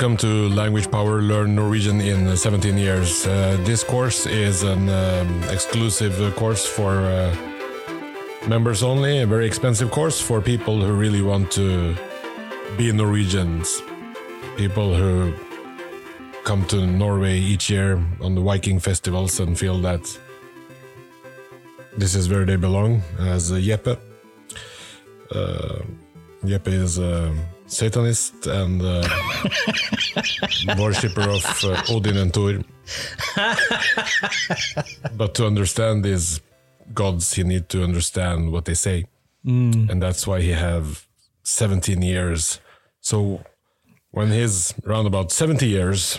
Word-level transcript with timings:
Welcome 0.00 0.16
to 0.16 0.48
Language 0.48 0.90
Power 0.90 1.20
Learn 1.20 1.54
Norwegian 1.54 2.00
in 2.00 2.34
17 2.34 2.78
years. 2.78 3.26
Uh, 3.26 3.58
this 3.64 3.84
course 3.84 4.24
is 4.24 4.62
an 4.62 4.88
um, 4.88 5.42
exclusive 5.50 6.18
uh, 6.22 6.30
course 6.30 6.64
for 6.66 6.92
uh, 7.04 7.36
members 8.48 8.82
only, 8.82 9.18
a 9.18 9.26
very 9.26 9.46
expensive 9.46 9.90
course 9.90 10.18
for 10.18 10.40
people 10.40 10.80
who 10.80 10.94
really 10.94 11.20
want 11.20 11.50
to 11.52 11.94
be 12.78 12.90
Norwegians. 12.92 13.82
People 14.56 14.94
who 14.94 15.34
come 16.44 16.64
to 16.68 16.86
Norway 16.86 17.38
each 17.38 17.68
year 17.68 18.02
on 18.22 18.34
the 18.34 18.40
Viking 18.40 18.80
festivals 18.80 19.38
and 19.38 19.58
feel 19.58 19.78
that 19.82 20.00
this 21.98 22.14
is 22.14 22.26
where 22.30 22.46
they 22.46 22.56
belong, 22.56 23.02
as 23.18 23.52
uh, 23.52 23.56
Jeppe. 23.56 23.98
Uh, 25.30 25.82
Jeppe 26.42 26.68
is 26.68 26.98
a 26.98 27.36
Satanist 27.70 28.46
and 28.46 28.82
uh, 28.82 29.08
worshipper 30.78 31.22
of 31.22 31.44
uh, 31.64 31.82
Odin 31.88 32.16
and 32.16 32.32
Thor. 32.32 32.58
but 35.16 35.34
to 35.34 35.46
understand 35.46 36.04
these 36.04 36.40
gods, 36.92 37.32
he 37.34 37.44
need 37.44 37.68
to 37.68 37.84
understand 37.84 38.50
what 38.52 38.64
they 38.64 38.74
say, 38.74 39.06
and 39.90 40.02
that's 40.02 40.26
why 40.26 40.40
he 40.40 40.50
have 40.50 41.06
17 41.44 42.02
years. 42.02 42.60
So 43.00 43.42
when 44.10 44.30
he's 44.32 44.74
around 44.84 45.06
about 45.06 45.30
70 45.30 45.66
years, 45.66 46.18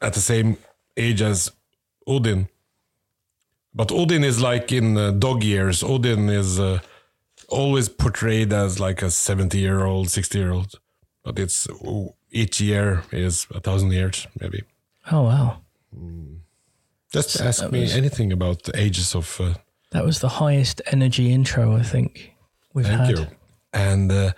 at 0.00 0.14
the 0.14 0.20
same 0.20 0.56
age 0.96 1.22
as 1.22 1.50
Odin, 2.06 2.48
but 3.74 3.92
Odin 3.92 4.24
is 4.24 4.40
like 4.40 4.72
in 4.72 4.96
uh, 4.96 5.10
dog 5.12 5.42
years. 5.42 5.82
Odin 5.82 6.28
is 6.28 6.58
uh, 6.58 6.80
always 7.50 7.88
portrayed 7.88 8.52
as 8.52 8.78
like 8.80 9.02
a 9.02 9.10
70 9.10 9.58
year 9.58 9.84
old, 9.84 10.10
60 10.10 10.38
year 10.38 10.52
old, 10.52 10.74
but 11.24 11.38
it's 11.38 11.66
each 12.30 12.60
year 12.60 13.02
is 13.12 13.46
a 13.54 13.60
thousand 13.60 13.92
years, 13.92 14.26
maybe. 14.40 14.62
Oh 15.12 15.22
wow, 15.22 15.56
Just 17.12 17.40
ask 17.40 17.70
me 17.72 17.80
was- 17.80 17.96
anything 17.96 18.32
about 18.32 18.62
the 18.62 18.72
ages 18.78 19.14
of. 19.14 19.40
Uh, 19.40 19.54
that 19.90 20.04
was 20.04 20.20
the 20.20 20.28
highest 20.28 20.80
energy 20.92 21.32
intro 21.32 21.76
I 21.76 21.82
think 21.82 22.32
we've 22.74 22.86
thank 22.86 23.00
had. 23.00 23.18
you. 23.18 23.26
And 23.72 24.12
uh, 24.12 24.32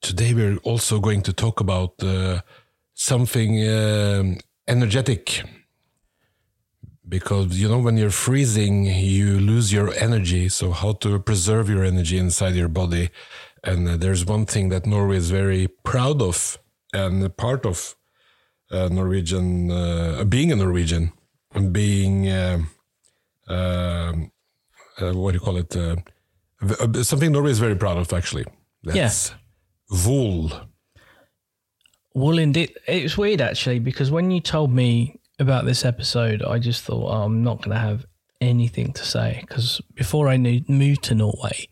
today 0.00 0.34
we're 0.34 0.56
also 0.64 0.98
going 1.00 1.22
to 1.22 1.32
talk 1.32 1.60
about 1.60 1.94
uh, 2.02 2.40
something 2.94 3.52
um, 3.68 4.38
energetic. 4.66 5.44
Because 7.10 7.60
you 7.60 7.68
know, 7.68 7.80
when 7.86 7.96
you're 7.98 8.18
freezing, 8.26 8.84
you 8.84 9.38
lose 9.40 9.72
your 9.72 9.92
energy. 9.94 10.48
So, 10.48 10.70
how 10.70 10.92
to 11.04 11.18
preserve 11.18 11.68
your 11.68 11.84
energy 11.84 12.16
inside 12.16 12.54
your 12.54 12.68
body? 12.68 13.10
And 13.64 13.88
uh, 13.88 13.96
there's 13.96 14.24
one 14.24 14.46
thing 14.46 14.70
that 14.70 14.86
Norway 14.86 15.16
is 15.16 15.30
very 15.30 15.68
proud 15.90 16.22
of, 16.22 16.58
and 16.94 17.36
part 17.36 17.66
of 17.66 17.96
uh, 18.70 18.88
Norwegian, 18.88 19.70
uh, 19.70 20.24
being 20.24 20.50
a 20.52 20.56
Norwegian, 20.56 21.12
and 21.54 21.72
being 21.72 22.30
um 22.30 22.70
um, 23.50 24.30
uh, 25.00 25.12
what 25.12 25.32
do 25.32 25.36
you 25.36 25.40
call 25.40 25.56
it? 25.56 25.76
Uh, 25.76 25.96
uh, 26.62 27.02
something 27.02 27.32
Norway 27.32 27.50
is 27.50 27.58
very 27.58 27.74
proud 27.74 27.98
of, 27.98 28.12
actually. 28.12 28.44
That's 28.84 29.34
wool. 30.06 30.52
Well, 32.14 32.38
indeed, 32.38 32.76
it's 32.86 33.16
weird 33.16 33.40
actually 33.40 33.78
because 33.78 34.10
when 34.10 34.30
you 34.30 34.40
told 34.40 34.72
me 34.72 35.19
about 35.40 35.64
this 35.64 35.84
episode, 35.84 36.42
I 36.42 36.58
just 36.58 36.84
thought 36.84 37.10
oh, 37.10 37.22
I'm 37.22 37.42
not 37.42 37.58
going 37.58 37.70
to 37.70 37.80
have 37.80 38.06
anything 38.40 38.92
to 38.92 39.04
say 39.04 39.44
because 39.46 39.80
before 39.94 40.28
I 40.28 40.36
knew, 40.36 40.62
moved 40.68 41.02
to 41.04 41.14
Norway, 41.14 41.68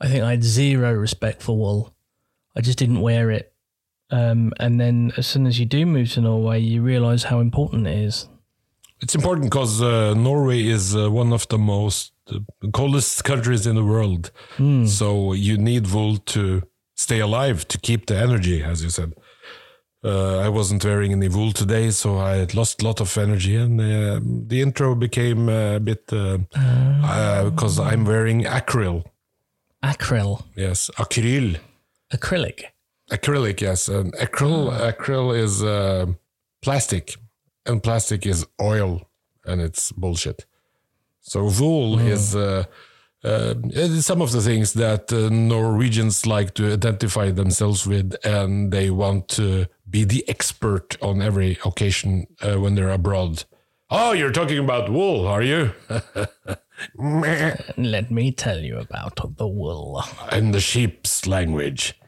I 0.00 0.08
think 0.08 0.22
I 0.24 0.30
had 0.30 0.44
zero 0.44 0.92
respect 0.92 1.42
for 1.42 1.56
wool. 1.56 1.94
I 2.56 2.60
just 2.60 2.78
didn't 2.78 3.00
wear 3.00 3.30
it. 3.30 3.52
Um, 4.10 4.52
and 4.58 4.80
then 4.80 5.12
as 5.16 5.26
soon 5.26 5.46
as 5.46 5.58
you 5.60 5.66
do 5.66 5.84
move 5.84 6.12
to 6.12 6.20
Norway, 6.20 6.60
you 6.60 6.82
realise 6.82 7.24
how 7.24 7.40
important 7.40 7.86
it 7.86 7.98
is. 7.98 8.28
It's 9.00 9.14
important 9.14 9.44
because 9.50 9.80
uh, 9.80 10.14
Norway 10.14 10.66
is 10.66 10.96
uh, 10.96 11.10
one 11.10 11.32
of 11.32 11.46
the 11.48 11.58
most 11.58 12.12
uh, 12.32 12.38
coldest 12.72 13.22
countries 13.22 13.66
in 13.66 13.76
the 13.76 13.84
world. 13.84 14.32
So 14.86 15.34
you 15.34 15.56
need 15.56 15.92
wool 15.92 16.16
to 16.16 16.62
stay 16.96 17.20
alive, 17.20 17.68
to 17.68 17.78
keep 17.78 18.06
the 18.06 18.16
energy, 18.16 18.62
as 18.62 18.82
you 18.82 18.90
said. 18.90 19.12
Uh, 20.04 20.38
I 20.38 20.48
wasn't 20.48 20.84
wearing 20.84 21.12
any 21.12 21.28
wool 21.28 21.52
today, 21.52 21.90
so 21.90 22.18
I 22.18 22.36
had 22.36 22.54
lost 22.54 22.80
a 22.82 22.84
lot 22.84 23.00
of 23.00 23.16
energy, 23.18 23.56
and 23.56 23.80
uh, 23.80 24.20
the 24.22 24.60
intro 24.62 24.94
became 24.94 25.48
uh, 25.48 25.76
a 25.76 25.80
bit 25.80 26.06
because 26.06 27.80
I'm 27.80 28.04
wearing 28.04 28.44
acryl. 28.44 29.04
Acryl, 29.82 30.44
Yes, 30.56 30.90
acryl. 30.98 31.58
acrylic. 32.12 32.64
Acrylic, 33.10 33.60
yes. 33.60 33.88
And 33.88 34.12
acryl, 34.14 34.70
acryl 34.92 35.36
is 35.36 35.62
uh, 35.64 36.06
plastic, 36.62 37.16
and 37.66 37.82
plastic 37.82 38.24
is 38.26 38.46
oil, 38.60 39.02
and 39.44 39.60
it's 39.60 39.90
bullshit. 39.92 40.46
So 41.20 41.44
wool 41.60 41.98
is 41.98 42.34
uh, 43.24 43.54
some 44.00 44.22
of 44.22 44.32
the 44.32 44.40
things 44.40 44.74
that 44.74 45.12
uh, 45.12 45.28
Norwegians 45.28 46.26
like 46.26 46.54
to 46.54 46.72
identify 46.72 47.30
themselves 47.30 47.86
with, 47.86 48.14
and 48.24 48.72
they 48.72 48.90
want 48.90 49.28
to 49.28 49.66
be 49.88 50.04
the 50.04 50.28
expert 50.28 50.96
on 51.02 51.20
every 51.20 51.58
occasion 51.64 52.26
uh, 52.42 52.56
when 52.56 52.74
they're 52.74 52.90
abroad. 52.90 53.44
Oh, 53.90 54.12
you're 54.12 54.32
talking 54.32 54.58
about 54.58 54.90
wool, 54.90 55.26
are 55.26 55.42
you? 55.42 55.72
Let 57.76 58.10
me 58.10 58.30
tell 58.32 58.58
you 58.58 58.78
about 58.78 59.36
the 59.36 59.48
wool. 59.48 60.04
In 60.30 60.52
the 60.52 60.60
sheep's 60.60 61.26
language. 61.26 61.98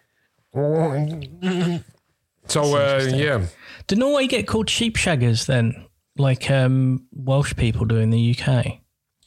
So 2.47 2.77
uh, 2.77 3.09
yeah, 3.15 3.47
Do 3.87 3.97
Norway 3.97 4.27
get 4.27 4.47
called 4.47 4.69
sheep 4.69 4.97
shaggers 4.97 5.47
then, 5.47 5.87
like 6.19 6.51
um, 6.51 7.07
Welsh 7.13 7.55
people 7.57 7.87
do 7.87 7.97
in 7.97 8.11
the 8.11 8.37
UK? 8.37 8.81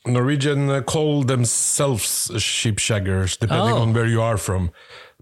Norwegian 0.05 0.69
uh, 0.69 0.81
call 0.81 1.23
themselves 1.23 2.31
sheep 2.41 2.77
shaggers, 2.77 3.37
depending 3.39 3.73
Oh. 3.75 3.81
on 3.81 3.93
where 3.93 4.05
you 4.07 4.21
are 4.21 4.37
from. 4.37 4.71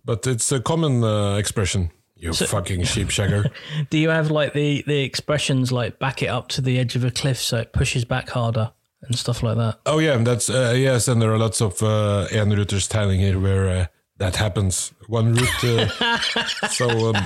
But 0.04 0.26
it's 0.26 0.52
a 0.52 0.60
common 0.60 1.04
uh, 1.04 1.36
expression. 1.36 1.92
You 2.16 2.34
fucking 2.34 2.84
sheep 2.86 3.08
shagger. 3.18 3.52
Do 3.90 3.98
you 3.98 4.10
have 4.10 4.30
like 4.32 4.54
the 4.54 4.84
the 4.88 5.02
expressions 5.04 5.72
like 5.72 5.98
back 6.00 6.22
it 6.22 6.28
up 6.28 6.48
to 6.50 6.62
the 6.62 6.78
edge 6.80 6.96
of 6.96 7.04
a 7.04 7.12
cliff 7.12 7.38
so 7.40 7.58
it 7.58 7.74
pushes 7.74 8.06
back 8.06 8.30
harder 8.30 8.72
and 9.02 9.18
stuff 9.18 9.42
like 9.44 9.58
that? 9.58 9.80
oh 9.86 10.00
yeah, 10.00 10.18
that's 10.18 10.50
uh, 10.50 10.74
yes, 10.78 11.08
and 11.08 11.22
there 11.22 11.32
are 11.32 11.40
lots 11.40 11.62
of 11.62 11.82
uh, 11.82 12.28
enrouters 12.32 12.88
telling 12.88 13.20
here 13.20 13.40
where 13.40 13.68
uh, 13.70 13.86
that 14.18 14.36
happens. 14.36 14.94
One 15.08 15.34
route. 15.34 15.64
Uh, 15.64 16.18
so 16.70 17.14
um, 17.14 17.26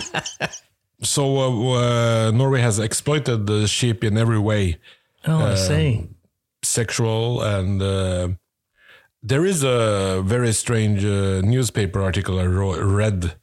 so 1.02 1.38
uh, 1.38 2.28
uh, 2.28 2.32
Norway 2.32 2.62
has 2.62 2.80
exploited 2.80 3.48
the 3.48 3.68
sheep 3.68 4.04
in 4.04 4.18
every 4.18 4.40
way. 4.40 4.78
Oh, 5.28 5.40
I 5.40 5.56
see. 5.56 6.08
Sexual 6.68 7.42
and 7.42 7.81
uh, 7.81 8.30
there 9.24 9.46
is 9.46 9.64
a 9.64 10.22
very 10.26 10.53
strange 10.53 11.03
uh, 11.06 11.42
newspaper 11.42 12.02
article 12.02 12.40
I 12.40 12.46
read 12.46 13.36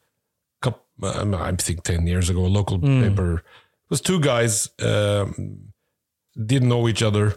coup- 0.60 0.74
um, 1.02 1.34
I 1.34 1.52
think 1.52 1.82
10 1.82 2.06
years 2.06 2.30
ago 2.30 2.44
a 2.46 2.48
local 2.48 2.78
paper. 2.78 3.34
It 3.38 3.90
was 3.90 4.00
two 4.00 4.20
guys 4.20 4.68
um, 4.82 5.72
didn't 6.46 6.68
know 6.68 6.88
each 6.88 7.02
other 7.02 7.36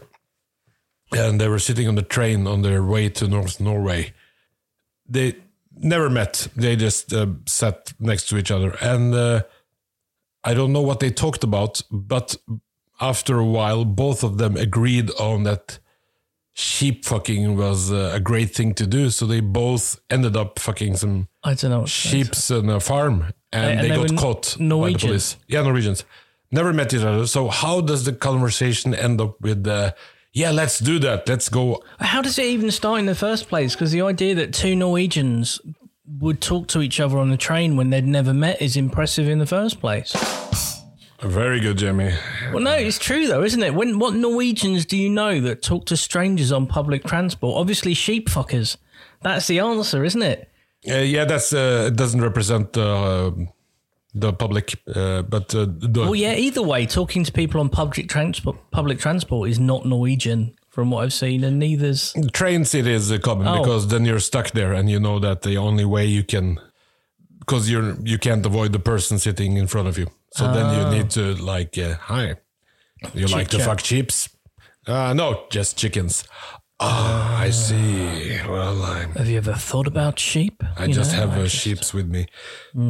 and 1.12 1.40
they 1.40 1.48
were 1.48 1.60
sitting 1.60 1.88
on 1.88 1.96
the 1.96 2.02
train 2.02 2.48
on 2.48 2.62
their 2.62 2.84
way 2.84 3.10
to 3.10 3.28
North 3.28 3.60
Norway. 3.60 4.14
They 5.08 5.36
never 5.78 6.10
met. 6.10 6.48
They 6.56 6.76
just 6.76 7.14
uh, 7.14 7.28
sat 7.46 7.94
next 8.00 8.28
to 8.30 8.38
each 8.38 8.52
other. 8.52 8.72
And 8.82 9.14
uh, 9.14 9.44
I 10.44 10.54
don't 10.54 10.72
know 10.74 10.82
what 10.82 11.00
they 11.00 11.12
talked 11.12 11.44
about, 11.44 11.82
but 11.92 12.36
after 13.00 13.38
a 13.38 13.46
while, 13.46 13.86
both 13.86 14.24
of 14.24 14.38
them 14.38 14.56
agreed 14.56 15.12
on 15.20 15.44
that 15.44 15.80
sheep 16.54 17.04
fucking 17.04 17.58
was 17.58 17.92
uh, 17.92 18.12
a 18.14 18.20
great 18.20 18.56
thing 18.56 18.74
to 18.76 18.88
do. 18.88 19.10
So 19.10 19.26
they 19.26 19.42
both 19.42 20.00
ended 20.10 20.36
up 20.38 20.60
fucking 20.60 20.96
some 20.98 21.28
I 21.44 21.54
don't 21.54 21.72
know. 21.72 21.86
Sheeps 21.86 22.50
on 22.52 22.70
a 22.70 22.80
farm, 22.80 23.34
and, 23.52 23.80
And 23.80 23.80
they, 23.80 23.90
they 23.90 24.08
got 24.08 24.18
caught 24.18 24.58
by 24.58 24.92
the 24.92 24.98
police. 24.98 25.38
Yeah, 25.48 25.62
Norwegians 25.62 26.06
never 26.52 26.74
met 26.74 26.94
each 26.94 27.02
other. 27.02 27.28
So 27.28 27.50
how 27.50 27.82
does 27.82 28.06
the 28.06 28.14
conversation 28.14 28.96
end 28.96 29.22
up 29.22 29.40
with? 29.42 29.68
Uh, 29.68 29.92
yeah, 30.34 30.52
let's 30.52 30.80
do 30.80 31.00
that. 31.00 31.30
Let's 31.30 31.48
go. 31.48 31.82
How 32.00 32.22
does 32.22 32.38
it 32.38 32.46
even 32.46 32.70
start 32.72 33.00
in 33.00 33.06
the 33.06 33.16
first 33.16 33.48
place? 33.48 33.74
Because 33.74 33.92
the 33.92 34.02
idea 34.02 34.36
that 34.36 34.54
two 34.54 34.76
Norwegians 34.76 35.62
would 36.20 36.42
talk 36.42 36.68
to 36.68 36.82
each 36.82 37.00
other 37.00 37.18
on 37.18 37.30
the 37.30 37.38
train 37.38 37.78
when 37.78 37.90
they'd 37.90 38.06
never 38.06 38.34
met 38.34 38.62
is 38.62 38.76
impressive 38.76 39.28
in 39.30 39.40
the 39.40 39.46
first 39.46 39.80
place. 39.80 40.14
Very 41.22 41.60
good, 41.60 41.78
Jamie. 41.78 42.14
Well, 42.52 42.62
no, 42.64 42.74
it's 42.74 43.00
true 43.00 43.28
though, 43.28 43.44
isn't 43.44 43.64
it? 43.64 43.74
When 43.74 44.00
what 44.00 44.14
Norwegians 44.16 44.86
do 44.86 44.98
you 44.98 45.10
know 45.10 45.40
that 45.42 45.62
talk 45.62 45.86
to 45.88 45.98
strangers 45.98 46.52
on 46.52 46.68
public 46.68 47.04
transport? 47.06 47.58
Obviously, 47.58 47.94
sheep 47.94 48.30
fuckers. 48.30 48.78
That's 49.22 49.48
the 49.48 49.60
answer, 49.60 50.04
isn't 50.04 50.22
it? 50.22 50.52
Uh, 50.88 50.96
yeah, 50.98 51.26
that's 51.26 51.54
uh, 51.54 51.86
it 51.88 51.96
doesn't 51.96 52.22
represent 52.22 52.78
uh, 52.78 53.32
the 54.14 54.34
public, 54.34 54.76
uh, 54.94 55.22
but 55.24 55.56
uh, 55.56 55.66
the, 55.68 56.02
Well, 56.02 56.16
yeah. 56.16 56.36
Either 56.36 56.62
way, 56.62 56.86
talking 56.86 57.24
to 57.24 57.32
people 57.32 57.60
on 57.62 57.70
public 57.70 58.08
transport, 58.10 58.58
public 58.72 59.00
transport 59.00 59.50
is 59.50 59.60
not 59.60 59.86
Norwegian 59.86 60.54
from 60.70 60.92
what 60.92 61.04
I've 61.06 61.14
seen, 61.14 61.44
and 61.46 61.58
neither's. 61.58 62.14
trains 62.34 62.76
it 62.76 62.86
is 62.86 63.10
uh, 63.12 63.18
common 63.20 63.48
Oh. 63.48 63.60
because 63.64 63.88
then 63.88 64.04
you're 64.06 64.20
stuck 64.20 64.52
there 64.52 64.74
and 64.74 64.90
you 64.90 65.00
know 65.00 65.20
that 65.20 65.42
the 65.44 65.58
only 65.58 65.86
way 65.86 66.06
you 66.06 66.24
can 66.24 66.60
because 67.40 67.70
you're 67.72 67.96
you 68.04 68.18
can't 68.20 68.46
avoid 68.46 68.74
the 68.74 68.80
person 68.80 69.18
sitting 69.18 69.56
in 69.56 69.68
front 69.68 69.88
of 69.88 69.98
you. 69.98 70.08
So 70.36 70.52
then 70.54 70.68
you 70.78 70.98
need 70.98 71.10
to 71.12 71.36
like, 71.36 71.78
uh, 71.78 71.96
hi, 71.96 72.36
you 73.14 73.28
like 73.28 73.48
to 73.50 73.60
fuck 73.60 73.80
sheeps? 73.80 74.30
Uh, 74.86 75.14
no, 75.14 75.46
just 75.50 75.78
chickens. 75.78 76.26
Ah, 76.78 77.40
I 77.40 77.52
see. 77.52 78.38
Well, 78.46 78.84
I'm 78.84 79.12
Have 79.14 79.30
you 79.30 79.38
ever 79.38 79.54
thought 79.54 79.88
about 79.88 80.20
sheep? 80.20 80.62
I 80.78 80.86
You 80.86 80.94
just 80.94 81.14
know, 81.14 81.20
have 81.22 81.32
I 81.32 81.40
uh, 81.40 81.44
just- 81.44 81.56
sheeps 81.56 81.94
with 81.94 82.08
me. 82.10 82.28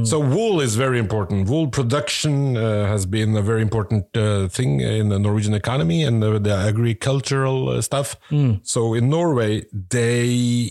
So 0.04 0.20
wool 0.20 0.60
is 0.60 0.76
very 0.76 0.98
important. 0.98 1.48
Wool 1.48 1.68
production 1.68 2.58
uh, 2.58 2.88
has 2.88 3.06
been 3.06 3.38
a 3.38 3.44
very 3.44 3.62
important 3.62 4.06
uh, 4.18 4.48
thing 4.48 4.80
in 4.82 5.10
the 5.10 5.20
Norwegian 5.20 5.54
economy 5.54 6.04
and 6.04 6.24
the, 6.24 6.40
the 6.40 6.52
agricultural 6.72 7.70
uh, 7.70 7.82
stuff. 7.82 8.16
So 8.64 8.96
in 8.96 9.08
Norway, 9.10 9.66
they 9.72 10.26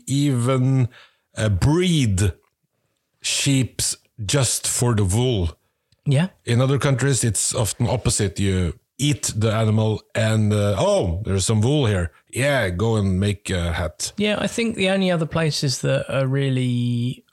even 0.09 0.89
uh, 1.37 1.51
breed 1.51 2.33
sheep 3.23 3.81
just 4.27 4.67
for 4.67 4.95
the 4.97 5.05
wool. 5.05 5.57
Yeah. 6.07 6.29
In 6.45 6.61
other 6.61 6.79
countries, 6.79 7.25
it's 7.25 7.55
often 7.55 7.87
opposite. 7.89 8.39
You 8.39 8.79
eat 8.99 9.33
the 9.37 9.53
animal 9.53 10.03
and 10.15 10.53
uh, 10.53 10.77
oh, 10.79 11.23
there's 11.25 11.45
some 11.45 11.61
wool 11.61 11.87
here. 11.87 12.13
Yeah, 12.31 12.69
go 12.71 12.97
and 12.97 13.19
make 13.19 13.51
a 13.51 13.73
hat. 13.73 14.13
Yeah, 14.17 14.37
I 14.39 14.47
think 14.47 14.77
the 14.77 14.91
only 14.91 15.11
other 15.11 15.27
places 15.27 15.81
that 15.81 16.09
are 16.15 16.27
really 16.27 17.25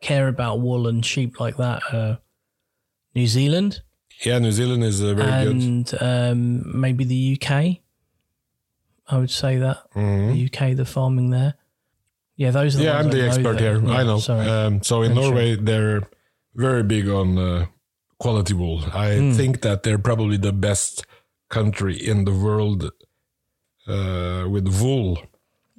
care 0.00 0.28
about 0.28 0.60
wool 0.60 0.86
and 0.88 1.04
sheep 1.04 1.40
like 1.40 1.56
that 1.56 1.82
are 1.92 2.18
New 3.14 3.26
Zealand 3.26 3.80
Yeah, 4.24 4.38
New 4.38 4.52
Zealand 4.52 4.84
is 4.84 5.02
uh, 5.02 5.14
very 5.14 5.44
good. 5.44 5.62
and 5.62 5.94
um, 6.00 6.80
maybe 6.80 7.04
the 7.04 7.38
UK. 7.40 7.78
I 9.08 9.18
would 9.18 9.30
say 9.30 9.56
that 9.58 9.78
the 9.94 10.50
UK, 10.52 10.76
the 10.76 10.84
farming 10.84 11.30
there. 11.30 11.54
Yeah, 12.36 12.50
those 12.50 12.74
are 12.74 12.78
the 12.78 12.84
Mm-hmm. 12.84 12.92
Yeah, 12.92 12.98
I'm 12.98 13.10
the 13.10 13.26
expert 13.26 13.60
here. 13.60 13.80
Yeah, 13.80 13.94
I 13.96 14.02
know. 14.02 14.18
Sorry. 14.18 14.46
Um, 14.46 14.82
so 14.82 15.02
in 15.02 15.14
Norway, 15.14 15.56
they're 15.56 16.02
very 16.54 16.82
big 16.82 17.08
on 17.08 17.38
uh, 17.38 17.66
quality 18.18 18.54
wool. 18.54 18.80
I 18.94 19.16
Hmm. 19.16 19.32
think 19.32 19.60
that 19.60 19.82
they're 19.82 19.98
probably 20.02 20.38
the 20.38 20.52
best 20.52 21.04
country 21.48 21.96
in 21.96 22.24
the 22.24 22.32
world 22.32 22.90
uh, 23.86 24.44
with 24.50 24.66
wool. 24.80 25.18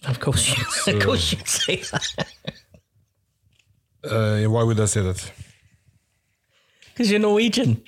of 0.06 0.20
course, 0.20 0.48
you, 0.56 0.64
of 0.96 1.02
course 1.04 1.32
you'd 1.32 1.48
say 1.48 1.78
that 1.92 2.28
Uh, 4.04 4.46
why 4.50 4.64
would 4.64 4.80
I 4.80 4.86
say 4.86 5.02
that? 5.02 5.32
because 6.94 7.12
you're 7.12 7.20
Norwegian. 7.20 7.82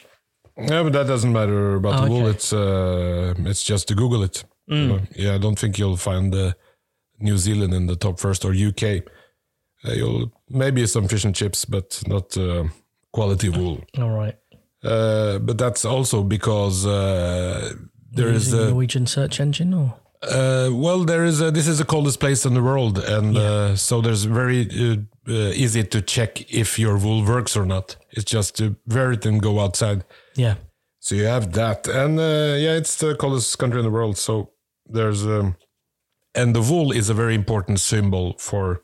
Yeah, 0.57 0.84
but 0.84 0.94
that 0.94 1.07
doesn't 1.07 1.31
matter 1.31 1.75
about 1.75 2.04
the 2.04 2.10
wool. 2.12 2.25
Oh, 2.25 2.30
okay. 2.30 2.30
Hmm. 2.30 2.36
It's 2.36 2.54
uh, 2.54 3.34
it's 3.50 3.63
just 3.63 3.88
to 3.88 3.96
Google 3.96 4.24
it. 4.24 4.44
You 4.68 4.88
know? 4.88 5.00
Yeah, 5.16 5.36
I 5.36 5.38
don't 5.40 5.57
think 5.57 5.78
you'll 5.80 5.98
find 5.98 6.34
uh, 6.36 6.54
New 7.19 7.38
Zealand 7.38 7.74
in 7.74 7.88
the 7.88 7.96
top 7.96 8.19
first 8.19 8.44
or 8.46 8.51
UK. 8.54 8.84
Uh, 9.86 9.94
you'll 9.94 10.31
maybe 10.50 10.86
some 10.88 11.07
fish 11.07 11.25
and 11.25 11.34
chips, 11.36 11.66
but 11.66 12.01
not 12.07 12.36
uh, 12.38 12.66
quality 13.12 13.50
wool. 13.50 13.84
All 13.98 14.12
right. 14.12 14.36
Uh, 14.84 15.40
but 15.40 15.58
that's 15.58 15.84
also 15.84 16.24
because 16.24 16.86
uh, 16.86 17.74
there 18.12 18.30
is 18.30 18.54
a 18.54 18.70
Norwegian 18.70 19.06
search 19.08 19.40
engine 19.40 19.74
or 19.74 19.96
uh, 20.22 20.70
well, 20.74 21.06
there 21.06 21.24
is 21.24 21.40
a, 21.40 21.50
this 21.50 21.68
is 21.68 21.78
the 21.78 21.86
coldest 21.86 22.20
place 22.20 22.46
in 22.46 22.54
the 22.54 22.62
world, 22.62 23.00
and 23.00 23.38
uh, 23.38 23.74
so 23.78 24.02
there's 24.02 24.26
very 24.26 24.68
uh, 24.70 24.96
uh, 25.30 25.52
easy 25.56 25.82
to 25.82 26.02
check 26.02 26.52
if 26.54 26.78
your 26.78 26.98
wool 26.98 27.24
works 27.24 27.56
or 27.56 27.66
not. 27.66 27.96
It's 28.12 28.26
just 28.26 28.58
to 28.58 28.76
wear 28.86 29.14
it 29.14 29.26
and 29.26 29.42
go 29.42 29.60
outside. 29.62 30.04
yeah. 30.36 30.56
So 31.02 31.16
you 31.16 31.24
have 31.24 31.54
that, 31.54 31.88
and 31.88 32.20
uh, 32.20 32.58
yeah, 32.58 32.76
it's 32.76 32.98
the 32.98 33.16
coldest 33.16 33.58
country 33.58 33.80
in 33.80 33.86
the 33.86 33.92
world. 33.92 34.18
So 34.18 34.52
there's 34.86 35.26
um, 35.26 35.56
and 36.36 36.54
the 36.54 36.62
wool 36.62 36.92
is 36.92 37.10
a 37.10 37.14
very 37.14 37.34
important 37.34 37.80
symbol 37.80 38.36
for 38.38 38.84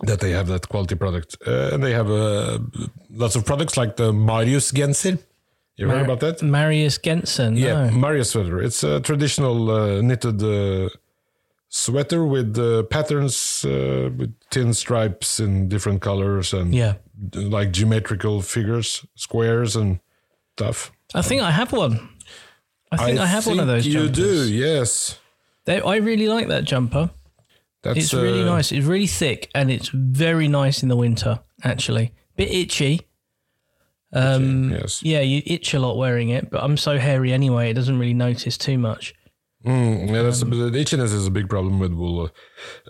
that 0.00 0.20
they 0.20 0.30
have 0.32 0.46
that 0.48 0.68
quality 0.68 0.94
product, 0.96 1.36
uh, 1.46 1.70
and 1.72 1.82
they 1.82 1.92
have 1.92 2.10
uh, 2.10 2.58
lots 3.10 3.36
of 3.36 3.44
products 3.44 3.76
like 3.76 3.96
the 3.96 4.12
Marius 4.12 4.72
Genser. 4.72 5.18
You 5.76 5.88
heard 5.88 6.02
about 6.04 6.20
that? 6.20 6.40
Marius 6.42 6.98
Gensen. 6.98 7.56
Yeah, 7.58 7.90
no. 7.90 7.96
Marius 7.96 8.30
sweater. 8.30 8.62
It's 8.62 8.84
a 8.84 9.00
traditional 9.00 9.70
uh, 9.70 10.00
knitted 10.02 10.40
uh, 10.42 10.88
sweater 11.68 12.24
with 12.24 12.56
uh, 12.58 12.84
patterns 12.84 13.64
uh, 13.64 14.10
with 14.16 14.34
thin 14.50 14.72
stripes 14.74 15.40
in 15.40 15.68
different 15.68 16.00
colors 16.00 16.52
and 16.52 16.72
Yeah. 16.74 16.94
like 17.34 17.72
geometrical 17.72 18.40
figures, 18.42 19.04
squares 19.16 19.74
and 19.76 19.98
stuff. 20.56 20.92
I 21.14 21.22
think 21.22 21.42
I 21.42 21.50
have 21.50 21.72
one. 21.72 22.08
I 22.92 22.96
think 23.06 23.18
I, 23.18 23.26
have 23.26 23.44
one 23.48 23.58
of 23.58 23.66
those 23.66 23.84
You 23.86 23.94
jumpers. 24.06 24.16
do, 24.16 24.52
yes. 24.54 25.18
They, 25.64 25.80
I 25.80 25.96
really 25.96 26.28
like 26.28 26.46
that 26.48 26.62
jumper. 26.64 27.10
That's 27.84 27.98
It's 27.98 28.14
really 28.14 28.42
uh, 28.42 28.46
nice. 28.46 28.72
It's 28.72 28.86
really 28.86 29.06
thick 29.06 29.50
and 29.54 29.70
it's 29.70 29.90
very 29.92 30.48
nice 30.48 30.82
in 30.82 30.88
the 30.88 30.96
winter, 30.96 31.40
actually. 31.62 32.12
Bit 32.36 32.50
itchy. 32.50 33.02
Um, 34.12 34.70
Yes. 34.72 35.02
Yeah, 35.02 35.20
you 35.20 35.42
itch 35.46 35.74
a 35.74 35.78
lot 35.78 35.96
wearing 35.96 36.30
it, 36.30 36.50
but 36.50 36.62
I'm 36.62 36.76
so 36.76 36.98
hairy 36.98 37.32
anyway, 37.32 37.70
it 37.70 37.74
doesn't 37.74 37.98
really 37.98 38.14
notice 38.14 38.56
too 38.58 38.78
much. 38.78 39.14
Mm, 39.66 40.10
yeah, 40.10 40.22
that's 40.22 40.42
Um, 40.42 40.52
a, 40.52 40.70
the 40.70 40.78
itchiness 40.78 41.12
is 41.14 41.26
a 41.26 41.30
big 41.30 41.48
problem 41.48 41.78
with 41.78 41.92
wool, 41.94 42.28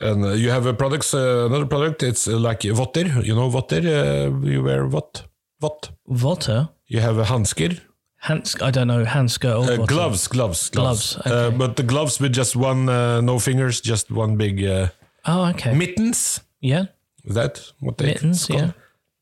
and 0.01 0.25
uh, 0.25 0.33
you 0.33 0.51
have 0.51 0.67
a 0.67 0.75
products. 0.75 1.15
Uh, 1.15 1.47
another 1.47 1.67
product. 1.67 2.03
It's 2.03 2.27
uh, 2.27 2.37
like 2.37 2.63
votter. 2.63 3.25
You 3.25 3.37
know 3.37 3.49
votter. 3.49 3.85
Uh, 3.85 4.45
you 4.45 4.63
wear 4.65 4.87
what? 4.89 5.23
What? 5.61 5.91
Votter? 6.09 6.71
You 6.89 6.99
have 7.01 7.17
a 7.17 7.25
handsker. 7.25 7.81
Hans, 8.27 8.55
I 8.63 8.71
don't 8.71 8.89
know, 8.89 9.05
handskirt 9.05 9.55
or 9.69 9.83
Uh, 9.83 9.87
gloves, 9.87 10.29
gloves, 10.29 10.71
gloves. 10.71 11.17
Gloves, 11.17 11.27
Uh, 11.27 11.51
but 11.59 11.77
the 11.77 11.83
gloves 11.83 12.19
with 12.21 12.33
just 12.37 12.57
one, 12.57 12.89
uh, 12.89 13.21
no 13.21 13.39
fingers, 13.39 13.81
just 13.83 14.11
one 14.11 14.37
big 14.37 14.65
uh, 14.65 14.89
Oh, 15.27 15.51
okay. 15.51 15.75
mittens. 15.75 16.41
yeah. 16.61 16.87
Is 17.25 17.35
that 17.35 17.73
what 17.81 17.97
they 17.99 18.07
Mittens, 18.07 18.49
yeah. 18.51 18.71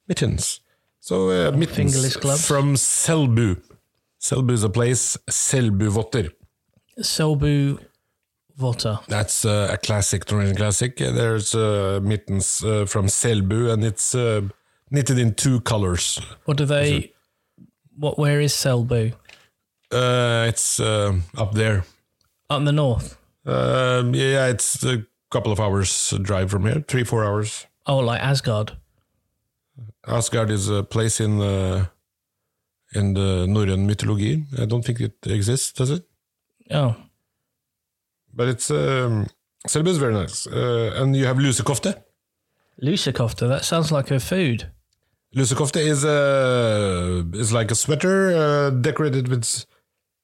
Mittens. 0.09 0.61
So 1.01 1.15
uh, 1.31 1.51
mittens 1.57 1.77
fingerless 1.77 2.17
gloves. 2.17 2.47
from 2.47 2.75
Selbu. 2.77 3.57
Selbu 4.21 4.53
is 4.53 4.65
a 4.65 4.69
place. 4.69 5.17
Selbu 5.31 5.89
votter. 5.91 6.31
Selbu 7.01 7.79
votter. 8.59 8.99
That's 9.09 9.45
uh, 9.45 9.69
a 9.73 9.77
classic 9.79 10.31
Norwegian 10.31 10.57
classic. 10.57 11.01
Uh, 11.01 11.11
There's 11.13 11.55
uh, 11.55 12.01
mittens 12.03 12.63
uh, 12.65 12.87
from 12.87 13.07
Selbu, 13.07 13.73
and 13.73 13.85
it's 13.85 14.15
uh, 14.15 14.43
knitted 14.91 15.19
in 15.19 15.35
two 15.35 15.61
colors. 15.61 16.21
What 16.45 16.57
do 16.59 16.65
they, 16.67 17.13
what, 17.97 18.19
where 18.19 18.41
is 18.41 18.53
Selbu? 18.53 19.13
Uh, 19.91 20.47
it's 20.49 20.81
uh, 20.81 21.13
up 21.37 21.53
there. 21.55 21.85
In 22.51 22.65
the 22.65 22.73
north. 22.73 23.17
Um, 23.45 24.15
yeah, 24.15 24.47
it's 24.49 24.85
a 24.85 25.05
couple 25.31 25.53
of 25.53 25.59
hours 25.61 26.15
drive 26.23 26.51
from 26.51 26.65
here, 26.67 26.85
three 26.87 27.05
four 27.05 27.25
hours. 27.25 27.67
Oh, 27.87 27.99
like 27.99 28.21
Asgard. 28.23 28.73
Asgard 30.07 30.51
is 30.51 30.69
a 30.69 30.83
place 30.83 31.21
in 31.21 31.39
the 31.39 31.89
in 32.95 33.15
the 33.15 33.47
Northern 33.47 33.87
mythology. 33.87 34.45
I 34.59 34.67
don't 34.67 34.85
think 34.85 35.01
it 35.01 35.15
exists, 35.27 35.73
does 35.73 35.91
it? 35.91 36.05
Oh, 36.71 36.95
But 38.35 38.49
it's 38.49 38.71
um, 38.71 39.27
Selbu 39.69 39.89
is 39.89 39.99
very 39.99 40.15
nice, 40.15 40.47
uh, 40.47 40.93
and 40.97 41.17
you 41.17 41.27
have 41.27 41.39
lusekofte. 41.39 41.95
Lusekofte. 42.83 43.49
That 43.49 43.65
sounds 43.65 43.91
like 43.93 44.11
a 44.11 44.21
food. 44.21 44.71
Lusekofte 45.35 45.77
is 45.81 46.05
a 46.05 47.25
is 47.33 47.53
like 47.53 47.71
a 47.71 47.75
sweater 47.75 48.35
uh, 48.37 48.71
decorated 48.71 49.29
with 49.29 49.65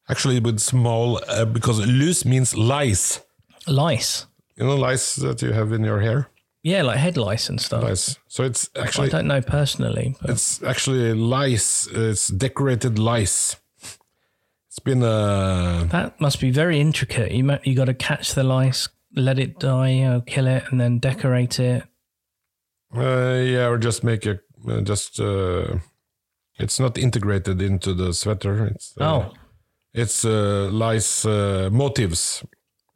actually 0.08 0.38
with 0.40 0.58
small 0.58 1.20
uh, 1.28 1.44
because 1.46 1.78
lus 1.86 2.24
means 2.24 2.56
lice. 2.56 3.20
Lice. 3.66 4.26
You 4.56 4.66
know 4.66 4.76
lice 4.76 5.16
that 5.16 5.40
you 5.40 5.52
have 5.52 5.72
in 5.72 5.82
your 5.84 6.00
hair. 6.00 6.28
Yeah, 6.62 6.82
like 6.82 6.98
head 6.98 7.16
lice 7.16 7.48
and 7.48 7.60
stuff. 7.60 7.84
Lice. 7.84 8.18
So 8.26 8.42
it's 8.44 8.68
actually 8.76 9.08
I 9.08 9.10
don't 9.10 9.26
know 9.28 9.40
personally, 9.40 10.16
but 10.20 10.30
it's 10.30 10.62
actually 10.62 11.14
lice. 11.14 11.86
It's 11.86 12.28
decorated 12.28 12.98
lice. 12.98 13.56
It's 14.68 14.78
been 14.84 15.02
uh, 15.02 15.86
that 15.90 16.20
must 16.20 16.38
be 16.40 16.50
very 16.50 16.80
intricate. 16.80 17.32
You 17.32 17.44
ma- 17.44 17.58
you 17.64 17.74
got 17.74 17.86
to 17.86 17.94
catch 17.94 18.34
the 18.34 18.44
lice, 18.44 18.88
let 19.14 19.38
it 19.38 19.58
die, 19.58 19.90
you 19.90 20.04
know, 20.04 20.20
kill 20.20 20.46
it, 20.46 20.64
and 20.70 20.78
then 20.78 20.98
decorate 20.98 21.58
it. 21.58 21.84
uh 22.94 23.40
yeah, 23.42 23.68
or 23.68 23.78
just 23.78 24.04
make 24.04 24.26
a 24.26 24.32
uh, 24.32 24.36
just 24.84 25.20
uh, 25.20 25.78
it's 26.58 26.80
not 26.80 26.98
integrated 26.98 27.62
into 27.62 27.94
the 27.94 28.12
sweater. 28.12 28.66
It's 28.66 28.94
uh, 29.00 29.04
Oh, 29.04 29.32
It's 29.94 30.24
uh, 30.24 30.68
lice 30.72 31.24
uh, 31.24 31.68
motifs, 31.72 32.44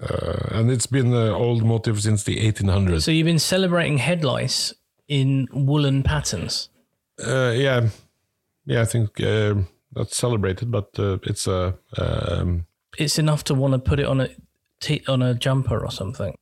uh, 0.00 0.58
and 0.58 0.70
it's 0.70 0.86
been 0.86 1.12
uh, 1.14 1.30
old 1.34 1.62
motif 1.64 2.00
since 2.00 2.24
the 2.24 2.36
1800s. 2.52 3.02
so 3.02 3.10
you've 3.10 3.26
been 3.26 3.38
celebrating 3.38 3.98
head 3.98 4.24
lice 4.24 4.74
in 5.08 5.48
woolen 5.52 6.02
patterns. 6.02 6.68
Uh, 7.18 7.52
yeah, 7.54 7.88
yeah, 8.66 8.82
I 8.82 8.84
think 8.86 9.20
uh, 9.20 9.54
not 9.94 10.10
celebrated, 10.12 10.70
but 10.70 10.88
uh, 10.98 11.18
it's 11.22 11.46
a 11.46 11.74
um, 11.98 12.66
It's 12.98 13.18
enough 13.18 13.42
to 13.44 13.54
want 13.54 13.72
to 13.74 13.78
put 13.78 13.98
it 14.00 14.06
on 14.06 14.20
a 14.20 14.28
t- 14.80 15.02
on 15.08 15.22
a 15.22 15.34
jumper 15.34 15.78
or 15.84 15.90
something. 15.90 16.34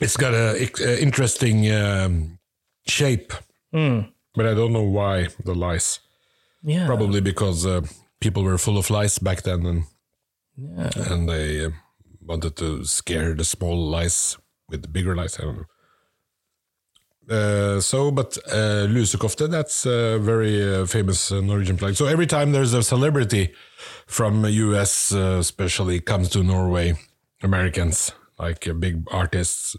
it's 0.00 0.16
got 0.16 0.34
a, 0.34 0.68
a 0.80 1.02
interesting 1.02 1.70
um, 1.72 2.38
shape, 2.86 3.32
but 4.36 4.46
I 4.46 4.54
don't 4.54 4.72
know 4.72 4.82
why 4.82 5.28
the 5.44 5.54
lice. 5.54 6.00
Yeah, 6.62 6.86
Probably 6.86 7.20
because 7.20 7.64
uh, 7.64 7.82
people 8.20 8.42
were 8.42 8.58
full 8.58 8.78
of 8.78 8.90
lice 8.90 9.18
back 9.18 9.42
then, 9.42 9.66
and 9.66 9.84
and 11.10 11.28
they 11.28 11.66
uh, 11.66 11.70
wanted 12.20 12.56
to 12.56 12.84
scare 12.84 13.34
the 13.34 13.44
small 13.44 13.76
lice 13.88 14.36
with 14.68 14.82
the 14.82 14.88
bigger 14.88 15.14
lice. 15.14 15.38
I 15.38 15.42
don't 15.44 15.56
know. 15.56 15.66
Uh, 17.28 17.80
so, 17.80 18.10
but 18.12 18.38
uh, 18.52 18.86
lusekofte, 18.86 19.50
that's 19.50 19.84
a 19.84 20.18
very 20.18 20.62
uh, 20.62 20.86
famous 20.86 21.32
uh, 21.32 21.40
Norwegian 21.40 21.76
flag. 21.76 21.96
So 21.96 22.06
every 22.06 22.26
time 22.26 22.52
there's 22.52 22.72
a 22.72 22.82
celebrity 22.82 23.52
from 24.06 24.44
US, 24.44 25.12
uh, 25.12 25.38
especially 25.40 26.00
comes 26.00 26.28
to 26.30 26.44
Norway, 26.44 26.94
Americans 27.42 28.12
like 28.38 28.68
uh, 28.68 28.74
big 28.74 29.02
artists, 29.10 29.76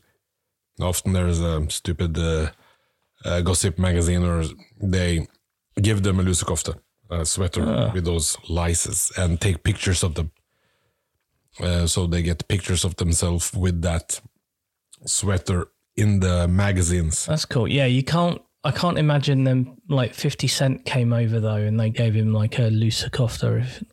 often 0.82 1.14
there's 1.14 1.40
a 1.40 1.70
stupid 1.70 2.18
uh, 3.26 3.30
uh, 3.30 3.42
gossip 3.42 3.80
magazine, 3.80 4.24
or 4.24 4.44
they 4.82 5.28
give 5.82 6.04
them 6.04 6.20
a 6.20 6.24
lusekofte, 6.24 6.76
a 7.10 7.26
sweater 7.26 7.92
with 7.94 8.06
those 8.06 8.38
lices, 8.50 9.12
and 9.18 9.40
take 9.40 9.64
pictures 9.64 10.04
of 10.04 10.16
them. 10.16 10.32
Uh, 11.60 11.88
so 11.88 12.06
they 12.06 12.22
get 12.22 12.48
pictures 12.48 12.86
of 12.86 12.96
themselves 12.98 13.52
with 13.54 13.82
that 13.82 14.22
sweater 15.06 15.68
in 15.96 16.20
the 16.20 16.48
magazines. 16.48 17.26
That's 17.26 17.46
cool. 17.46 17.68
Yeah, 17.68 17.86
you 17.86 18.04
can't. 18.04 18.42
I 18.64 18.72
can't 18.72 18.98
imagine 18.98 19.44
them 19.44 19.78
like 19.88 20.14
Fifty 20.14 20.48
Cent 20.48 20.86
came 20.86 21.14
over 21.14 21.40
though, 21.40 21.56
and 21.56 21.80
they 21.80 21.90
gave 21.90 22.14
him 22.16 22.34
like 22.34 22.60
a 22.60 22.70
looser 22.70 23.10
kofta. 23.10 23.62
If, 23.62 23.84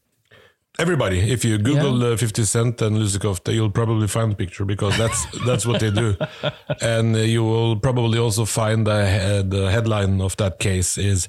Everybody, 0.77 1.21
if 1.31 1.45
you 1.45 1.57
Google 1.59 2.03
uh, 2.13 2.17
50 2.17 2.45
Cent 2.45 2.83
and 2.83 2.97
lusekofte, 2.97 3.55
you'll 3.55 3.71
probably 3.71 4.09
find 4.09 4.33
the 4.33 4.37
picture 4.37 4.65
because 4.65 4.99
that's 4.99 5.25
that's 5.47 5.65
what 5.65 5.81
they 5.81 5.91
do, 5.91 6.17
and 6.81 7.15
uh, 7.15 7.21
you 7.21 7.45
will 7.45 7.77
probably 7.77 8.19
also 8.19 8.45
find 8.45 8.87
the, 8.87 8.93
uh, 8.93 9.43
the 9.43 9.71
headline 9.71 10.21
of 10.21 10.37
that 10.37 10.59
case 10.59 10.99
is 10.99 11.29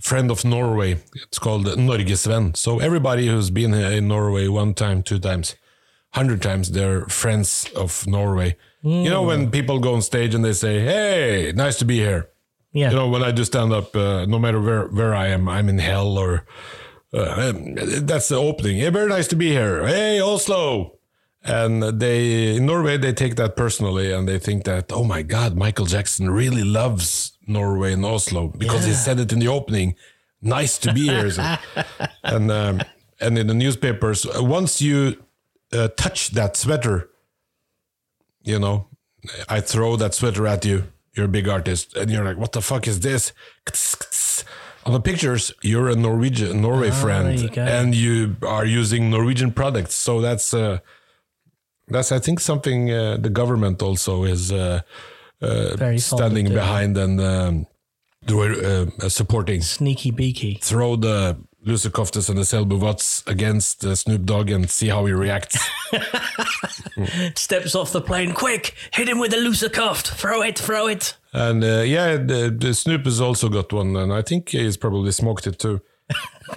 "Friend 0.00 0.30
of 0.30 0.44
Norway." 0.46 0.96
It's 1.14 1.38
called 1.38 1.66
Norgesvenn. 1.66 2.56
So 2.56 2.78
everybody 2.78 3.26
who's 3.26 3.50
been 3.50 3.74
in 3.74 4.08
Norway 4.08 4.48
one 4.48 4.72
time, 4.72 5.02
two 5.02 5.18
times, 5.18 5.56
hundred 6.14 6.40
times, 6.40 6.70
they're 6.70 7.04
friends 7.04 7.68
of 7.76 8.06
Norway. 8.06 8.56
You 8.82 9.10
know 9.10 9.24
when 9.24 9.50
people 9.50 9.78
go 9.78 9.94
on 9.94 10.00
stage 10.02 10.34
and 10.34 10.42
they 10.42 10.54
say, 10.54 10.80
"Hey, 10.80 11.52
nice 11.54 11.76
to 11.80 11.84
be 11.84 11.98
here." 11.98 12.30
yeah, 12.72 12.90
You 12.90 12.96
know, 12.96 13.08
when 13.08 13.22
I 13.22 13.32
do 13.32 13.44
stand 13.44 13.72
up, 13.72 13.96
uh, 13.96 14.26
no 14.26 14.38
matter 14.38 14.60
where, 14.60 14.86
where 14.88 15.14
I 15.14 15.28
am, 15.28 15.48
I'm 15.48 15.68
in 15.68 15.78
hell 15.78 16.18
or 16.18 16.44
uh, 17.16 17.52
that's 18.00 18.28
the 18.28 18.36
opening. 18.36 18.76
Hey, 18.76 18.90
very 18.90 19.08
nice 19.08 19.26
to 19.28 19.36
be 19.36 19.50
here. 19.50 19.86
Hey, 19.86 20.20
Oslo. 20.20 20.92
And 21.42 22.00
they 22.00 22.56
in 22.56 22.66
Norway 22.66 22.96
they 22.96 23.12
take 23.12 23.36
that 23.36 23.54
personally 23.54 24.12
and 24.12 24.28
they 24.28 24.38
think 24.38 24.64
that 24.64 24.92
oh 24.92 25.04
my 25.04 25.22
God, 25.22 25.54
Michael 25.54 25.86
Jackson 25.86 26.28
really 26.28 26.64
loves 26.64 27.38
Norway 27.46 27.92
and 27.92 28.04
Oslo 28.04 28.48
because 28.48 28.84
he 28.84 28.92
said 28.92 29.20
it 29.20 29.32
in 29.32 29.38
the 29.38 29.48
opening. 29.48 29.94
Nice 30.42 30.76
to 30.78 30.92
be 30.92 31.06
here, 31.06 31.30
and 32.24 32.50
um, 32.50 32.80
and 33.20 33.38
in 33.38 33.46
the 33.46 33.54
newspapers, 33.54 34.26
once 34.34 34.82
you 34.82 35.22
uh, 35.72 35.88
touch 35.96 36.30
that 36.30 36.56
sweater, 36.56 37.08
you 38.42 38.58
know, 38.58 38.88
I 39.48 39.60
throw 39.60 39.96
that 39.96 40.14
sweater 40.14 40.46
at 40.46 40.64
you. 40.64 40.84
You're 41.14 41.26
a 41.26 41.28
big 41.28 41.48
artist, 41.48 41.96
and 41.96 42.10
you're 42.10 42.24
like, 42.24 42.36
"What 42.36 42.52
the 42.52 42.60
fuck 42.60 42.86
is 42.86 43.00
this?" 43.00 43.32
On 44.86 44.92
the 44.92 45.00
pictures, 45.00 45.52
you're 45.62 45.88
a 45.88 45.96
Norwegian 45.96 46.60
Norway 46.62 46.90
friend, 46.92 47.26
Ah, 47.28 47.54
there 47.54 47.66
you 47.66 47.72
and 47.78 47.94
you 47.94 48.36
are 48.46 48.64
using 48.64 49.10
Norwegian 49.10 49.52
products. 49.52 49.94
So 49.94 50.20
that's 50.20 50.54
uh, 50.54 50.78
that's 51.88 52.12
I 52.12 52.20
think 52.20 52.40
something 52.40 52.90
uh, 52.90 53.16
the 53.20 53.30
government 53.30 53.82
also 53.82 54.24
is 54.24 54.52
uh, 54.52 54.80
uh, 55.42 55.76
Very 55.76 55.98
fond 55.98 55.98
of 55.98 56.00
standing 56.00 56.48
behind 56.54 56.96
and 56.96 57.20
um, 57.20 57.66
do- 58.26 58.90
uh, 59.02 59.08
supporting. 59.08 59.60
sneaky 59.62 60.10
beaky. 60.12 60.58
Throw 60.62 60.96
the 60.96 61.36
Lusekoftes 61.66 62.28
and 62.28 62.38
the 62.38 62.44
Selbuvats 62.44 63.26
against 63.26 63.84
uh, 63.84 63.94
Snoop 63.96 64.24
Dogg 64.24 64.50
and 64.50 64.70
see 64.70 64.88
how 64.88 65.04
he 65.06 65.12
reacts. 65.12 65.58
Steps 67.34 67.74
off 67.74 67.92
the 67.92 68.00
plane, 68.00 68.32
quick! 68.32 68.74
Hit 68.92 69.08
him 69.08 69.18
with 69.18 69.32
a 69.34 69.36
looser 69.36 69.68
cuffed. 69.68 70.08
Throw 70.08 70.42
it, 70.42 70.58
throw 70.58 70.86
it. 70.86 71.16
And 71.36 71.62
uh, 71.62 71.82
yeah, 71.82 72.16
the, 72.16 72.56
the 72.58 72.72
Snoop 72.72 73.04
has 73.04 73.20
also 73.20 73.50
got 73.50 73.70
one, 73.70 73.94
and 73.94 74.10
I 74.10 74.22
think 74.22 74.48
he's 74.48 74.78
probably 74.78 75.12
smoked 75.12 75.46
it 75.46 75.58
too. 75.58 75.82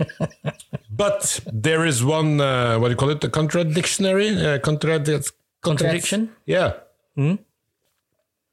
but 0.89 1.41
there 1.51 1.85
is 1.85 2.01
one, 2.01 2.39
uh, 2.39 2.79
what 2.79 2.87
do 2.87 2.91
you 2.91 2.95
call 2.95 3.09
it, 3.09 3.19
The 3.19 3.27
contradictionary? 3.27 4.31
Uh, 4.37 4.57
contradic- 4.59 5.33
Contradiction? 5.61 6.31
Yeah. 6.45 6.75
Um, 7.17 7.39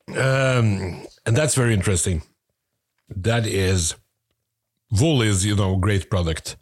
and 0.09 1.37
that's 1.37 1.55
very 1.55 1.75
interesting. 1.75 2.23
That 3.09 3.47
is, 3.47 3.95
wool 4.91 5.23
is, 5.23 5.47
you 5.47 5.55
know, 5.55 5.77
great 5.77 6.11
product. 6.11 6.57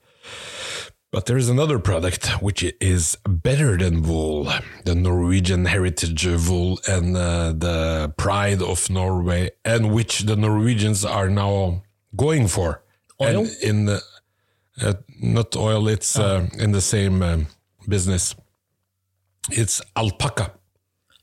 But 1.14 1.26
there 1.26 1.36
is 1.36 1.48
another 1.48 1.78
product 1.78 2.26
which 2.42 2.64
is 2.80 3.16
better 3.24 3.76
than 3.76 4.02
wool, 4.02 4.50
the 4.84 4.96
Norwegian 4.96 5.66
heritage 5.66 6.26
wool 6.26 6.80
and 6.88 7.16
uh, 7.16 7.52
the 7.52 8.12
pride 8.16 8.60
of 8.60 8.90
Norway, 8.90 9.52
and 9.64 9.94
which 9.94 10.22
the 10.22 10.34
Norwegians 10.34 11.04
are 11.04 11.28
now 11.28 11.84
going 12.16 12.48
for. 12.48 12.82
Oil? 13.20 13.42
And 13.42 13.48
in 13.62 13.84
the, 13.84 14.02
uh, 14.82 14.94
not 15.22 15.54
oil, 15.54 15.86
it's 15.86 16.18
uh, 16.18 16.48
in 16.58 16.72
the 16.72 16.80
same 16.80 17.22
um, 17.22 17.46
business. 17.86 18.34
It's 19.52 19.80
alpaca. 19.96 20.50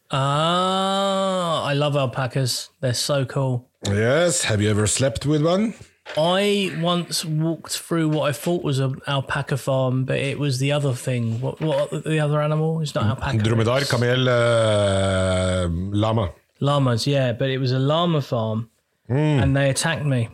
Ah, 0.10 1.66
I 1.66 1.74
love 1.74 1.98
alpacas. 1.98 2.70
They're 2.80 2.94
so 2.94 3.26
cool. 3.26 3.68
Yes. 3.86 4.44
Have 4.44 4.62
you 4.62 4.70
ever 4.70 4.88
slept 4.88 5.26
with 5.26 5.44
one? 5.44 5.74
I 6.18 6.78
once 6.82 7.24
walked 7.24 7.78
through 7.78 8.10
what 8.10 8.24
I 8.30 8.34
thought 8.34 8.64
was 8.64 8.80
an 8.80 9.00
alpaca 9.08 9.56
farm, 9.56 10.04
but 10.04 10.18
it 10.18 10.38
was 10.40 10.60
the 10.60 10.72
other 10.72 10.94
thing. 10.94 11.40
What 11.40 11.62
what 11.62 12.04
the 12.04 12.20
other 12.20 12.42
animal? 12.42 12.82
It's 12.82 12.94
not 12.96 13.06
alpaca. 13.06 13.38
Dromedar, 13.38 13.82
it's 13.82 13.92
kamel, 13.92 14.28
uh, 14.28 15.68
llama. 15.70 16.34
Llamas, 16.60 17.08
yeah, 17.08 17.32
but 17.34 17.50
it 17.50 17.60
was 17.60 17.72
a 17.72 17.80
llama 17.80 18.22
farm, 18.22 18.70
and 19.08 19.56
they 19.56 19.70
attacked 19.70 20.06
me. 20.06 20.30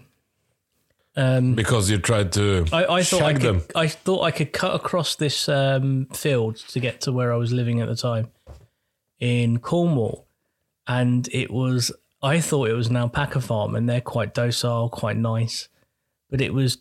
Because 1.15 1.89
you 1.89 1.97
tried 1.97 2.31
to 2.33 2.65
I, 2.71 2.85
I 2.97 3.03
thought 3.03 3.23
I 3.23 3.33
could, 3.33 3.41
them. 3.41 3.61
I 3.73 3.87
thought 3.87 4.21
I 4.21 4.31
could 4.31 4.53
cut 4.53 4.75
across 4.75 5.15
this 5.15 5.49
um, 5.49 6.05
field 6.13 6.57
to 6.57 6.79
get 6.79 7.01
to 7.01 7.11
where 7.11 7.33
I 7.33 7.37
was 7.37 7.51
living 7.51 7.81
at 7.81 7.87
the 7.87 7.95
time 7.95 8.29
in 9.19 9.59
Cornwall, 9.59 10.27
and 10.87 11.27
it 11.31 11.51
was. 11.51 11.91
I 12.21 12.39
thought 12.39 12.69
it 12.69 12.73
was 12.73 12.87
an 12.87 12.97
alpaca 12.97 13.41
farm, 13.41 13.75
and 13.75 13.87
they're 13.87 14.01
quite 14.01 14.33
docile, 14.33 14.89
quite 14.89 15.17
nice, 15.17 15.69
but 16.29 16.41
it 16.41 16.53
was 16.53 16.79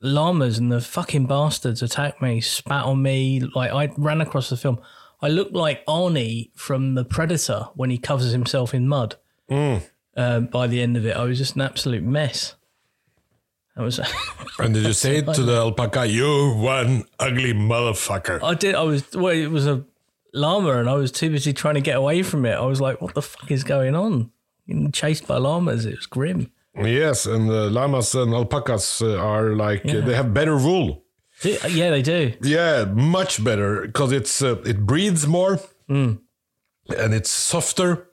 llamas, 0.00 0.58
and 0.58 0.70
the 0.70 0.80
fucking 0.80 1.26
bastards 1.26 1.82
attacked 1.82 2.22
me, 2.22 2.40
spat 2.40 2.84
on 2.84 3.02
me. 3.02 3.40
Like 3.40 3.72
I 3.72 3.92
ran 3.96 4.20
across 4.20 4.50
the 4.50 4.56
film. 4.56 4.80
I 5.20 5.28
looked 5.28 5.52
like 5.52 5.84
Arnie 5.86 6.50
from 6.54 6.94
The 6.94 7.04
Predator 7.04 7.68
when 7.74 7.90
he 7.90 7.98
covers 7.98 8.30
himself 8.30 8.72
in 8.72 8.86
mud. 8.86 9.16
Mm. 9.50 9.82
Um, 10.16 10.46
by 10.46 10.66
the 10.68 10.80
end 10.80 10.96
of 10.96 11.04
it, 11.04 11.16
I 11.16 11.24
was 11.24 11.38
just 11.38 11.56
an 11.56 11.62
absolute 11.62 12.02
mess. 12.02 12.54
I 13.76 13.82
was. 13.82 14.00
And 14.60 14.74
did 14.74 14.84
you 14.84 14.92
say 14.92 15.22
to 15.22 15.42
the 15.44 15.54
alpaca, 15.54 16.04
you 16.04 16.52
one 16.54 17.04
ugly 17.20 17.52
motherfucker? 17.52 18.42
I 18.42 18.54
did. 18.54 18.74
I 18.74 18.82
was. 18.82 19.14
Well, 19.14 19.32
it 19.32 19.52
was 19.52 19.68
a 19.68 19.84
llama, 20.34 20.78
and 20.78 20.90
I 20.90 20.94
was 20.94 21.12
too 21.12 21.30
busy 21.30 21.52
trying 21.52 21.74
to 21.74 21.80
get 21.80 21.96
away 21.96 22.24
from 22.24 22.44
it. 22.44 22.54
I 22.54 22.64
was 22.66 22.80
like, 22.80 23.00
"What 23.00 23.14
the 23.14 23.22
fuck 23.22 23.52
is 23.52 23.62
going 23.62 23.94
on?" 23.94 24.32
Getting 24.68 24.92
chased 24.92 25.26
by 25.26 25.38
llamas. 25.38 25.86
It 25.86 25.96
was 25.96 26.06
grim. 26.06 26.50
Yes, 26.80 27.26
and 27.26 27.48
the 27.48 27.70
llamas 27.70 28.14
and 28.14 28.32
alpacas 28.34 29.02
uh, 29.02 29.16
are 29.16 29.56
like, 29.56 29.84
uh, 29.86 30.00
they 30.02 30.14
have 30.14 30.32
better 30.34 30.56
wool. 30.56 31.02
Yeah, 31.42 31.90
they 31.90 32.02
do. 32.02 32.34
Yeah, 32.42 32.84
much 32.84 33.42
better 33.42 33.82
because 33.86 34.12
it's 34.12 34.42
uh, 34.42 34.56
it 34.64 34.84
breathes 34.86 35.26
more 35.26 35.58
Mm. 35.88 36.18
and 36.96 37.14
it's 37.14 37.30
softer. 37.30 38.04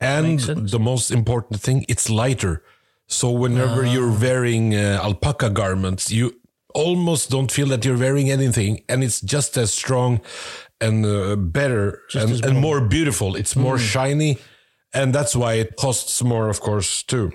And 0.00 0.40
the 0.40 0.80
most 0.80 1.10
important 1.12 1.60
thing, 1.60 1.84
it's 1.88 2.10
lighter. 2.10 2.64
So 3.06 3.30
whenever 3.30 3.84
Ah. 3.86 3.92
you're 3.92 4.10
wearing 4.10 4.74
uh, 4.74 4.98
alpaca 5.02 5.48
garments, 5.50 6.10
you 6.10 6.40
almost 6.74 7.30
don't 7.30 7.52
feel 7.52 7.68
that 7.68 7.84
you're 7.84 7.98
wearing 7.98 8.30
anything, 8.30 8.82
and 8.88 9.04
it's 9.04 9.20
just 9.20 9.56
as 9.56 9.72
strong 9.72 10.20
and 10.80 11.06
uh, 11.06 11.36
better 11.36 12.00
and, 12.14 12.44
and 12.44 12.58
more 12.58 12.80
beautiful. 12.80 13.36
It's 13.36 13.54
more 13.54 13.76
Mm. 13.76 13.92
shiny, 13.92 14.38
and 14.94 15.14
that's 15.14 15.34
why 15.34 15.54
it 15.54 15.76
costs 15.76 16.22
more, 16.22 16.48
of 16.48 16.60
course, 16.60 17.02
too. 17.02 17.32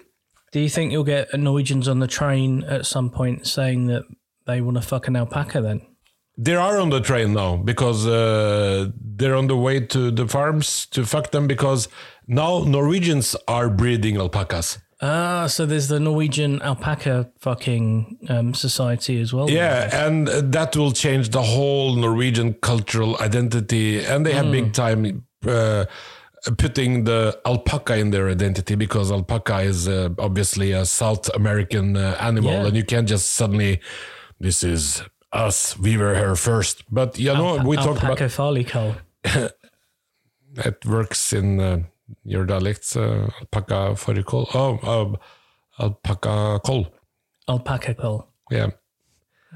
Do 0.52 0.60
you 0.60 0.70
think 0.70 0.92
you'll 0.92 1.04
get 1.04 1.34
Norwegians 1.38 1.88
on 1.88 2.00
the 2.00 2.08
train 2.08 2.64
at 2.64 2.86
some 2.86 3.10
point 3.10 3.46
saying 3.48 3.88
that 3.88 4.04
they 4.46 4.62
want 4.62 4.78
to 4.78 4.82
fuck 4.82 5.08
an 5.08 5.16
alpaca? 5.16 5.62
Then 5.62 5.82
They 6.38 6.56
are 6.56 6.78
on 6.80 6.90
the 6.90 7.02
train 7.02 7.34
now 7.34 7.58
because 7.58 8.08
uh, 8.08 8.88
they're 9.18 9.36
on 9.36 9.48
the 9.48 9.58
way 9.58 9.82
to 9.82 10.12
the 10.12 10.28
farms 10.28 10.86
to 10.92 11.06
fuck 11.06 11.32
them 11.32 11.48
because 11.48 11.90
now 12.28 12.64
Norwegians 12.64 13.36
are 13.48 13.70
breeding 13.70 14.18
alpacas. 14.18 14.78
ah, 15.02 15.48
so 15.48 15.66
there's 15.66 15.90
the 15.90 16.00
Norwegian 16.00 16.62
alpaca 16.62 17.30
fucking 17.40 18.18
um, 18.30 18.54
society 18.54 19.20
as 19.22 19.34
well. 19.34 19.50
Yeah, 19.50 20.06
and 20.06 20.28
that 20.28 20.76
will 20.76 20.92
change 20.92 21.30
the 21.30 21.42
whole 21.42 21.96
Norwegian 21.96 22.54
cultural 22.54 23.18
identity. 23.20 24.04
And 24.04 24.26
they 24.26 24.34
have 24.34 24.52
big 24.52 24.74
time 24.74 25.26
uh, 25.46 25.86
putting 26.58 27.04
the 27.06 27.40
alpaca 27.46 27.98
in 27.98 28.12
their 28.12 28.30
identity 28.30 28.76
because 28.76 29.12
alpaca 29.12 29.60
is 29.60 29.88
uh, 29.88 30.10
obviously 30.20 30.72
a 30.72 30.86
South 30.86 31.30
American 31.36 31.98
uh, 31.98 32.16
animal, 32.20 32.52
Yeah. 32.52 32.68
and 32.68 32.76
you 32.76 32.84
can't 32.84 33.08
just 33.10 33.34
suddenly, 33.34 33.82
this 34.40 34.64
is 34.64 35.04
us, 35.34 35.78
we 35.80 35.98
were 35.98 36.16
here 36.16 36.36
first. 36.36 36.84
But 36.92 37.18
you 37.20 37.34
know, 37.34 37.58
we 37.66 37.76
talked 37.76 38.00
about 38.00 38.12
alpaca 38.22 38.30
follicle. 38.30 38.96
it 39.24 40.86
works 40.86 41.34
in 41.34 41.60
uh, 41.60 41.84
your 42.24 42.46
dialects, 42.46 42.96
uh, 42.96 43.30
alpaca 43.42 43.96
fårikål. 43.96 44.48
Oh, 44.54 44.80
um, 44.84 45.18
alpaca 45.80 46.60
kål. 46.64 46.88
Alpaca 47.50 47.94
coal. 47.94 48.28
Yeah, 48.52 48.72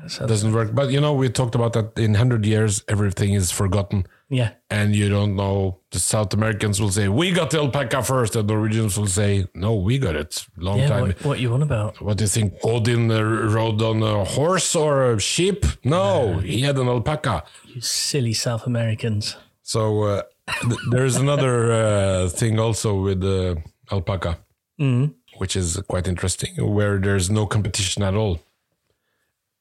So, 0.08 0.26
doesn't 0.28 0.54
work. 0.54 0.74
But 0.74 0.92
you 0.92 1.00
know, 1.02 1.14
we 1.14 1.30
talked 1.30 1.56
about 1.56 1.74
that 1.74 1.98
in 1.98 2.16
hundred 2.16 2.46
years, 2.46 2.84
everything 2.88 3.34
is 3.34 3.52
forgotten, 3.52 4.06
yeah. 4.40 4.52
and 4.70 4.96
you 4.96 5.08
don't 5.10 5.36
know. 5.36 5.80
The 5.92 6.00
South 6.00 6.34
Americans 6.34 6.80
will 6.82 6.92
say, 6.92 7.08
"We 7.10 7.32
got 7.40 7.50
the 7.52 7.60
alpaca 7.60 8.02
first. 8.04 8.36
and 8.36 8.48
the 8.48 8.54
Norwegians 8.54 8.98
will 8.98 9.08
say, 9.22 9.46
"No, 9.54 9.72
we 9.88 10.00
got 10.00 10.16
it 10.16 10.46
long 10.58 10.80
Yeah. 10.80 10.90
time." 10.94 11.02
What, 11.08 11.26
what 11.26 11.40
you 11.40 11.54
on 11.54 11.62
about? 11.62 12.02
What 12.02 12.18
do 12.18 12.24
you 12.24 12.30
think? 12.38 12.54
Odin 12.64 13.12
uh, 13.12 13.22
rode 13.58 13.82
on 13.92 14.02
a 14.02 14.24
horse 14.38 14.76
or 14.84 14.94
a 15.14 15.20
sheep? 15.20 15.66
No, 15.84 16.40
he 16.40 16.62
had 16.68 16.78
an 16.78 16.88
alpaca. 16.88 17.44
You 17.76 17.82
silly 17.82 18.34
South 18.34 18.66
Americans. 18.66 19.36
So 19.64 19.82
uh, 20.04 20.22
th- 20.70 20.80
there's 20.92 21.18
another 21.18 21.56
uh, 21.72 22.30
thing 22.40 22.60
also 22.60 22.90
with 23.08 23.22
uh, 23.24 23.56
alpaca, 23.92 24.38
Mm. 24.80 25.14
which 25.38 25.56
is 25.56 25.78
quite 25.88 26.08
interesting, 26.08 26.52
where 26.76 26.98
there's 27.00 27.30
no 27.30 27.46
competition 27.46 28.02
at 28.04 28.16
all. 28.16 28.40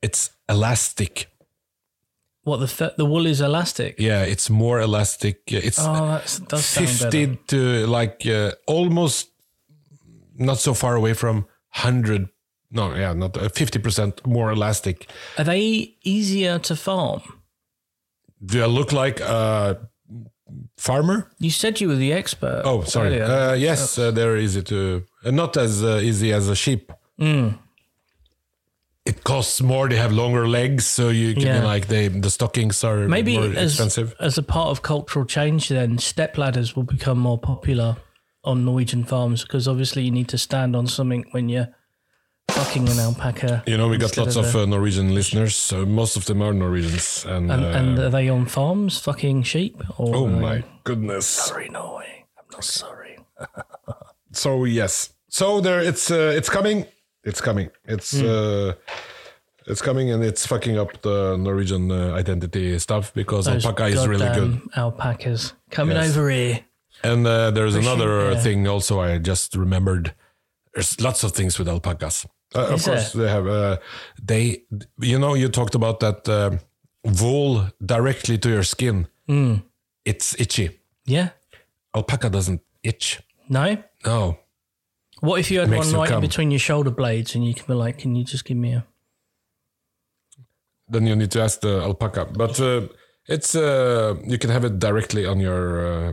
It's 0.03 0.31
elastic. 0.49 1.29
What 2.45 2.57
the 2.61 2.67
fe- 2.69 2.95
the 2.97 3.05
wool 3.05 3.27
is 3.27 3.41
elastic. 3.41 3.97
Yeah, 3.99 4.23
it's 4.23 4.49
more 4.49 4.81
elastic. 4.81 5.41
It's 5.47 5.79
Oh, 5.79 6.07
that 6.07 6.41
does 6.49 6.65
sound 6.65 6.89
50 6.89 7.39
to 7.49 7.87
like 7.87 8.27
uh, 8.27 8.53
almost 8.67 9.29
not 10.39 10.59
so 10.59 10.73
far 10.75 10.95
away 10.97 11.13
from 11.15 11.45
100. 11.75 12.29
No, 12.73 12.95
yeah, 12.95 13.13
not 13.13 13.37
uh, 13.37 13.49
50% 13.49 14.27
more 14.27 14.51
elastic. 14.53 15.11
Are 15.37 15.45
they 15.45 15.97
easier 16.03 16.59
to 16.61 16.77
farm? 16.77 17.21
Do 18.43 18.63
I 18.63 18.67
look 18.67 18.93
like 18.93 19.21
a 19.21 19.77
farmer? 20.79 21.31
You 21.39 21.51
said 21.51 21.81
you 21.81 21.89
were 21.89 21.97
the 21.97 22.13
expert. 22.13 22.63
Oh, 22.65 22.85
sorry. 22.85 23.21
Uh, 23.21 23.53
yes, 23.55 23.99
uh, 23.99 24.11
they're 24.13 24.37
easy 24.39 24.63
to, 24.63 25.05
uh, 25.25 25.31
not 25.31 25.57
as 25.57 25.83
uh, 25.85 26.01
easy 26.03 26.33
as 26.33 26.49
a 26.49 26.57
sheep. 26.57 26.91
Mm. 27.21 27.59
It 29.07 29.25
costs 29.25 29.61
more. 29.63 29.89
They 29.89 29.97
have 29.97 30.13
longer 30.13 30.47
legs, 30.47 30.87
so 30.87 31.09
you 31.09 31.35
can 31.35 31.43
Yeah. 31.47 31.65
like 31.65 31.87
they 31.89 32.09
the 32.09 32.31
stockings 32.31 32.85
are 32.85 33.09
Maybe 33.09 33.37
more 33.39 33.47
as, 33.57 33.73
expensive. 33.73 34.15
as 34.21 34.39
a 34.39 34.43
part 34.43 34.69
of 34.69 34.83
cultural 34.83 35.25
change, 35.25 35.69
then 35.69 35.99
step 35.99 36.37
ladders 36.37 36.77
will 36.77 36.85
become 36.85 37.19
more 37.19 37.39
popular 37.39 37.97
on 38.45 38.65
Norwegian 38.65 39.05
farms 39.05 39.43
because 39.43 39.67
obviously 39.67 40.03
you 40.03 40.11
need 40.11 40.29
to 40.29 40.39
stand 40.39 40.77
on 40.77 40.87
something 40.87 41.25
when 41.33 41.49
you're 41.49 41.69
fucking 42.51 42.89
an 42.89 42.99
alpaca. 42.99 43.63
You 43.67 43.79
know, 43.79 43.89
we 43.89 43.97
got 43.97 44.17
lots 44.17 44.37
of 44.37 44.55
uh, 44.55 44.67
Norwegian 44.67 45.15
listeners. 45.15 45.57
So 45.57 45.87
most 45.87 46.17
of 46.17 46.25
them 46.27 46.43
are 46.43 46.53
Norwegians, 46.53 47.25
and, 47.27 47.51
And, 47.51 47.65
uh, 47.65 47.69
and 47.69 47.99
are 47.99 48.11
they 48.11 48.29
on 48.29 48.47
farms 48.47 48.99
fucking 48.99 49.45
sheep? 49.45 49.83
Or 49.99 50.15
oh 50.15 50.27
my 50.27 50.63
goodness. 50.85 51.27
Sorry, 51.27 51.69
Norway. 51.71 52.27
I'm 52.39 52.45
not 52.53 52.65
sorry. 52.65 53.19
So 54.33 54.65
yes, 54.65 55.13
so 55.29 55.61
there 55.61 55.81
it's 55.81 56.09
uh, 56.11 56.33
it's 56.37 56.49
coming. 56.49 56.87
It's 57.25 57.41
coming. 57.41 57.71
It's 57.85 58.13
Hmm. 58.19 58.27
uh, 58.27 58.73
it's 59.67 59.83
coming, 59.83 60.11
and 60.11 60.25
it's 60.25 60.47
fucking 60.47 60.79
up 60.79 61.03
the 61.03 61.37
Norwegian 61.37 61.91
uh, 61.93 62.15
identity 62.15 62.79
stuff 62.79 63.13
because 63.15 63.45
Those 63.45 63.65
alpaca 63.67 63.87
is 63.87 64.07
really 64.09 64.29
good. 64.35 64.61
Alpacas 64.77 65.53
coming 65.71 65.97
Yes. 65.97 66.11
over 66.17 66.31
here. 66.31 66.61
And 67.03 67.27
uh, 67.27 67.51
there's 67.51 67.75
another 67.75 68.33
yeah. 68.33 68.41
thing 68.41 68.67
also 68.69 69.01
I 69.01 69.19
just 69.19 69.55
remembered. 69.55 70.15
There's 70.75 71.01
lots 71.01 71.25
of 71.25 71.33
things 71.33 71.59
with 71.59 71.69
alpacas. 71.69 72.27
Uh, 72.55 72.75
of 72.75 72.83
course, 72.85 73.13
they 73.13 73.29
have. 73.29 73.47
Uh, 73.47 73.77
they, 74.23 74.63
you 74.99 75.19
know, 75.19 75.35
you 75.35 75.49
talked 75.49 75.75
about 75.75 76.01
that 76.01 76.29
uh, 76.29 76.51
wool 77.23 77.69
directly 77.85 78.39
to 78.39 78.49
your 78.49 78.63
skin. 78.65 79.07
Hmm. 79.29 79.55
It's 80.05 80.35
itchy. 80.41 80.81
Yeah. 81.07 81.29
Alpaca 81.95 82.29
doesn't 82.31 82.61
itch. 82.83 83.21
No. 83.49 83.77
No, 84.07 84.39
What 85.21 85.41
if 85.41 85.51
you 85.51 85.61
had 85.61 85.71
one 85.71 85.91
right 85.93 86.11
in 86.11 86.21
between 86.21 86.51
your 86.51 86.61
shoulder 86.61 86.91
blades 86.91 87.35
and 87.35 87.45
you 87.45 87.55
can 87.55 87.67
be 87.67 87.75
like, 87.75 87.99
can 87.99 88.15
you 88.17 88.25
just 88.25 88.45
give 88.45 88.57
me 88.57 88.73
a. 88.75 88.87
then 90.89 91.07
you 91.07 91.15
need 91.15 91.31
to 91.31 91.41
ask 91.43 91.61
the 91.61 91.81
alpaca. 91.83 92.25
But 92.25 92.59
uh, 92.61 92.89
it's 93.27 93.55
uh, 93.55 94.17
you 94.27 94.39
can 94.39 94.51
have 94.51 94.65
it 94.65 94.79
directly 94.79 95.27
on 95.27 95.41
your 95.41 95.87
uh, 95.87 96.13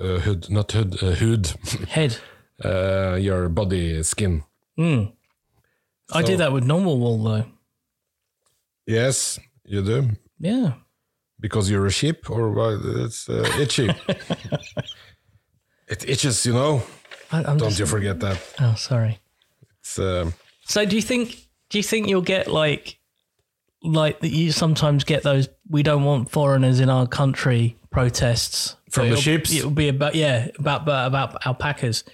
uh, 0.00 0.18
hood, 0.20 0.50
not 0.50 0.70
hood, 0.72 1.02
uh, 1.02 1.12
hood, 1.12 1.52
Head. 1.88 2.18
uh, 2.64 3.16
your 3.20 3.48
body 3.48 4.02
skin. 4.02 4.44
Mm. 4.78 5.12
I 6.12 6.22
do 6.22 6.36
that 6.36 6.52
with 6.52 6.64
normal 6.64 6.98
wool 6.98 7.22
though. 7.24 7.44
Yes, 8.86 9.38
you 9.64 9.82
do. 9.82 10.10
Yeah. 10.38 10.74
because 11.40 11.70
you're 11.70 11.86
a 11.86 11.90
sheep 11.90 12.28
or? 12.30 12.52
It's 13.04 13.28
uh, 13.28 13.48
itchy. 13.58 13.88
it 15.88 16.08
itches, 16.08 16.44
you 16.46 16.52
know. 16.52 16.82
I, 17.34 17.38
I'm 17.50 17.56
Don't 17.58 17.68
just, 17.70 17.80
you 17.80 17.86
forget 17.86 18.20
that. 18.20 18.38
Oh, 18.60 18.74
sorry. 18.76 19.18
It's 19.80 19.98
uh, 19.98 20.30
So 20.64 20.84
do 20.86 20.94
you 20.96 21.02
think 21.02 21.36
do 21.70 21.78
you 21.78 21.82
think 21.84 22.08
you'll 22.08 22.22
get 22.22 22.46
like 22.48 22.98
like 23.82 24.20
that 24.20 24.28
you 24.30 24.52
sometimes 24.52 25.04
get 25.04 25.22
those 25.22 25.48
we 25.68 25.82
don't 25.82 26.04
want 26.04 26.30
foreigners 26.30 26.80
in 26.80 26.88
our 26.88 27.06
country 27.06 27.76
protests 27.90 28.76
From 28.90 29.08
But 29.10 29.22
the 29.22 29.30
it'll- 29.30 29.56
It'll 29.56 29.70
be 29.70 29.88
about 29.88 30.14
yeah, 30.14 30.48
about 30.58 30.82
about, 30.82 31.06
about 31.08 31.46
alpacas. 31.46 32.04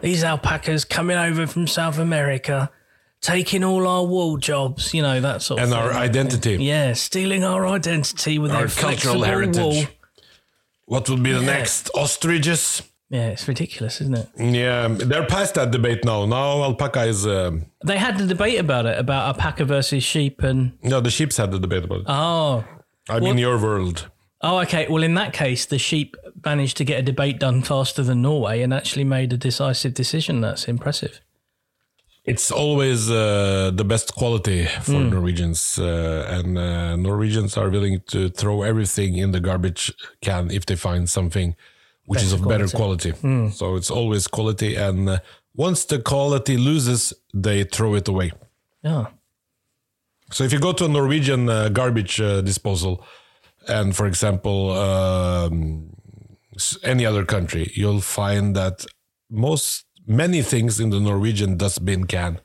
These 0.00 0.24
alpacas 0.24 0.84
coming 0.84 1.16
over 1.16 1.46
from 1.46 1.66
South 1.66 1.98
America, 1.98 2.70
taking 3.20 3.62
all 3.64 3.86
our 3.86 4.04
wool 4.06 4.36
jobs, 4.36 4.92
you 4.94 5.02
know, 5.02 5.20
that 5.20 5.42
sort 5.42 5.60
and 5.60 5.72
of 5.72 5.78
And 5.78 5.88
our 5.88 5.92
identity. 5.94 6.56
Yeah, 6.56 6.94
stealing 6.94 7.44
our 7.44 7.66
identity 7.66 8.38
with 8.38 8.50
Our 8.52 8.66
their 8.66 8.82
cultural 8.82 9.22
heritage. 9.22 9.56
wool. 9.56 9.84
What 10.86 11.08
will 11.08 11.18
be 11.18 11.32
the 11.32 11.42
next? 11.42 11.90
Ostriches. 11.94 12.82
Yeah, 13.10 13.28
it's 13.28 13.48
ridiculous, 13.48 14.00
isn't 14.02 14.18
it? 14.18 14.28
Yeah, 14.36 14.88
they're 14.88 15.26
past 15.26 15.54
that 15.54 15.70
debate 15.70 16.04
now. 16.04 16.26
Now 16.26 16.62
alpaca 16.62 17.04
is. 17.04 17.26
Um, 17.26 17.66
They 17.84 17.96
had 17.96 18.18
the 18.18 18.26
debate 18.26 18.60
about 18.60 18.84
it, 18.84 18.98
about 18.98 19.26
alpaca 19.28 19.64
versus 19.64 20.04
sheep 20.04 20.42
and 20.42 20.72
no, 20.82 21.00
the 21.00 21.10
sheep's 21.10 21.36
had 21.38 21.50
the 21.50 21.58
debate 21.58 21.84
about 21.84 22.00
it. 22.00 22.06
oh 22.08 22.64
I'm 23.08 23.24
in 23.24 23.38
your 23.38 23.58
world. 23.58 24.10
Oh, 24.42 24.58
okay. 24.60 24.86
Well, 24.88 25.02
in 25.02 25.14
that 25.14 25.32
case, 25.32 25.66
the 25.66 25.78
sheep 25.78 26.14
managed 26.44 26.76
to 26.76 26.84
get 26.84 26.98
a 27.00 27.02
debate 27.02 27.40
done 27.40 27.62
faster 27.62 28.02
than 28.04 28.22
Norway 28.22 28.62
and 28.62 28.72
actually 28.72 29.04
made 29.04 29.32
a 29.32 29.36
decisive 29.36 29.94
decision. 29.94 30.40
That's 30.42 30.68
impressive. 30.68 31.20
It's 32.24 32.50
always 32.50 33.10
uh, 33.10 33.70
the 33.74 33.84
best 33.84 34.14
quality 34.14 34.66
for 34.82 35.00
Norwegians, 35.00 35.78
uh, 35.78 36.26
and 36.28 36.58
uh, 36.58 36.94
Norwegians 36.96 37.56
are 37.56 37.70
willing 37.70 38.02
to 38.08 38.28
throw 38.28 38.60
everything 38.62 39.16
in 39.16 39.30
the 39.32 39.40
garbage 39.40 39.94
can 40.20 40.50
if 40.50 40.66
they 40.66 40.76
find 40.76 41.08
something 41.08 41.56
which 42.08 42.22
is 42.22 42.32
of 42.32 42.40
better 42.48 42.68
quality. 42.78 43.12
So 43.58 43.76
it's 43.76 43.90
always 43.90 44.26
quality, 44.26 44.70
and 44.76 45.08
uh, 45.08 45.18
once 45.54 45.84
the 45.84 45.98
quality 46.00 46.56
loses, 46.56 47.12
they 47.46 47.64
throw 47.64 47.94
it 48.00 48.08
away. 48.08 48.32
Yeah. 48.82 49.06
So 50.32 50.44
if 50.44 50.52
you 50.52 50.60
go 50.68 50.72
to 50.72 50.84
a 50.84 50.88
Norwegian 50.88 51.48
uh, 51.48 51.68
garbage 51.68 52.20
uh, 52.20 52.40
disposal, 52.42 53.04
and 53.66 53.94
for 53.94 54.06
example, 54.06 54.70
um, 54.72 55.90
any 56.82 57.04
other 57.06 57.24
country, 57.24 57.70
you'll 57.74 58.00
find 58.20 58.56
that 58.56 58.86
most 59.30 59.84
many 60.06 60.42
things 60.42 60.80
in 60.80 60.90
the 60.90 61.00
Norwegian 61.00 61.56
dustbin 61.56 62.04
can. 62.06 62.40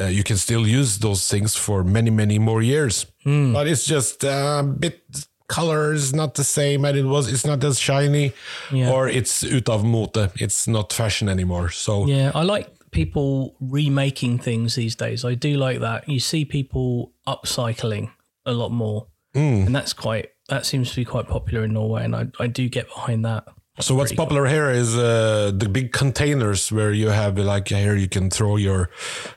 Uh, 0.00 0.04
you 0.06 0.22
can 0.22 0.36
still 0.36 0.64
use 0.66 0.98
those 0.98 1.26
things 1.28 1.56
for 1.56 1.82
many, 1.82 2.10
many 2.10 2.38
more 2.38 2.62
years, 2.62 3.06
but 3.54 3.66
it's 3.66 3.84
just 3.84 4.22
a 4.24 4.62
bit 4.78 5.02
color 5.48 5.92
is 5.92 6.12
not 6.14 6.34
the 6.34 6.44
same 6.44 6.84
and 6.84 6.96
it 6.96 7.04
was. 7.04 7.32
It's 7.32 7.46
not 7.46 7.64
as 7.64 7.78
shiny, 7.78 8.32
Yeah. 8.72 8.92
or 8.92 9.08
it's 9.08 9.42
ut 9.42 9.68
av 9.68 9.84
mote. 9.84 10.30
It's 10.40 10.66
not 10.68 10.92
fashion 10.92 11.28
anymore. 11.28 11.70
So 11.70 12.06
Yeah. 12.06 12.30
I 12.34 12.42
like 12.42 12.68
people 12.90 13.54
remaking 13.60 14.38
things 14.38 14.74
these 14.74 14.94
days. 14.96 15.24
I 15.24 15.34
do 15.34 15.56
like 15.56 15.80
that. 15.80 16.08
You 16.08 16.20
see 16.20 16.44
people 16.44 17.12
upcycling 17.26 18.10
a 18.46 18.52
lot 18.52 18.70
more. 18.70 19.06
Hmm. 19.34 19.66
And 19.66 19.74
that's 19.74 19.92
quite, 19.92 20.30
that 20.48 20.64
seems 20.64 20.90
to 20.90 20.96
be 20.96 21.04
quite 21.04 21.28
popular 21.28 21.64
in 21.64 21.72
Norway. 21.74 22.04
And 22.04 22.14
I, 22.16 22.26
I 22.40 22.46
do 22.46 22.68
get 22.68 22.86
behind 22.88 23.24
that. 23.24 23.44
So 23.80 23.94
what's 23.94 24.12
popular 24.12 24.46
here 24.46 24.70
is 24.70 24.96
uh, 24.96 25.52
the 25.54 25.68
big 25.68 25.92
containers 25.92 26.72
where 26.72 26.92
you 26.92 27.08
have 27.10 27.38
like 27.38 27.68
here 27.68 27.94
you 27.94 28.08
can 28.08 28.28
throw 28.30 28.56
your 28.56 28.90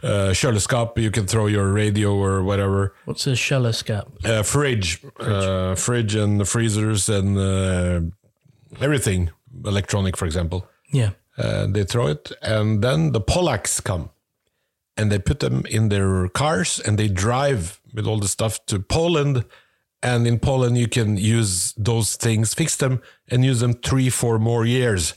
uh, 0.03 0.33
kjøleskap, 0.33 0.97
you 0.97 1.11
can 1.11 1.27
throw 1.27 1.45
your 1.47 1.71
radio 1.71 2.15
or 2.15 2.43
whatever, 2.43 2.95
What's 3.05 3.27
a 3.27 3.31
shellerskap? 3.31 4.05
uh, 4.25 4.41
fridge, 4.43 5.03
uh, 5.19 5.75
fridge 5.75 6.15
and 6.15 6.39
the 6.39 6.45
freezers 6.45 7.07
and 7.09 7.37
uh, 7.37 8.01
everything 8.83 9.29
electronic, 9.65 10.17
for 10.17 10.25
example. 10.25 10.67
Yeah. 10.91 11.11
Uh, 11.37 11.67
they 11.67 11.83
throw 11.83 12.07
it, 12.07 12.31
and 12.41 12.81
then 12.83 13.11
the 13.13 13.21
Polacks 13.21 13.81
come, 13.83 14.09
and 14.97 15.11
they 15.11 15.19
put 15.19 15.39
them 15.39 15.63
in 15.69 15.89
their 15.89 16.27
cars 16.29 16.79
and 16.79 16.97
they 16.97 17.07
drive 17.07 17.79
with 17.93 18.05
all 18.07 18.19
the 18.19 18.27
stuff 18.27 18.65
to 18.65 18.79
Poland. 18.79 19.45
And 20.03 20.25
in 20.25 20.39
Poland, 20.39 20.77
you 20.77 20.87
can 20.87 21.17
use 21.17 21.73
those 21.77 22.15
things, 22.15 22.53
fix 22.53 22.75
them, 22.75 23.01
and 23.29 23.45
use 23.45 23.59
them 23.59 23.73
three, 23.73 24.09
four 24.09 24.39
more 24.39 24.65
years. 24.65 25.13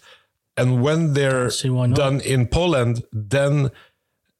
And 0.57 0.83
when 0.83 1.15
they're 1.15 1.51
see 1.51 1.71
why 1.71 1.87
not. 1.87 1.97
done 1.97 2.21
in 2.21 2.47
Poland, 2.47 3.05
then 3.13 3.71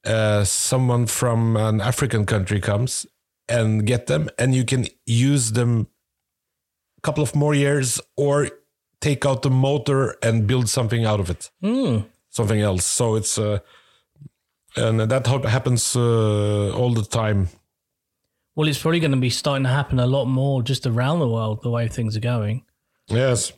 uh, 0.05 0.43
someone 0.43 1.07
from 1.07 1.57
an 1.57 1.81
African 1.81 2.25
country 2.25 2.61
comes 2.61 3.07
and 3.49 3.85
get 3.85 4.07
them, 4.07 4.29
and 4.37 4.53
you 4.55 4.63
can 4.65 4.87
use 5.05 5.51
them 5.53 5.87
a 6.97 7.01
couple 7.01 7.23
of 7.23 7.35
more 7.35 7.53
years 7.55 7.99
or 8.15 8.49
take 9.01 9.25
out 9.25 9.41
the 9.41 9.49
motor 9.49 10.15
and 10.21 10.47
build 10.47 10.69
something 10.69 11.05
out 11.05 11.19
of 11.19 11.29
it, 11.29 11.51
something 12.29 12.61
else. 12.61 12.85
So 12.85 13.15
it's 13.15 13.37
uh, 13.37 13.59
and 14.75 14.99
that 14.99 15.27
happens 15.27 15.95
uh, 15.95 16.71
all 16.75 16.93
the 16.93 17.03
time. 17.03 17.49
Well, 18.55 18.67
it's 18.67 18.81
probably 18.81 18.99
going 19.01 19.11
to 19.11 19.17
be 19.17 19.29
starting 19.29 19.63
to 19.65 19.69
happen 19.69 19.99
a 19.99 20.07
lot 20.07 20.25
more 20.25 20.63
just 20.63 20.85
around 20.87 21.19
the 21.19 21.27
world 21.27 21.59
the 21.61 21.69
way 21.69 21.87
things 21.87 22.15
are 22.15 22.21
going. 22.21 22.63
Yes, 23.07 23.51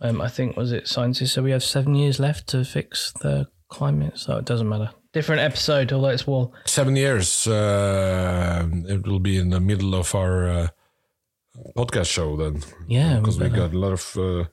Um, 0.00 0.20
I 0.20 0.28
think 0.28 0.56
was 0.56 0.72
it 0.72 0.88
scientists. 0.88 1.32
So 1.32 1.42
we 1.42 1.50
have 1.52 1.62
seven 1.62 1.94
years 1.94 2.18
left 2.18 2.46
to 2.48 2.64
fix 2.64 3.12
the 3.12 3.46
climate. 3.68 4.18
So 4.18 4.36
it 4.38 4.44
doesn't 4.44 4.68
matter. 4.68 4.90
Different 5.12 5.40
episode, 5.42 5.92
although 5.92 6.08
it's 6.08 6.26
war. 6.26 6.50
seven 6.64 6.96
years. 6.96 7.46
Uh, 7.46 8.66
it 8.88 9.06
will 9.06 9.20
be 9.20 9.38
in 9.38 9.50
the 9.50 9.60
middle 9.60 9.94
of 9.94 10.14
our 10.14 10.48
uh, 10.48 10.68
podcast 11.76 12.06
show 12.10 12.36
then. 12.36 12.62
Yeah, 12.86 13.18
because 13.18 13.38
we 13.40 13.48
got 13.48 13.72
a 13.72 13.78
lot 13.78 13.92
of. 13.92 14.16
Uh, 14.16 14.44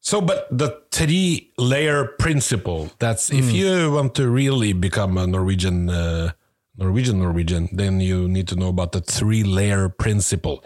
so, 0.00 0.20
but 0.20 0.46
the 0.50 0.82
three 0.90 1.52
layer 1.58 2.04
principle. 2.18 2.90
That's 2.98 3.30
if 3.32 3.50
you 3.52 3.92
want 3.92 4.14
to 4.16 4.28
really 4.28 4.72
become 4.74 5.16
a 5.18 5.26
Norwegian, 5.26 5.88
uh, 5.88 6.32
Norwegian 6.78 7.18
Norwegian, 7.18 7.68
then 7.72 8.00
you 8.00 8.28
need 8.28 8.46
to 8.48 8.56
know 8.56 8.68
about 8.68 8.92
the 8.92 9.00
three 9.00 9.42
layer 9.42 9.88
principle. 9.88 10.64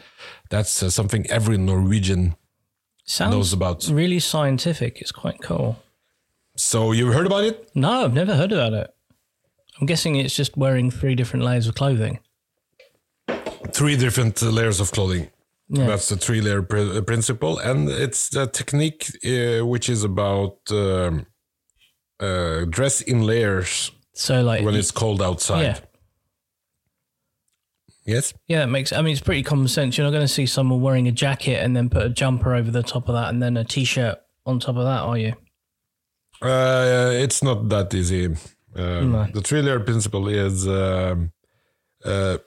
That's 0.50 0.82
uh, 0.82 0.90
something 0.90 1.26
every 1.30 1.56
Norwegian 1.58 2.36
Sounds 3.04 3.34
knows 3.34 3.52
about. 3.52 3.88
really 3.90 4.20
scientific. 4.20 5.00
It's 5.00 5.12
quite 5.12 5.40
cool. 5.42 5.76
So 6.56 6.92
you've 6.92 7.14
heard 7.14 7.26
about 7.26 7.44
it? 7.44 7.70
No, 7.74 8.04
I've 8.04 8.12
never 8.14 8.34
heard 8.36 8.52
about 8.52 8.74
it. 8.74 8.94
I'm 9.80 9.86
guessing 9.86 10.16
it's 10.16 10.36
just 10.36 10.56
wearing 10.56 10.90
three 10.90 11.14
different 11.14 11.44
layers 11.46 11.66
of 11.66 11.74
clothing. 11.74 12.20
Three 13.72 13.96
different 13.96 14.42
uh, 14.42 14.46
layers 14.50 14.80
of 14.80 14.92
clothing. 14.92 15.30
Yeah. 15.68 15.86
That's 15.86 16.08
the 16.10 16.16
three 16.16 16.42
layer 16.42 16.60
pr- 16.62 17.00
principle, 17.00 17.58
and 17.58 17.88
it's 17.88 18.28
the 18.28 18.46
technique 18.46 19.06
uh, 19.24 19.64
which 19.64 19.88
is 19.88 20.04
about 20.04 20.58
um, 20.70 21.24
uh, 22.20 22.66
dress 22.68 23.00
in 23.00 23.22
layers 23.22 23.90
So 24.12 24.42
like, 24.42 24.62
when 24.62 24.74
it's 24.74 24.90
cold 24.90 25.22
outside. 25.22 25.62
yeah, 25.62 25.78
Yes. 28.04 28.34
yeah, 28.48 28.60
that 28.60 28.66
makes. 28.68 28.92
I 28.92 29.00
mean, 29.02 29.12
it's 29.12 29.20
pretty 29.20 29.42
common 29.44 29.68
sense. 29.68 29.96
You're 29.96 30.04
not 30.06 30.10
going 30.10 30.24
to 30.26 30.32
see 30.32 30.46
someone 30.46 30.80
wearing 30.80 31.06
a 31.06 31.12
jacket 31.12 31.62
and 31.62 31.76
then 31.76 31.88
put 31.88 32.02
a 32.02 32.08
jumper 32.08 32.54
over 32.54 32.70
the 32.70 32.82
top 32.82 33.08
of 33.08 33.14
that 33.14 33.28
and 33.28 33.40
then 33.42 33.56
a 33.56 33.64
t-shirt 33.64 34.18
on 34.44 34.58
top 34.58 34.76
of 34.76 34.84
that, 34.84 35.00
are 35.02 35.16
you? 35.18 35.34
Uh, 36.40 37.10
it's 37.14 37.42
not 37.42 37.68
that 37.68 37.94
easy. 37.94 38.26
Uh, 38.74 39.00
No. 39.02 39.26
The 39.32 39.40
three 39.40 39.62
layer 39.62 39.78
principle 39.80 40.26
is 40.28 40.66
um, 40.66 41.30
uh, 42.04 42.38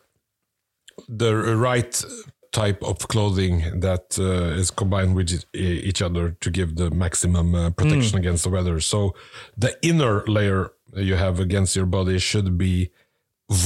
the 1.08 1.34
right 1.36 2.04
type 2.52 2.82
of 2.84 2.98
clothing 3.08 3.80
that 3.80 4.18
uh, 4.20 4.60
is 4.60 4.72
combined 4.72 5.16
with 5.16 5.44
each- 5.54 6.02
other 6.02 6.32
to 6.42 6.50
give 6.52 6.76
the 6.76 6.90
maximum 6.92 7.54
uh, 7.56 7.70
protection 7.70 8.18
against 8.18 8.44
the 8.44 8.50
weather. 8.50 8.80
So 8.82 9.16
the 9.58 9.78
inner 9.82 10.24
layer 10.26 10.72
you 10.96 11.16
have 11.16 11.40
against 11.40 11.76
your 11.76 11.86
body 11.86 12.20
should 12.20 12.58
be 12.58 12.92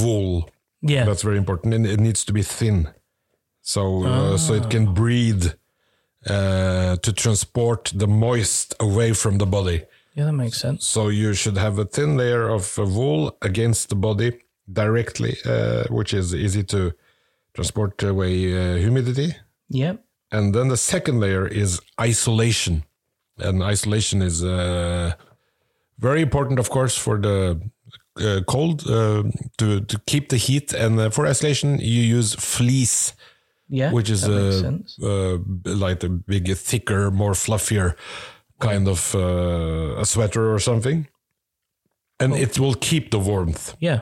wool. 0.01 0.49
Yeah, 0.81 1.05
That's 1.05 1.23
very 1.23 1.37
important, 1.37 1.73
and 1.73 1.85
it 1.85 1.99
needs 1.99 2.23
to 2.25 2.33
be 2.33 2.41
thin, 2.41 2.89
so 3.61 4.05
uh, 4.05 4.37
so 4.37 4.53
it 4.53 4.69
can 4.69 4.93
breathe 4.93 5.51
uh, 6.25 6.95
to 6.97 7.13
transport 7.13 7.91
the 7.93 8.07
moist 8.07 8.75
away 8.79 9.13
from 9.13 9.37
the 9.37 9.45
body. 9.45 9.83
yeah, 10.15 10.25
that 10.25 10.33
makes 10.33 10.57
sense. 10.57 10.85
So 10.85 11.09
you 11.09 11.33
should 11.33 11.57
have 11.57 11.79
a 11.79 11.85
thin 11.85 12.17
layer 12.17 12.47
of 12.49 12.77
wool 12.77 13.37
against 13.41 13.89
the 13.89 13.95
body 13.95 14.39
directly, 14.71 15.35
uh, 15.45 15.83
which 15.89 16.13
is 16.13 16.33
easy 16.33 16.63
to 16.63 16.93
transport 17.53 18.01
away 18.03 18.53
uh, 18.53 18.75
humidity. 18.77 19.35
Yep. 19.69 20.03
And 20.31 20.53
then 20.53 20.67
the 20.69 20.77
second 20.77 21.19
layer 21.19 21.47
is 21.47 21.81
isolation, 21.99 22.83
and 23.37 23.63
isolation 23.63 24.21
is 24.21 24.43
uh, 24.43 25.13
very 25.97 26.21
important, 26.21 26.59
of 26.59 26.69
course, 26.69 26.95
for 26.97 27.17
the 27.17 27.59
uh, 28.21 28.41
cold 28.45 28.83
uh, 28.87 29.23
to 29.57 29.81
to 29.81 29.99
keep 30.05 30.29
the 30.29 30.37
heat. 30.37 30.73
And 30.73 30.99
uh, 30.99 31.09
for 31.09 31.25
isolation, 31.27 31.79
you 31.79 32.17
use 32.17 32.35
fleece 32.35 33.13
Yeah, 33.71 33.93
which 33.93 34.09
is 34.09 34.23
uh, 34.23 34.71
uh, 35.03 35.37
like 35.63 36.05
a 36.05 36.09
big, 36.09 36.57
thicker, 36.57 37.11
more 37.11 37.33
fluffier 37.35 37.95
kind 38.59 38.87
of 38.87 39.13
uh, 39.15 40.01
a 40.01 40.05
sweater 40.05 40.53
or 40.53 40.59
something, 40.59 41.07
and 42.19 42.33
it 42.33 42.57
will 42.59 42.75
keep 42.75 43.09
the 43.11 43.19
warmth. 43.19 43.75
Yeah, 43.79 43.99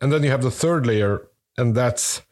And 0.00 0.12
then 0.12 0.22
you 0.22 0.30
have 0.30 0.42
the 0.42 0.50
third 0.50 0.86
layer, 0.86 1.22
and 1.56 1.74
that's 1.74 2.22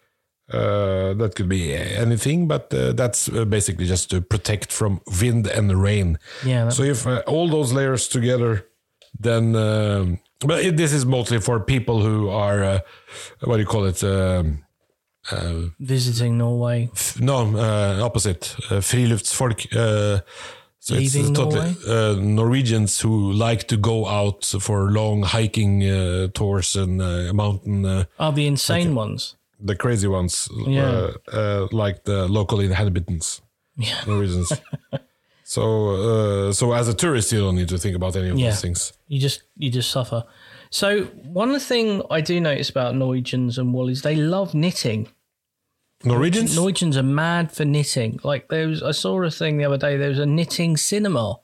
uh, 0.53 1.15
that 1.15 1.35
could 1.35 1.49
be 1.49 1.75
anything, 1.75 2.47
but 2.49 2.73
uh, 2.73 2.93
that's 2.93 3.29
uh, 3.29 3.45
basically 3.45 3.87
just 3.87 4.11
to 4.11 4.21
protect 4.21 4.71
from 4.73 5.01
wind 5.21 5.47
and 5.49 5.83
rain. 5.83 6.19
yeah, 6.45 6.71
So 6.71 6.83
if 6.83 7.07
uh, 7.07 7.23
all 7.27 7.49
those 7.49 7.73
layers 7.75 8.09
together, 8.09 8.65
then 9.19 9.57
um, 9.57 10.19
but 10.41 10.65
it, 10.65 10.77
this 10.77 10.93
is 10.93 11.05
mostly 11.07 11.41
for 11.41 11.61
people 11.61 12.01
who 12.03 12.29
are 12.29 12.63
uh, 12.65 12.81
what 13.45 13.57
do 13.57 13.61
you 13.63 13.67
call 13.69 13.85
it? 13.87 14.03
Um, 14.05 14.63
visiting 15.81 16.39
Norway. 16.39 16.89
F- 16.95 17.21
No, 17.21 17.57
uh, 17.57 18.01
opposite. 18.05 18.55
Uh, 18.71 18.81
friluftsfolk. 18.81 19.67
Uh, 19.75 20.21
so 20.79 20.95
Leaving 20.95 21.35
totally, 21.35 21.75
uh, 21.89 22.15
Norwegians 22.21 23.01
who 23.01 23.33
like 23.33 23.67
to 23.69 23.77
go 23.77 24.07
out 24.07 24.45
for 24.61 24.93
long 24.93 25.25
hiking 25.25 25.83
uh, 25.83 26.29
tours 26.33 26.77
and 26.77 27.03
uh, 27.03 27.33
mountain, 27.35 27.85
uh, 27.85 28.05
Are 28.21 28.33
the 28.33 28.47
insane 28.47 28.95
ones? 28.95 29.35
the 29.59 29.75
crazy 29.75 30.07
ones, 30.07 30.49
Yeah. 30.69 30.85
uh, 30.85 31.13
uh, 31.33 31.69
like 31.73 32.05
the 32.05 32.29
local 32.29 32.61
inhabitants, 32.61 33.43
Yeah. 33.77 34.05
Norwegians. 34.07 34.53
so, 35.49 35.63
uh, 36.49 36.53
so 36.53 36.73
as 36.73 36.89
a 36.89 36.95
tourist, 36.95 37.31
you 37.31 37.39
don't 37.39 37.55
need 37.55 37.69
to 37.69 37.79
think 37.79 37.95
about 37.95 38.17
any 38.17 38.31
of 38.31 38.37
Yeah. 38.39 38.51
those 38.51 38.61
things. 38.61 38.93
You 39.07 39.21
just 39.21 39.43
you 39.57 39.71
just 39.71 39.91
suffer. 39.93 40.25
So 40.71 41.05
one 41.23 41.59
thing 41.61 42.03
I 42.11 42.21
do 42.21 42.41
notice 42.41 42.69
about 42.69 42.97
Norwegians 42.97 43.57
and 43.57 43.73
wool 43.73 43.89
is 43.89 44.03
they 44.03 44.17
love 44.17 44.55
knitting. 44.55 45.09
Norwegians? 46.05 46.57
Norwegians 46.57 46.97
are 46.97 47.05
mad 47.05 47.53
for 47.53 47.65
knitting. 47.65 48.19
Like 48.25 48.49
there 48.49 48.67
was, 48.67 48.83
I 48.83 48.91
saw 48.91 49.23
a 49.23 49.31
thing 49.31 49.57
the 49.59 49.65
other 49.65 49.79
day. 49.79 49.97
There 49.97 50.09
was 50.09 50.19
a 50.19 50.27
knitting 50.27 50.77
cinema 50.77 51.39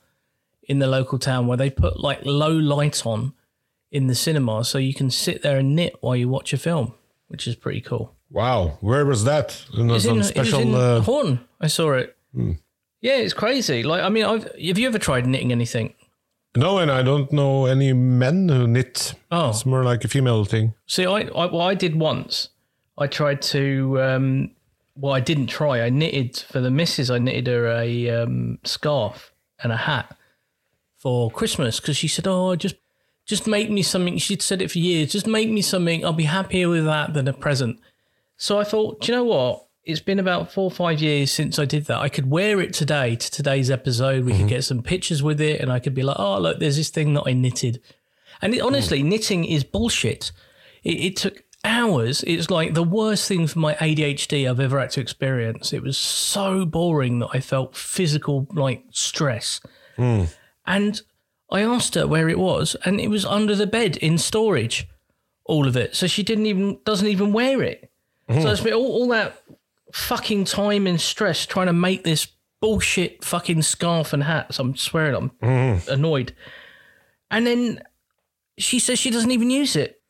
in 0.64 0.80
the 0.80 0.88
local 0.88 1.18
town 1.18 1.46
where 1.46 1.56
they 1.56 1.70
put 1.70 2.00
like 2.00 2.20
low 2.24 2.50
light 2.52 3.06
on 3.06 3.32
in 3.92 4.08
the 4.08 4.14
cinema, 4.14 4.64
so 4.64 4.78
you 4.78 4.94
can 4.94 5.10
sit 5.10 5.42
there 5.42 5.58
and 5.58 5.76
knit 5.76 5.94
while 6.00 6.16
you 6.16 6.28
watch 6.28 6.52
a 6.52 6.58
film, 6.58 6.94
which 7.28 7.46
is 7.46 7.54
pretty 7.54 7.80
cool. 7.80 8.14
Wow, 8.30 8.78
where 8.80 9.04
was 9.06 9.22
that? 9.24 9.64
You 9.72 9.84
know, 9.84 9.94
It's 9.94 10.06
in, 10.06 10.16
was 10.16 10.28
special. 10.28 10.60
in 10.60 10.74
uh, 10.74 10.98
hmm. 10.98 11.04
Horn. 11.04 11.40
I 11.60 11.68
saw 11.68 11.92
it. 11.92 12.16
Yeah, 13.02 13.16
it's 13.16 13.34
crazy. 13.34 13.82
Like 13.82 14.02
I 14.02 14.08
mean, 14.08 14.24
I've, 14.24 14.44
have 14.44 14.78
you 14.78 14.86
ever 14.88 14.98
tried 14.98 15.26
knitting 15.26 15.52
anything? 15.52 15.92
no, 16.54 16.78
and 16.78 16.90
I 16.90 17.02
don't 17.02 17.32
know 17.32 17.66
any 17.66 17.92
men 17.92 18.48
who 18.48 18.66
knit. 18.66 19.14
Oh, 19.30 19.50
It's 19.50 19.64
more 19.66 19.84
like 19.84 20.04
a 20.04 20.08
female 20.08 20.44
thing. 20.44 20.74
See, 20.86 21.04
I, 21.04 21.20
I 21.22 21.46
well, 21.46 21.62
I 21.62 21.74
did 21.74 21.96
once. 21.96 22.48
I 22.96 23.06
tried 23.06 23.42
to. 23.42 24.00
Um, 24.02 24.50
well, 24.94 25.14
I 25.14 25.20
didn't 25.20 25.46
try. 25.48 25.80
I 25.82 25.88
knitted 25.90 26.36
for 26.38 26.60
the 26.60 26.70
missus. 26.70 27.10
I 27.10 27.18
knitted 27.18 27.46
her 27.48 27.66
a 27.66 28.10
um, 28.10 28.58
scarf 28.64 29.32
and 29.62 29.72
a 29.72 29.76
hat 29.76 30.14
for 30.96 31.30
Christmas 31.30 31.80
because 31.80 31.96
she 31.96 32.06
said, 32.08 32.26
"Oh, 32.28 32.54
just 32.54 32.76
just 33.26 33.46
make 33.46 33.70
me 33.70 33.82
something." 33.82 34.18
She'd 34.18 34.42
said 34.42 34.60
it 34.62 34.70
for 34.70 34.78
years. 34.78 35.10
Just 35.10 35.26
make 35.26 35.50
me 35.50 35.62
something. 35.62 36.04
I'll 36.04 36.12
be 36.12 36.24
happier 36.24 36.68
with 36.68 36.84
that 36.84 37.14
than 37.14 37.26
a 37.26 37.32
present. 37.32 37.80
So 38.36 38.58
I 38.58 38.64
thought, 38.64 39.00
do 39.00 39.10
you 39.10 39.16
know 39.18 39.24
what? 39.24 39.66
It's 39.84 40.00
been 40.00 40.20
about 40.20 40.52
four 40.52 40.64
or 40.64 40.70
five 40.70 41.00
years 41.00 41.32
since 41.32 41.58
I 41.58 41.64
did 41.64 41.86
that. 41.86 41.98
I 41.98 42.08
could 42.08 42.30
wear 42.30 42.60
it 42.60 42.72
today 42.72 43.16
to 43.16 43.30
today's 43.30 43.68
episode. 43.68 44.24
We 44.24 44.32
could 44.32 44.40
mm-hmm. 44.42 44.48
get 44.48 44.64
some 44.64 44.80
pictures 44.80 45.24
with 45.24 45.40
it, 45.40 45.60
and 45.60 45.72
I 45.72 45.80
could 45.80 45.94
be 45.94 46.04
like, 46.04 46.18
"Oh, 46.20 46.38
look, 46.38 46.60
there's 46.60 46.76
this 46.76 46.90
thing 46.90 47.14
that 47.14 47.24
I 47.26 47.32
knitted." 47.32 47.82
And 48.40 48.54
it, 48.54 48.60
honestly, 48.60 49.02
mm. 49.02 49.06
knitting 49.06 49.44
is 49.44 49.64
bullshit. 49.64 50.30
It, 50.84 51.00
it 51.00 51.16
took 51.16 51.42
hours. 51.64 52.22
It's 52.26 52.48
like 52.48 52.74
the 52.74 52.84
worst 52.84 53.26
thing 53.26 53.48
for 53.48 53.58
my 53.58 53.74
ADHD 53.74 54.48
I've 54.48 54.60
ever 54.60 54.78
had 54.78 54.90
to 54.90 55.00
experience. 55.00 55.72
It 55.72 55.82
was 55.82 55.98
so 55.98 56.64
boring 56.64 57.18
that 57.18 57.30
I 57.32 57.40
felt 57.40 57.76
physical 57.76 58.46
like 58.52 58.84
stress. 58.90 59.60
Mm. 59.98 60.32
And 60.64 61.02
I 61.50 61.62
asked 61.62 61.96
her 61.96 62.06
where 62.06 62.28
it 62.28 62.38
was, 62.38 62.76
and 62.84 63.00
it 63.00 63.08
was 63.08 63.24
under 63.24 63.56
the 63.56 63.66
bed 63.66 63.96
in 63.96 64.16
storage, 64.16 64.88
all 65.44 65.66
of 65.66 65.76
it. 65.76 65.96
So 65.96 66.06
she 66.06 66.22
didn't 66.22 66.46
even 66.46 66.78
doesn't 66.84 67.08
even 67.08 67.32
wear 67.32 67.62
it. 67.62 67.90
So 68.28 68.34
mm. 68.36 68.52
it's 68.52 68.60
been 68.60 68.74
all, 68.74 68.86
all 68.86 69.08
that 69.08 69.42
fucking 69.92 70.44
time 70.44 70.86
and 70.86 71.00
stress 71.00 71.46
trying 71.46 71.66
to 71.66 71.72
make 71.72 72.04
this 72.04 72.26
bullshit 72.60 73.24
fucking 73.24 73.62
scarf 73.62 74.12
and 74.12 74.24
hat. 74.24 74.54
So 74.54 74.64
I'm 74.64 74.76
swearing 74.76 75.14
I'm 75.14 75.30
mm-hmm. 75.42 75.90
annoyed. 75.90 76.34
And 77.30 77.46
then 77.46 77.82
she 78.58 78.78
says 78.78 78.98
she 78.98 79.10
doesn't 79.10 79.30
even 79.30 79.50
use 79.50 79.76
it. 79.76 80.00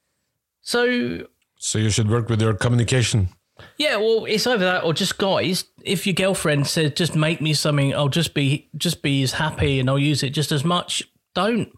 So 0.60 1.26
So 1.58 1.78
you 1.78 1.90
should 1.90 2.10
work 2.10 2.28
with 2.28 2.40
your 2.40 2.54
communication. 2.54 3.28
yeah, 3.76 3.96
well, 3.96 4.24
it's 4.24 4.46
either 4.46 4.64
that 4.64 4.84
or 4.84 4.92
just 4.92 5.18
guys. 5.18 5.64
If 5.82 6.06
your 6.06 6.14
girlfriend 6.14 6.66
says 6.66 6.92
just 6.94 7.16
make 7.16 7.40
me 7.40 7.54
something, 7.54 7.94
I'll 7.94 8.08
just 8.08 8.34
be 8.34 8.68
just 8.76 9.02
be 9.02 9.22
as 9.22 9.32
happy 9.32 9.80
and 9.80 9.88
I'll 9.88 9.98
use 9.98 10.22
it 10.22 10.30
just 10.30 10.52
as 10.52 10.64
much. 10.64 11.02
Don't 11.34 11.72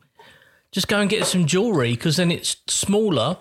just 0.73 0.89
go 0.89 0.99
and 0.99 1.09
get 1.09 1.25
some 1.25 1.47
jewelry 1.47 1.93
because 1.93 2.17
then 2.17 2.33
it's 2.33 2.57
smaller. 2.67 3.39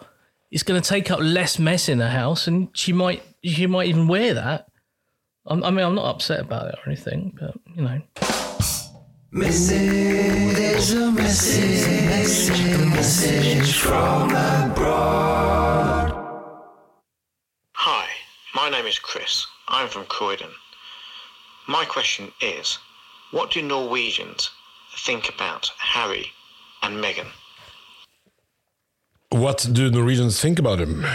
It's 0.51 0.61
going 0.61 0.79
to 0.79 0.87
take 0.87 1.09
up 1.09 1.19
less 1.19 1.57
mess 1.57 1.89
in 1.89 1.97
the 1.97 2.09
house, 2.09 2.45
and 2.45 2.69
she 2.73 2.93
might 2.93 3.23
she 3.43 3.67
might 3.67 3.87
even 3.87 4.07
wear 4.07 4.33
that. 4.33 4.67
I'm, 5.45 5.63
I 5.63 5.69
mean, 5.71 5.85
I'm 5.85 5.95
not 5.95 6.15
upset 6.15 6.39
about 6.39 6.69
it 6.69 6.75
or 6.75 6.87
anything, 6.89 7.37
but 7.39 7.53
you 7.75 7.83
know. 7.83 8.01
There's 9.31 9.71
a 10.93 11.11
message, 11.11 12.49
a 12.49 12.85
message 12.85 13.77
from 13.77 14.29
abroad. 14.29 16.11
Hi, 17.73 18.07
my 18.55 18.69
name 18.69 18.85
is 18.85 18.99
Chris. 18.99 19.45
I'm 19.67 19.89
from 19.89 20.05
Croydon. 20.05 20.51
My 21.67 21.83
question 21.85 22.31
is, 22.41 22.77
what 23.31 23.51
do 23.51 23.61
Norwegians 23.61 24.51
think 24.99 25.27
about 25.29 25.71
Harry 25.77 26.27
and 26.83 27.03
Meghan? 27.03 27.27
What 29.31 29.67
do 29.71 29.89
Norwegians 29.89 30.39
think 30.39 30.59
about 30.59 30.79
him? 30.79 31.05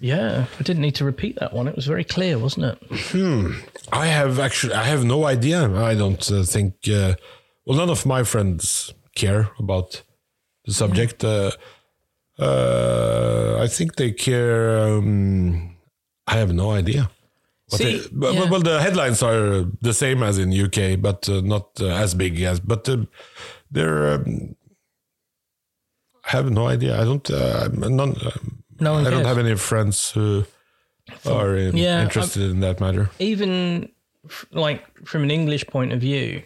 Yeah, 0.00 0.46
I 0.58 0.62
didn't 0.62 0.80
need 0.80 0.94
to 0.96 1.04
repeat 1.04 1.38
that 1.40 1.52
one. 1.52 1.68
It 1.68 1.76
was 1.76 1.86
very 1.86 2.04
clear, 2.04 2.38
wasn't 2.38 2.66
it? 2.66 2.78
I 3.92 4.06
have 4.06 4.38
actually, 4.38 4.72
I 4.72 4.84
have 4.84 5.04
no 5.04 5.26
idea. 5.26 5.70
I 5.70 5.94
don't 5.94 6.30
uh, 6.32 6.42
think. 6.42 6.74
Uh, 6.88 7.14
well, 7.66 7.76
none 7.76 7.90
of 7.90 8.06
my 8.06 8.22
friends 8.22 8.94
care 9.14 9.50
about 9.58 10.02
the 10.64 10.72
subject. 10.72 11.22
Uh, 11.22 11.50
uh, 12.38 13.58
I 13.60 13.66
think 13.68 13.96
they 13.96 14.10
care. 14.12 14.78
Um, 14.78 15.76
I 16.26 16.38
have 16.38 16.52
no 16.54 16.70
idea. 16.70 17.10
See, 17.68 17.98
they- 17.98 18.08
but- 18.10 18.34
yeah. 18.34 18.48
Well, 18.50 18.60
the 18.62 18.80
headlines 18.80 19.22
are 19.22 19.64
the 19.82 19.92
same 19.92 20.22
as 20.22 20.38
in 20.38 20.50
UK, 20.50 20.98
but 21.00 21.28
uh, 21.28 21.42
not 21.42 21.78
uh, 21.80 21.88
as 21.88 22.14
big 22.14 22.40
as. 22.40 22.58
But 22.58 22.88
uh, 22.88 23.04
they're. 23.70 24.14
Um, 24.14 24.56
I 26.24 26.30
have 26.36 26.50
no 26.50 26.68
idea. 26.68 26.98
I 27.00 27.04
don't. 27.04 27.28
Uh, 27.30 27.68
I'm 27.70 27.96
none, 27.96 28.16
No 28.80 28.92
one 28.94 29.06
I 29.06 29.10
don't 29.10 29.24
have 29.24 29.38
any 29.38 29.54
friends 29.56 30.10
who 30.10 30.44
are 31.26 31.56
in- 31.56 31.76
Yeah, 31.76 32.02
interested 32.02 32.50
in 32.50 32.60
that 32.60 32.80
matter. 32.80 33.10
even 33.18 33.90
f- 34.24 34.46
like 34.52 34.82
from 35.06 35.22
an 35.24 35.30
English 35.30 35.66
point 35.66 35.92
of 35.92 36.00
view, 36.00 36.42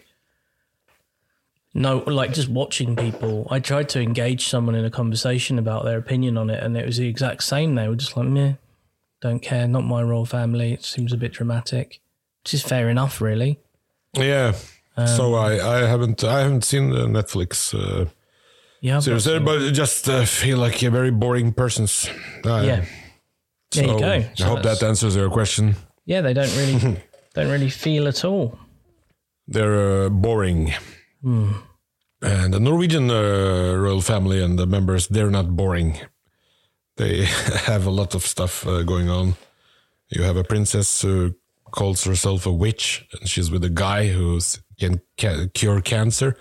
no, 1.73 1.97
like 2.07 2.33
just 2.33 2.47
watching 2.47 2.95
people, 2.95 3.47
I 3.51 3.59
tried 3.59 3.89
to 3.89 3.99
engage 4.01 4.47
someone 4.47 4.75
in 4.75 4.85
a 4.85 4.89
conversation 4.89 5.59
about 5.59 5.83
their 5.83 5.97
opinion 5.97 6.37
on 6.37 6.49
it, 6.49 6.63
and 6.63 6.77
it 6.77 6.85
was 6.85 6.97
the 6.97 7.07
exact 7.07 7.43
same. 7.43 7.75
They 7.75 7.87
were 7.89 7.95
just 7.97 8.15
like, 8.15 8.27
meh, 8.27 8.53
don't 9.21 9.39
care, 9.41 9.67
not 9.67 9.83
my 9.83 10.01
royal 10.01 10.25
family. 10.25 10.71
It 10.71 10.83
seems 10.85 11.11
a 11.11 11.17
bit 11.17 11.33
dramatic, 11.33 11.99
which 12.43 12.53
is 12.53 12.61
fair 12.63 12.89
enough, 12.89 13.19
really. 13.19 13.59
Yeah. 14.13 14.53
Um, 14.95 15.07
so 15.07 15.33
I, 15.35 15.79
I 15.83 15.85
haven't 15.85 16.23
I 16.23 16.39
haven't 16.39 16.63
seen 16.63 16.91
the 16.91 17.05
Netflix 17.07 17.73
uh, 17.77 18.05
Yeah, 18.85 18.97
I've 18.97 19.03
series, 19.03 19.25
got 19.25 19.35
uh, 19.37 19.39
but 19.45 19.71
just 19.73 20.07
uh, 20.09 20.25
feel 20.25 20.59
like 20.59 20.83
a 20.83 20.91
very 20.91 21.09
boring 21.11 21.53
persons. 21.53 22.07
Uh, 22.45 22.61
yeah, 22.65 22.85
There 23.71 23.85
you 23.87 23.99
go. 23.99 24.11
I 24.11 24.29
So 24.35 24.45
hope 24.45 24.61
that 24.63 24.83
answers 24.83 25.15
your 25.15 25.29
question. 25.31 25.75
yeah, 26.05 26.21
they 26.21 26.33
don't 26.33 26.55
really, 26.55 27.01
don't 27.33 27.49
really 27.49 27.69
feel 27.71 28.07
at 28.07 28.23
all. 28.23 28.59
They're 29.47 30.05
uh, 30.05 30.09
boring. 30.09 30.73
Hmm. 31.23 31.51
And 32.21 32.53
the 32.53 32.59
Norwegian 32.59 33.09
uh, 33.09 33.73
royal 33.75 34.01
family 34.01 34.43
and 34.43 34.59
the 34.59 34.67
members, 34.67 35.07
they're 35.07 35.31
not 35.31 35.55
boring. 35.55 35.99
They 36.97 37.25
have 37.65 37.87
a 37.87 37.91
lot 37.91 38.13
of 38.15 38.21
stuff 38.23 38.67
uh, 38.67 38.83
going 38.83 39.09
on. 39.09 39.33
You 40.09 40.21
have 40.25 40.37
a 40.37 40.43
princess 40.43 41.01
who 41.01 41.33
calls 41.71 42.03
herself 42.03 42.45
a 42.45 42.53
witch, 42.53 43.07
and 43.19 43.27
she's 43.27 43.49
with 43.49 43.63
a 43.63 43.69
guy 43.73 44.09
who 44.13 44.39
can 44.79 45.01
ca- 45.19 45.47
cure 45.55 45.81
cancer 45.81 46.35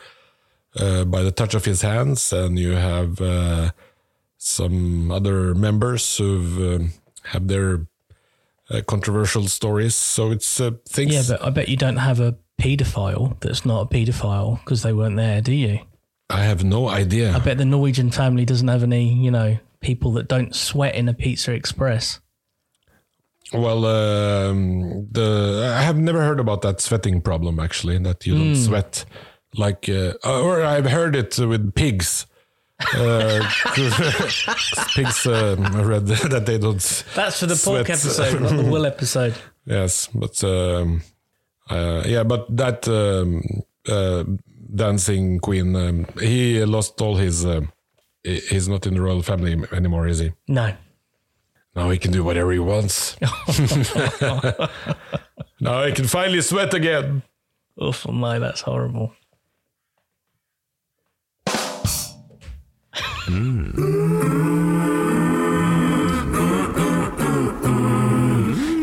uh, 0.78 1.04
by 1.04 1.22
the 1.22 1.32
touch 1.32 1.54
of 1.54 1.64
his 1.64 1.82
hands. 1.82 2.32
And 2.32 2.58
you 2.58 2.72
have 2.72 3.20
uh, 3.20 3.70
some 4.36 5.10
other 5.10 5.54
members 5.54 6.16
who 6.16 6.74
um, 6.74 6.92
have 7.24 7.48
their 7.48 7.86
uh, 8.70 8.82
controversial 8.86 9.48
stories. 9.48 9.94
So 9.94 10.30
it's 10.30 10.60
uh, 10.60 10.72
things. 10.88 11.12
Yeah, 11.12 11.22
but 11.28 11.46
I 11.46 11.50
bet 11.50 11.68
you 11.68 11.76
don't 11.76 11.96
have 11.96 12.20
a 12.20 12.36
paedophile 12.60 13.38
that's 13.40 13.66
not 13.66 13.82
a 13.82 13.86
paedophile 13.86 14.60
because 14.60 14.82
they 14.82 14.92
weren't 14.92 15.16
there, 15.16 15.40
do 15.40 15.52
you? 15.52 15.80
I 16.30 16.44
have 16.44 16.64
no 16.64 16.88
idea. 16.88 17.34
I 17.34 17.38
bet 17.38 17.58
the 17.58 17.64
Norwegian 17.64 18.10
family 18.10 18.44
doesn't 18.44 18.68
have 18.68 18.82
any, 18.82 19.12
you 19.12 19.30
know, 19.30 19.58
people 19.80 20.12
that 20.12 20.28
don't 20.28 20.54
sweat 20.54 20.94
in 20.94 21.08
a 21.08 21.14
Pizza 21.14 21.52
Express. 21.52 22.20
Well, 23.52 23.84
um, 23.84 25.06
the 25.10 25.72
I 25.76 25.82
have 25.82 25.98
never 25.98 26.22
heard 26.22 26.40
about 26.40 26.62
that 26.62 26.80
sweating 26.80 27.20
problem 27.20 27.60
actually. 27.60 27.98
That 27.98 28.26
you 28.26 28.34
don't 28.34 28.56
sweat 28.56 29.04
like, 29.56 29.88
uh, 29.88 30.14
or 30.24 30.62
I've 30.62 30.86
heard 30.86 31.16
it 31.16 31.38
with 31.38 31.74
pigs. 31.74 32.26
Uh, 32.94 33.40
pigs 34.94 35.26
uh, 35.26 35.56
I 35.58 35.82
read 35.82 36.06
that 36.30 36.44
they 36.46 36.58
don't. 36.58 37.04
That's 37.14 37.40
for 37.40 37.46
the 37.46 37.56
Sweat. 37.56 37.86
pork 37.86 37.90
episode, 37.90 38.40
not 38.42 38.56
the 38.56 38.64
wool 38.70 38.86
episode. 38.86 39.34
Yes, 39.66 40.08
but 40.14 40.44
um, 40.44 41.00
uh, 41.70 42.02
yeah, 42.04 42.22
but 42.22 42.54
that 42.54 42.86
um, 42.86 43.42
uh, 43.88 44.24
dancing 44.74 45.38
queen, 45.38 45.74
um, 45.74 46.06
he 46.20 46.62
lost 46.66 47.00
all 47.00 47.16
his. 47.16 47.46
Uh, 47.46 47.62
he's 48.22 48.68
not 48.68 48.86
in 48.86 48.92
the 48.92 49.00
royal 49.00 49.22
family 49.22 49.56
anymore, 49.72 50.06
is 50.06 50.18
he? 50.18 50.32
No. 50.48 50.74
Now 51.74 51.88
he 51.88 51.96
can 51.96 52.12
do 52.12 52.22
whatever 52.22 52.52
he 52.52 52.58
wants. 52.58 53.16
now 55.60 55.86
he 55.86 55.92
can 55.92 56.06
finally 56.08 56.42
sweat 56.42 56.74
again. 56.74 57.22
Oh 57.80 57.94
my, 58.12 58.38
that's 58.38 58.60
horrible. 58.60 59.14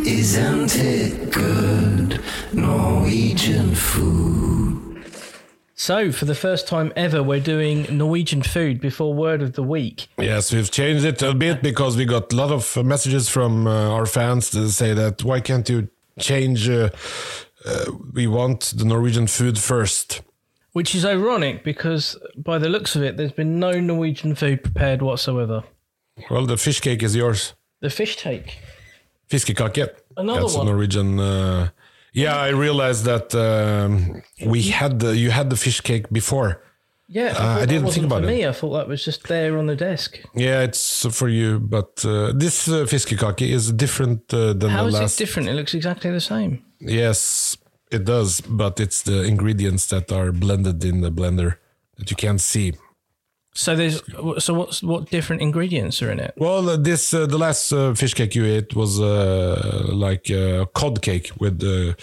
Isn't 0.04 0.76
it 0.78 1.32
good? 1.32 2.20
Norwegian 2.52 3.76
food. 3.76 5.06
So, 5.76 6.12
for 6.12 6.26
the 6.26 6.34
first 6.34 6.68
time 6.68 6.92
ever, 6.96 7.22
we're 7.22 7.40
doing 7.40 7.86
Norwegian 7.96 8.42
food 8.42 8.82
before 8.82 9.14
word 9.14 9.44
of 9.44 9.54
the 9.54 9.62
week. 9.62 10.08
Yes, 10.18 10.52
we've 10.52 10.72
changed 10.72 11.06
it 11.06 11.22
a 11.22 11.36
bit 11.36 11.62
because 11.62 11.96
we 11.96 12.06
got 12.06 12.34
a 12.34 12.36
lot 12.36 12.52
of 12.52 12.76
uh, 12.76 12.82
messages 12.82 13.30
from 13.30 13.68
uh, 13.68 13.90
our 13.90 14.08
fans 14.08 14.50
to 14.52 14.70
say 14.70 14.96
that 14.96 15.24
why 15.24 15.40
can't 15.40 15.70
you 15.70 15.88
change? 16.20 16.68
Uh, 16.68 16.90
uh, 17.64 17.86
we 18.14 18.26
want 18.26 18.74
the 18.76 18.86
Norwegian 18.86 19.28
food 19.28 19.60
first. 19.60 20.22
Which 20.74 20.96
is 20.96 21.04
ironic 21.06 21.64
because, 21.64 22.18
by 22.38 22.58
the 22.58 22.70
looks 22.70 22.96
of 22.96 23.04
it, 23.04 23.18
there's 23.18 23.34
been 23.34 23.60
no 23.60 23.72
Norwegian 23.72 24.36
food 24.36 24.64
prepared 24.64 25.02
whatsoever. 25.02 25.64
Well, 26.30 26.46
the 26.46 26.58
fish 26.58 26.80
cake 26.80 27.04
is 27.04 27.16
yours. 27.16 27.54
The 27.82 27.90
fish 27.90 28.16
cake. 28.18 28.58
Fiskekake. 29.30 29.90
Another 30.18 30.42
That's 30.42 30.56
one. 30.56 30.66
Norwegian. 30.68 31.20
Uh, 31.20 31.70
yeah, 32.14 32.36
I 32.36 32.50
realized 32.50 33.06
that 33.06 33.34
um, 33.36 34.22
we 34.46 34.64
had 34.64 35.00
the 35.00 35.16
you 35.16 35.32
had 35.32 35.50
the 35.50 35.56
fish 35.56 35.82
cake 35.82 36.10
before. 36.12 36.62
Yeah, 37.08 37.34
I, 37.38 37.44
Uh, 37.60 37.64
I 37.64 37.66
didn't 37.66 37.92
think 37.92 38.06
about 38.06 38.24
for 38.24 38.30
it. 38.30 38.36
me. 38.36 38.46
I 38.46 38.52
thought 38.54 38.74
that 38.78 38.88
was 38.88 39.04
just 39.06 39.28
there 39.28 39.58
on 39.58 39.68
the 39.68 39.76
desk. 39.76 40.20
Yeah, 40.36 40.62
it's 40.64 41.06
for 41.18 41.28
you, 41.30 41.60
but 41.60 42.06
uh, 42.06 42.32
this 42.34 42.68
uh, 42.68 42.86
fiskekake 42.86 43.48
is 43.50 43.72
different 43.74 44.34
uh, 44.34 44.54
than 44.54 44.70
How 44.70 44.84
the 44.84 44.88
is 44.90 44.94
last. 44.96 45.16
it 45.16 45.24
different? 45.26 45.50
It 45.50 45.54
looks 45.56 45.74
exactly 45.74 46.12
the 46.12 46.22
same. 46.22 46.64
Yes, 46.80 47.58
it 47.92 48.06
does, 48.06 48.42
but 48.42 48.80
it's 48.80 49.04
the 49.04 49.24
ingredients 49.24 49.86
that 49.88 50.12
are 50.12 50.32
blended 50.32 50.84
in 50.84 51.02
the 51.02 51.12
blender 51.12 51.58
that 51.98 52.10
you 52.10 52.16
can't 52.16 52.42
see. 52.42 52.74
So 53.54 53.76
there's 53.76 54.02
so 54.38 54.54
what's 54.54 54.82
what 54.82 55.10
different 55.10 55.42
ingredients 55.42 56.02
are 56.02 56.10
in 56.10 56.22
it? 56.22 56.34
Well, 56.38 56.70
uh, 56.70 56.78
this 56.78 57.14
uh, 57.14 57.26
the 57.26 57.38
last 57.38 57.74
uh, 57.74 57.94
fish 57.94 58.14
cake 58.14 58.34
you 58.34 58.46
ate 58.46 58.74
was 58.76 59.02
uh, 59.02 59.90
like 59.92 60.30
a 60.30 60.68
cod 60.74 61.02
cake 61.02 61.32
with 61.38 61.62
uh, 61.62 61.94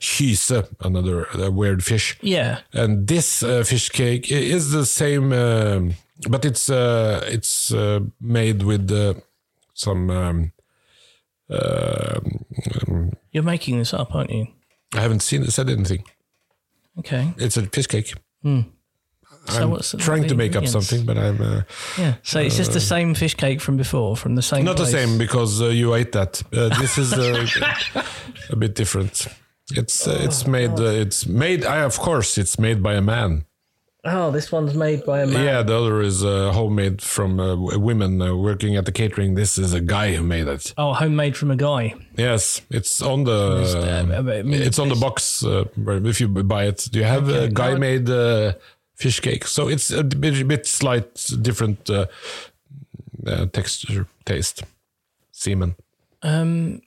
hyse, 0.00 0.66
another 0.80 1.28
uh, 1.38 1.48
weird 1.52 1.84
fish. 1.84 2.18
Yeah, 2.22 2.58
And 2.72 3.06
this 3.06 3.44
uh, 3.44 3.62
fish 3.62 3.88
cake 3.90 4.32
is 4.32 4.72
the 4.72 4.84
same, 4.84 5.32
um, 5.32 5.94
but 6.28 6.44
it's 6.44 6.68
uh, 6.68 7.20
it's 7.28 7.72
uh, 7.72 8.00
made 8.20 8.64
with 8.64 8.90
uh, 8.90 9.14
some. 9.74 10.10
Um, 10.10 10.52
um, 11.48 13.12
you're 13.30 13.44
making 13.44 13.78
this 13.78 13.94
up, 13.94 14.12
aren't 14.12 14.30
you? 14.30 14.48
I 14.94 15.00
haven't 15.00 15.20
seen 15.20 15.42
it, 15.42 15.52
said 15.52 15.68
anything. 15.68 16.04
Okay. 16.98 17.32
It's 17.38 17.56
a 17.56 17.62
fish 17.66 17.86
cake. 17.86 18.14
So 19.48 19.62
I'm 19.62 19.70
what's 19.70 19.94
trying 19.98 20.26
to 20.28 20.34
make 20.34 20.56
up 20.56 20.66
something, 20.66 21.04
but 21.04 21.16
I'm 21.18 21.40
uh, 21.40 21.62
Yeah. 21.98 22.14
So 22.22 22.40
it's 22.40 22.56
just 22.56 22.72
the 22.72 22.80
same 22.80 23.14
fish 23.14 23.34
cake 23.34 23.60
from 23.60 23.76
before, 23.76 24.16
from 24.16 24.34
the 24.34 24.42
same. 24.42 24.64
not 24.64 24.76
the 24.76 24.86
same 24.86 25.18
because 25.18 25.62
uh, 25.62 25.66
you 25.66 25.94
ate 25.94 26.12
that. 26.12 26.42
Uh, 26.52 26.68
this 26.80 26.98
is 26.98 27.12
uh, 27.12 27.46
a 28.50 28.56
bit 28.56 28.74
different. 28.74 29.28
It's 29.72 30.06
uh, 30.06 30.18
it's 30.20 30.46
made 30.46 30.78
uh, 30.78 30.84
it's 30.84 31.26
made. 31.26 31.64
I 31.64 31.82
of 31.82 31.98
course 31.98 32.38
it's 32.38 32.58
made 32.58 32.82
by 32.82 32.94
a 32.94 33.02
man. 33.02 33.44
Oh, 34.08 34.30
this 34.30 34.52
one's 34.52 34.74
made 34.74 35.04
by 35.04 35.22
a 35.22 35.26
man. 35.26 35.44
Yeah, 35.44 35.62
the 35.62 35.76
other 35.76 36.00
is 36.00 36.24
uh, 36.24 36.52
homemade 36.52 37.02
from 37.02 37.40
uh, 37.40 37.56
women 37.56 38.22
uh, 38.22 38.36
working 38.36 38.76
at 38.76 38.84
the 38.84 38.92
catering. 38.92 39.34
This 39.34 39.58
is 39.58 39.72
a 39.74 39.80
guy 39.80 40.14
who 40.14 40.22
made 40.22 40.46
it. 40.46 40.72
Oh, 40.78 40.92
homemade 40.92 41.36
from 41.36 41.50
a 41.50 41.56
guy. 41.56 41.94
Yes, 42.16 42.60
it's 42.70 43.02
on 43.02 43.24
the 43.24 43.32
uh, 43.32 44.42
it's 44.66 44.78
on 44.78 44.88
the 44.90 44.94
box 44.94 45.44
uh, 45.44 45.64
if 46.04 46.20
you 46.20 46.28
buy 46.28 46.66
it. 46.66 46.88
Do 46.92 47.00
you 47.00 47.04
have 47.04 47.28
a 47.28 47.48
guy 47.48 47.72
no. 47.72 47.78
made 47.78 48.08
uh, 48.08 48.52
fish 48.94 49.18
cake? 49.20 49.44
So 49.46 49.66
it's 49.68 49.90
a 49.90 50.04
bit, 50.04 50.46
bit 50.46 50.66
slight 50.66 51.12
different 51.42 51.90
uh, 51.90 52.06
uh, 53.26 53.46
texture 53.46 54.06
taste. 54.24 54.62
Semen, 55.32 55.74
Um. 56.22 56.80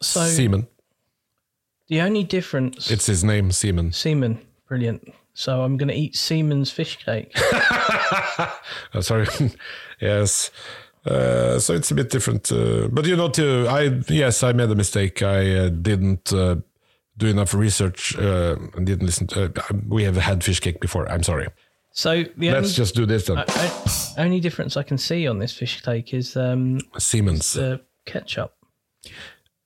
So 0.00 0.20
semen. 0.26 0.66
the 1.88 2.02
only 2.02 2.22
difference, 2.24 2.90
It's 2.90 3.06
his 3.06 3.24
name, 3.24 3.50
semen. 3.52 3.92
semen. 3.92 4.38
Brilliant. 4.68 5.02
So 5.38 5.62
I'm 5.62 5.76
going 5.76 5.86
to 5.88 5.94
eat 5.94 6.16
Siemens 6.16 6.70
fish 6.72 6.98
cake. 7.04 7.32
Uh, 8.94 9.00
sorry. 9.00 9.26
yes. 10.00 10.50
Uh, 11.06 11.58
so 11.58 11.74
it's 11.74 11.90
a 11.90 11.94
bit 11.94 12.10
different. 12.10 12.50
Uh, 12.50 12.88
but 12.90 13.04
you 13.06 13.14
know, 13.16 13.28
too, 13.28 13.66
I 13.68 14.00
yes, 14.08 14.42
I 14.42 14.52
made 14.52 14.70
a 14.70 14.74
mistake. 14.74 15.22
I 15.22 15.54
uh, 15.56 15.68
didn't 15.68 16.32
uh, 16.32 16.56
do 17.18 17.26
enough 17.26 17.54
research 17.54 18.16
uh, 18.18 18.56
and 18.74 18.86
didn't 18.86 19.06
listen. 19.06 19.26
To, 19.28 19.44
uh, 19.44 19.74
we 19.88 20.04
have 20.04 20.16
had 20.16 20.42
fish 20.42 20.60
cake 20.60 20.80
before. 20.80 21.10
I'm 21.10 21.22
sorry. 21.22 21.48
So 21.92 22.24
the 22.36 22.48
only, 22.48 22.60
Let's 22.60 22.74
just 22.74 22.94
do 22.94 23.06
this 23.06 23.26
then. 23.26 23.38
o- 23.38 23.84
only 24.16 24.40
difference 24.40 24.76
I 24.76 24.82
can 24.82 24.98
see 24.98 25.26
on 25.28 25.38
this 25.38 25.52
fish 25.52 25.80
cake 25.82 26.14
is 26.14 26.36
um, 26.36 26.80
Siemens. 26.98 27.52
the 27.52 27.80
ketchup. 28.06 28.54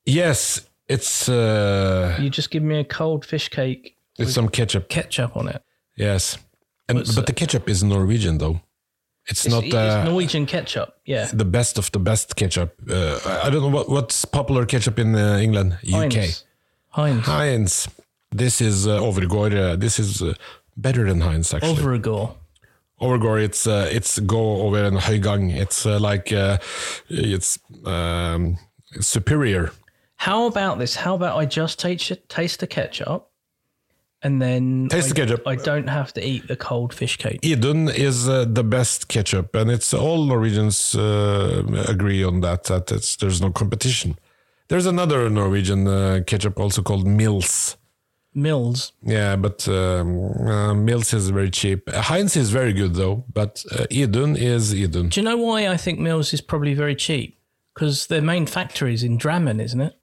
yes, 0.04 0.68
it's 0.88 1.28
uh, 1.28 2.16
You 2.20 2.28
just 2.30 2.50
give 2.50 2.62
me 2.62 2.78
a 2.80 2.84
cold 2.84 3.24
fish 3.24 3.48
cake, 3.48 3.96
it's 4.18 4.34
some 4.34 4.48
ketchup. 4.48 4.88
ketchup 4.88 5.36
on 5.36 5.48
it. 5.48 5.62
Yes, 5.96 6.38
and 6.88 6.98
What's 6.98 7.14
but 7.14 7.26
the 7.26 7.32
ketchup 7.32 7.68
is 7.68 7.82
Norwegian 7.82 8.38
though. 8.38 8.60
It's, 9.26 9.46
It's, 9.46 9.54
not 9.54 9.64
it's 9.64 9.74
uh, 9.74 10.04
Norwegian 10.04 10.46
ketchup. 10.46 10.96
Yeah. 11.04 11.26
the 11.32 11.44
best 11.44 11.78
of 11.78 11.92
the 11.92 12.00
best 12.00 12.34
ketchup. 12.34 12.74
Uh, 12.90 13.20
I 13.44 13.50
don't 13.50 13.62
know 13.62 13.68
what 13.68 13.88
what's 13.88 14.24
popular 14.24 14.66
ketchup 14.66 14.98
in 14.98 15.14
uh, 15.14 15.38
England, 15.38 15.78
UK. 15.86 16.42
Heinz. 16.88 17.26
Heinz. 17.26 17.88
This 18.30 18.60
is 18.60 18.86
uh, 18.86 18.98
Overgård. 18.98 19.54
Uh, 19.54 19.76
this 19.76 19.98
is 19.98 20.22
uh, 20.22 20.34
better 20.76 21.04
than 21.04 21.20
Heinz 21.20 21.54
actually. 21.54 21.76
Overgård. 21.76 22.34
Overgård. 23.00 23.42
It's 23.42 23.66
uh, 23.66 23.88
it's 23.92 24.18
go 24.20 24.62
over 24.62 24.84
en 24.84 24.96
høygang. 24.96 25.50
It's 25.50 25.86
uh, 25.86 25.98
like 26.00 26.32
uh, 26.32 26.58
it's 27.08 27.58
um, 27.84 28.58
superior. 29.00 29.70
How 30.16 30.46
about 30.46 30.78
this? 30.78 30.96
How 30.96 31.14
about 31.14 31.36
I 31.36 31.46
just 31.46 31.78
taste 31.78 32.12
taste 32.28 32.60
the 32.60 32.66
ketchup, 32.66 33.30
and 34.22 34.40
then 34.40 34.88
Taste 34.88 35.06
I, 35.06 35.08
the 35.08 35.14
ketchup. 35.14 35.46
I 35.46 35.56
don't 35.56 35.88
have 35.88 36.12
to 36.14 36.26
eat 36.26 36.48
the 36.48 36.56
cold 36.56 36.94
fish 36.94 37.16
cake. 37.16 37.40
Idun 37.44 37.88
is 37.88 38.28
uh, 38.28 38.44
the 38.48 38.64
best 38.64 39.08
ketchup, 39.08 39.54
and 39.54 39.70
it's 39.70 39.92
all 39.92 40.24
Norwegians 40.24 40.94
uh, 40.94 41.64
agree 41.88 42.22
on 42.22 42.40
that. 42.40 42.64
That 42.64 42.92
it's, 42.92 43.16
there's 43.16 43.40
no 43.40 43.50
competition. 43.50 44.18
There's 44.68 44.86
another 44.86 45.28
Norwegian 45.28 45.86
uh, 45.86 46.20
ketchup 46.26 46.58
also 46.58 46.82
called 46.82 47.06
Mills. 47.06 47.76
Mills. 48.34 48.92
Yeah, 49.02 49.36
but 49.36 49.68
um, 49.68 50.48
uh, 50.48 50.74
Mills 50.74 51.12
is 51.12 51.28
very 51.28 51.50
cheap. 51.50 51.90
Heinz 51.90 52.36
is 52.36 52.50
very 52.50 52.72
good 52.72 52.94
though, 52.94 53.24
but 53.32 53.62
uh, 53.70 53.84
Idun 53.90 54.36
is 54.36 54.72
Idun. 54.72 55.10
Do 55.10 55.20
you 55.20 55.24
know 55.24 55.36
why 55.36 55.68
I 55.68 55.76
think 55.76 55.98
Mills 55.98 56.32
is 56.32 56.40
probably 56.40 56.74
very 56.74 56.94
cheap? 56.94 57.38
Because 57.74 58.06
their 58.06 58.22
main 58.22 58.46
factory 58.46 58.94
is 58.94 59.02
in 59.02 59.18
Drammen, 59.18 59.60
isn't 59.60 59.80
it? 59.80 59.94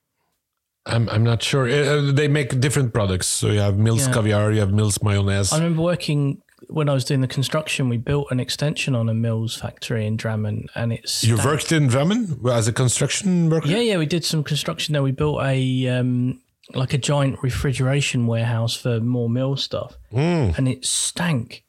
I'm 0.90 1.08
I'm 1.10 1.24
not 1.24 1.42
sure. 1.44 1.68
Uh, 1.70 2.12
they 2.12 2.28
make 2.28 2.60
different 2.60 2.94
products. 2.94 3.28
So 3.28 3.48
you 3.48 3.60
have 3.60 3.78
Mills 3.78 4.08
Yeah. 4.08 4.14
caviar, 4.14 4.52
you 4.52 4.60
have 4.60 4.74
Mills 4.74 5.02
mayonnaise. 5.04 5.54
I 5.54 5.58
remember 5.58 5.82
working 5.84 6.42
when 6.68 6.90
I 6.90 6.94
was 6.94 7.06
doing 7.06 7.22
the 7.22 7.28
construction. 7.28 7.90
We 7.90 7.98
built 7.98 8.28
an 8.32 8.40
extension 8.40 8.96
on 8.96 9.10
a 9.10 9.14
Mills 9.14 9.56
factory 9.56 10.06
in 10.06 10.18
Drammen, 10.18 10.68
and 10.76 10.92
it's 10.94 11.24
you 11.24 11.38
worked 11.38 11.72
in 11.72 11.88
Drammen 11.90 12.38
as 12.52 12.68
a 12.68 12.74
construction 12.74 13.50
worker. 13.50 13.68
Yeah, 13.70 13.80
yeah, 13.80 13.98
we 13.98 14.06
did 14.06 14.26
some 14.26 14.44
construction 14.44 14.94
there. 14.94 15.04
We 15.04 15.12
built 15.12 15.42
a 15.44 15.88
um, 15.88 16.42
like 16.76 16.94
a 16.94 16.98
giant 17.00 17.38
refrigeration 17.42 18.28
warehouse 18.28 18.76
for 18.76 19.00
more 19.00 19.30
mill 19.30 19.56
stuff, 19.58 19.98
Hmm. 20.12 20.52
and 20.58 20.68
it 20.68 20.86
stank 20.86 21.64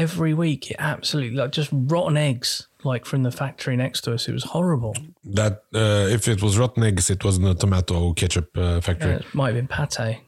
every 0.00 0.34
week. 0.34 0.70
It 0.70 0.76
absolutely 0.78 1.36
like 1.36 1.52
just 1.52 1.70
rotten 1.72 2.16
eggs, 2.16 2.68
like 2.84 3.04
from 3.06 3.22
the 3.22 3.30
factory 3.30 3.76
next 3.76 4.00
to 4.02 4.14
us. 4.14 4.28
It 4.28 4.32
was 4.32 4.44
horrible. 4.44 4.94
That 5.24 5.54
uh, 5.74 6.06
if 6.16 6.26
it 6.28 6.42
was 6.42 6.56
rotten 6.58 6.82
eggs, 6.84 7.10
it 7.10 7.24
wasn't 7.24 7.46
a 7.48 7.54
tomato 7.54 8.12
ketchup 8.14 8.48
uh, 8.56 8.80
factory. 8.80 9.12
It 9.14 9.34
might 9.34 9.54
have 9.54 9.68
been 9.68 9.68
pate. 9.68 10.18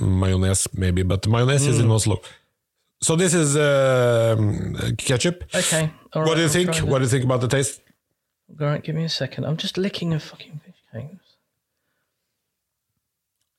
mayonnaise 0.00 0.66
maybe, 0.74 1.02
but 1.02 1.26
mayonnaise 1.26 1.66
is 1.66 1.78
Mm. 1.78 1.84
in 1.84 1.90
Oslo. 1.90 2.16
So 3.02 3.16
this 3.16 3.32
is 3.34 3.56
um, 3.56 4.74
ketchup. 4.98 5.44
Okay, 5.54 5.90
what 6.12 6.34
do 6.34 6.40
you 6.40 6.46
I'll 6.46 6.48
think? 6.56 6.76
What 6.90 6.98
do 6.98 7.04
you 7.04 7.10
think 7.10 7.24
about 7.24 7.40
the 7.40 7.48
taste? 7.48 7.80
All 8.60 8.66
right, 8.66 8.82
give 8.82 8.94
me 8.96 9.04
a 9.04 9.08
second. 9.08 9.44
I'm 9.46 9.56
just 9.56 9.78
licking 9.78 10.12
a 10.12 10.18
fucking 10.20 10.60
fish 10.64 10.74
cake. 10.92 11.18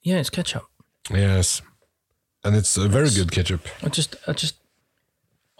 Yeah, 0.04 0.18
it's 0.20 0.30
ketchup. 0.30 0.64
Yes, 1.10 1.62
and 2.44 2.56
it's 2.56 2.78
a 2.78 2.88
very 2.88 3.10
good 3.10 3.32
ketchup. 3.32 3.62
I 3.84 3.90
just, 3.90 4.16
I 4.28 4.34
just, 4.34 4.56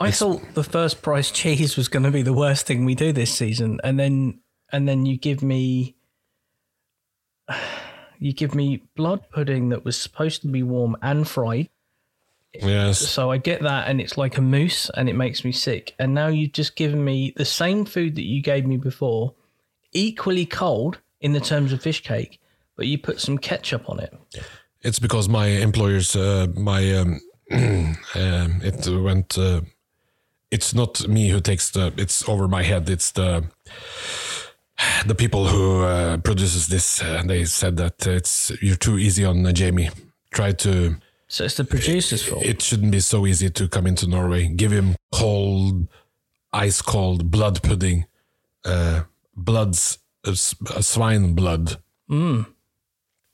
I 0.02 0.12
thought 0.12 0.54
the 0.54 0.64
first 0.64 1.02
price 1.02 1.32
cheese 1.32 1.78
was 1.78 1.88
going 1.88 2.04
to 2.04 2.12
be 2.12 2.22
the 2.22 2.34
worst 2.34 2.66
thing 2.66 2.86
we 2.86 2.96
do 2.96 3.12
this 3.12 3.34
season, 3.34 3.80
and 3.84 4.00
then, 4.00 4.40
and 4.72 4.88
then 4.88 5.06
you 5.06 5.18
give 5.18 5.42
me, 5.44 5.96
you 8.20 8.34
give 8.34 8.56
me 8.56 8.84
blood 8.96 9.30
pudding 9.30 9.70
that 9.70 9.86
was 9.86 10.00
supposed 10.00 10.42
to 10.42 10.48
be 10.48 10.64
warm 10.64 10.98
and 11.02 11.28
fried. 11.28 11.70
Yes, 12.54 13.00
So 13.00 13.32
I 13.32 13.38
get 13.38 13.62
that, 13.62 13.88
and 13.88 14.02
it's 14.02 14.18
like 14.18 14.38
a 14.38 14.42
mousse, 14.42 14.90
and 14.96 15.08
it 15.08 15.16
makes 15.16 15.46
me 15.46 15.54
sick. 15.54 15.96
And 16.00 16.14
now 16.14 16.28
you've 16.28 16.52
just 16.52 16.76
given 16.76 17.04
me 17.04 17.34
the 17.38 17.46
same 17.46 17.86
food 17.86 18.16
that 18.16 18.26
you 18.26 18.42
gave 18.42 18.66
me 18.66 18.76
before, 18.76 19.34
equally 19.94 20.46
cold 20.46 21.00
in 21.22 21.32
the 21.32 21.40
terms 21.40 21.72
of 21.72 21.82
fish 21.82 22.04
cake, 22.04 22.42
but 22.76 22.88
you 22.88 22.98
put 22.98 23.22
some 23.22 23.38
ketchup 23.38 23.90
on 23.90 24.00
it. 24.00 24.14
it's 24.82 25.00
because 25.00 25.30
my 25.30 25.48
employers, 25.48 26.16
uh, 26.16 26.48
my 26.56 26.94
um, 26.96 27.22
um, 27.52 27.96
it 28.64 29.02
went. 29.02 29.38
Uh, 29.38 29.62
it's 30.52 30.74
not 30.76 31.08
me 31.08 31.30
who 31.30 31.40
takes 31.40 31.72
the. 31.72 31.94
It's 31.98 32.28
over 32.28 32.48
my 32.48 32.64
head. 32.64 32.90
It's 32.90 33.12
the 33.12 33.46
the 35.06 35.16
people 35.16 35.48
who 35.48 35.84
uh, 35.84 36.18
produces 36.18 36.68
this. 36.68 37.02
Uh, 37.02 37.24
they 37.26 37.46
said 37.46 37.78
that 37.78 38.06
it's 38.06 38.52
you're 38.62 38.76
too 38.76 38.98
easy 38.98 39.26
on 39.26 39.46
uh, 39.46 39.52
Jamie. 39.52 39.90
Try 40.32 40.52
to. 40.52 40.98
So 41.28 41.46
it's 41.46 41.56
the 41.56 41.64
producer's 41.64 42.24
fault. 42.26 42.44
It 42.44 42.62
shouldn't 42.62 42.92
be 42.92 43.00
so 43.00 43.26
easy 43.26 43.50
to 43.50 43.68
come 43.70 43.88
into 43.88 44.08
Norway. 44.08 44.48
Give 44.50 44.72
him 44.72 44.96
cold, 45.14 45.88
ice 46.52 46.82
cold 46.82 47.32
blood 47.32 47.64
pudding, 47.64 48.06
uh, 48.66 49.04
bloods, 49.34 50.00
uh, 50.26 50.32
uh, 50.32 50.82
swine 50.82 51.34
blood, 51.34 51.78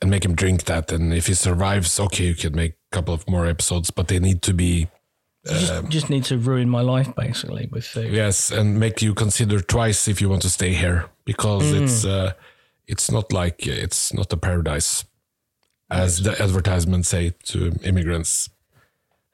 and 0.01 0.12
make 0.12 0.23
him 0.23 0.36
drink 0.36 0.65
that. 0.65 0.91
And 0.91 1.12
if 1.12 1.25
he 1.25 1.34
survives, 1.34 1.99
okay, 1.99 2.25
you 2.25 2.36
can 2.36 2.56
make 2.56 2.73
a 2.73 2.95
couple 2.95 3.15
of 3.15 3.27
more 3.27 3.47
episodes, 3.47 3.89
but 3.89 4.08
they 4.08 4.19
need 4.19 4.43
to 4.43 4.53
be 4.53 4.89
just, 5.49 5.83
you 5.83 5.89
just 5.89 6.10
need 6.10 6.23
to 6.25 6.38
ruin 6.38 6.69
my 6.69 6.81
life 6.81 7.15
basically 7.15 7.67
with 7.71 7.86
food. 7.86 8.12
yes, 8.13 8.51
and 8.51 8.79
make 8.79 9.01
you 9.01 9.13
consider 9.13 9.60
twice 9.62 10.07
if 10.07 10.21
you 10.21 10.29
want 10.29 10.41
to 10.43 10.49
stay 10.49 10.73
here 10.73 11.05
because 11.25 11.71
it's 11.71 12.05
uh, 12.05 12.33
it's 12.88 13.12
not 13.12 13.31
like 13.33 13.65
it's 13.67 14.13
not 14.13 14.31
a 14.33 14.38
paradise, 14.38 15.05
as 15.89 16.21
the 16.23 16.31
advertisements 16.41 17.10
say 17.10 17.33
to 17.45 17.71
immigrants. 17.83 18.49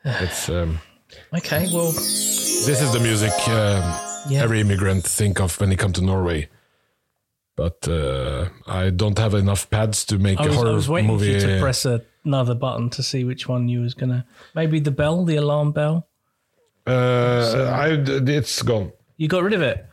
It's 0.05 0.49
um, 0.49 0.79
Okay, 1.33 1.69
well, 1.71 1.91
this 1.91 2.81
is 2.81 2.91
the 2.91 2.99
music 2.99 3.31
um, 3.47 3.83
Yeah. 4.29 4.43
every 4.43 4.59
immigrant 4.61 5.03
think 5.05 5.39
of 5.39 5.59
when 5.59 5.69
they 5.69 5.75
come 5.75 5.93
to 5.93 6.01
Norway. 6.01 6.49
But 7.55 7.87
uh, 7.87 8.49
I 8.65 8.89
don't 8.89 9.17
have 9.19 9.35
enough 9.35 9.69
pads 9.69 10.05
to 10.05 10.17
make 10.17 10.39
I 10.39 10.45
a 10.45 10.47
was, 10.47 10.57
I 10.57 10.59
horror 10.59 10.73
was 10.73 10.89
waiting 10.89 11.11
movie. 11.11 11.39
for 11.39 11.47
you 11.47 11.55
to 11.55 11.61
press 11.61 11.85
a, 11.85 12.01
another 12.25 12.55
button 12.55 12.89
to 12.91 13.03
see 13.03 13.23
which 13.23 13.47
one 13.47 13.67
you 13.67 13.81
was 13.81 13.93
gonna. 13.93 14.25
Maybe 14.55 14.79
the 14.79 14.91
bell, 14.91 15.25
the 15.25 15.35
alarm 15.37 15.71
bell. 15.71 16.07
uh, 16.87 17.69
I, 17.73 17.89
it's 18.07 18.61
gone. 18.61 18.91
You 19.17 19.27
got 19.27 19.43
rid 19.43 19.53
of 19.53 19.61
it. 19.61 19.85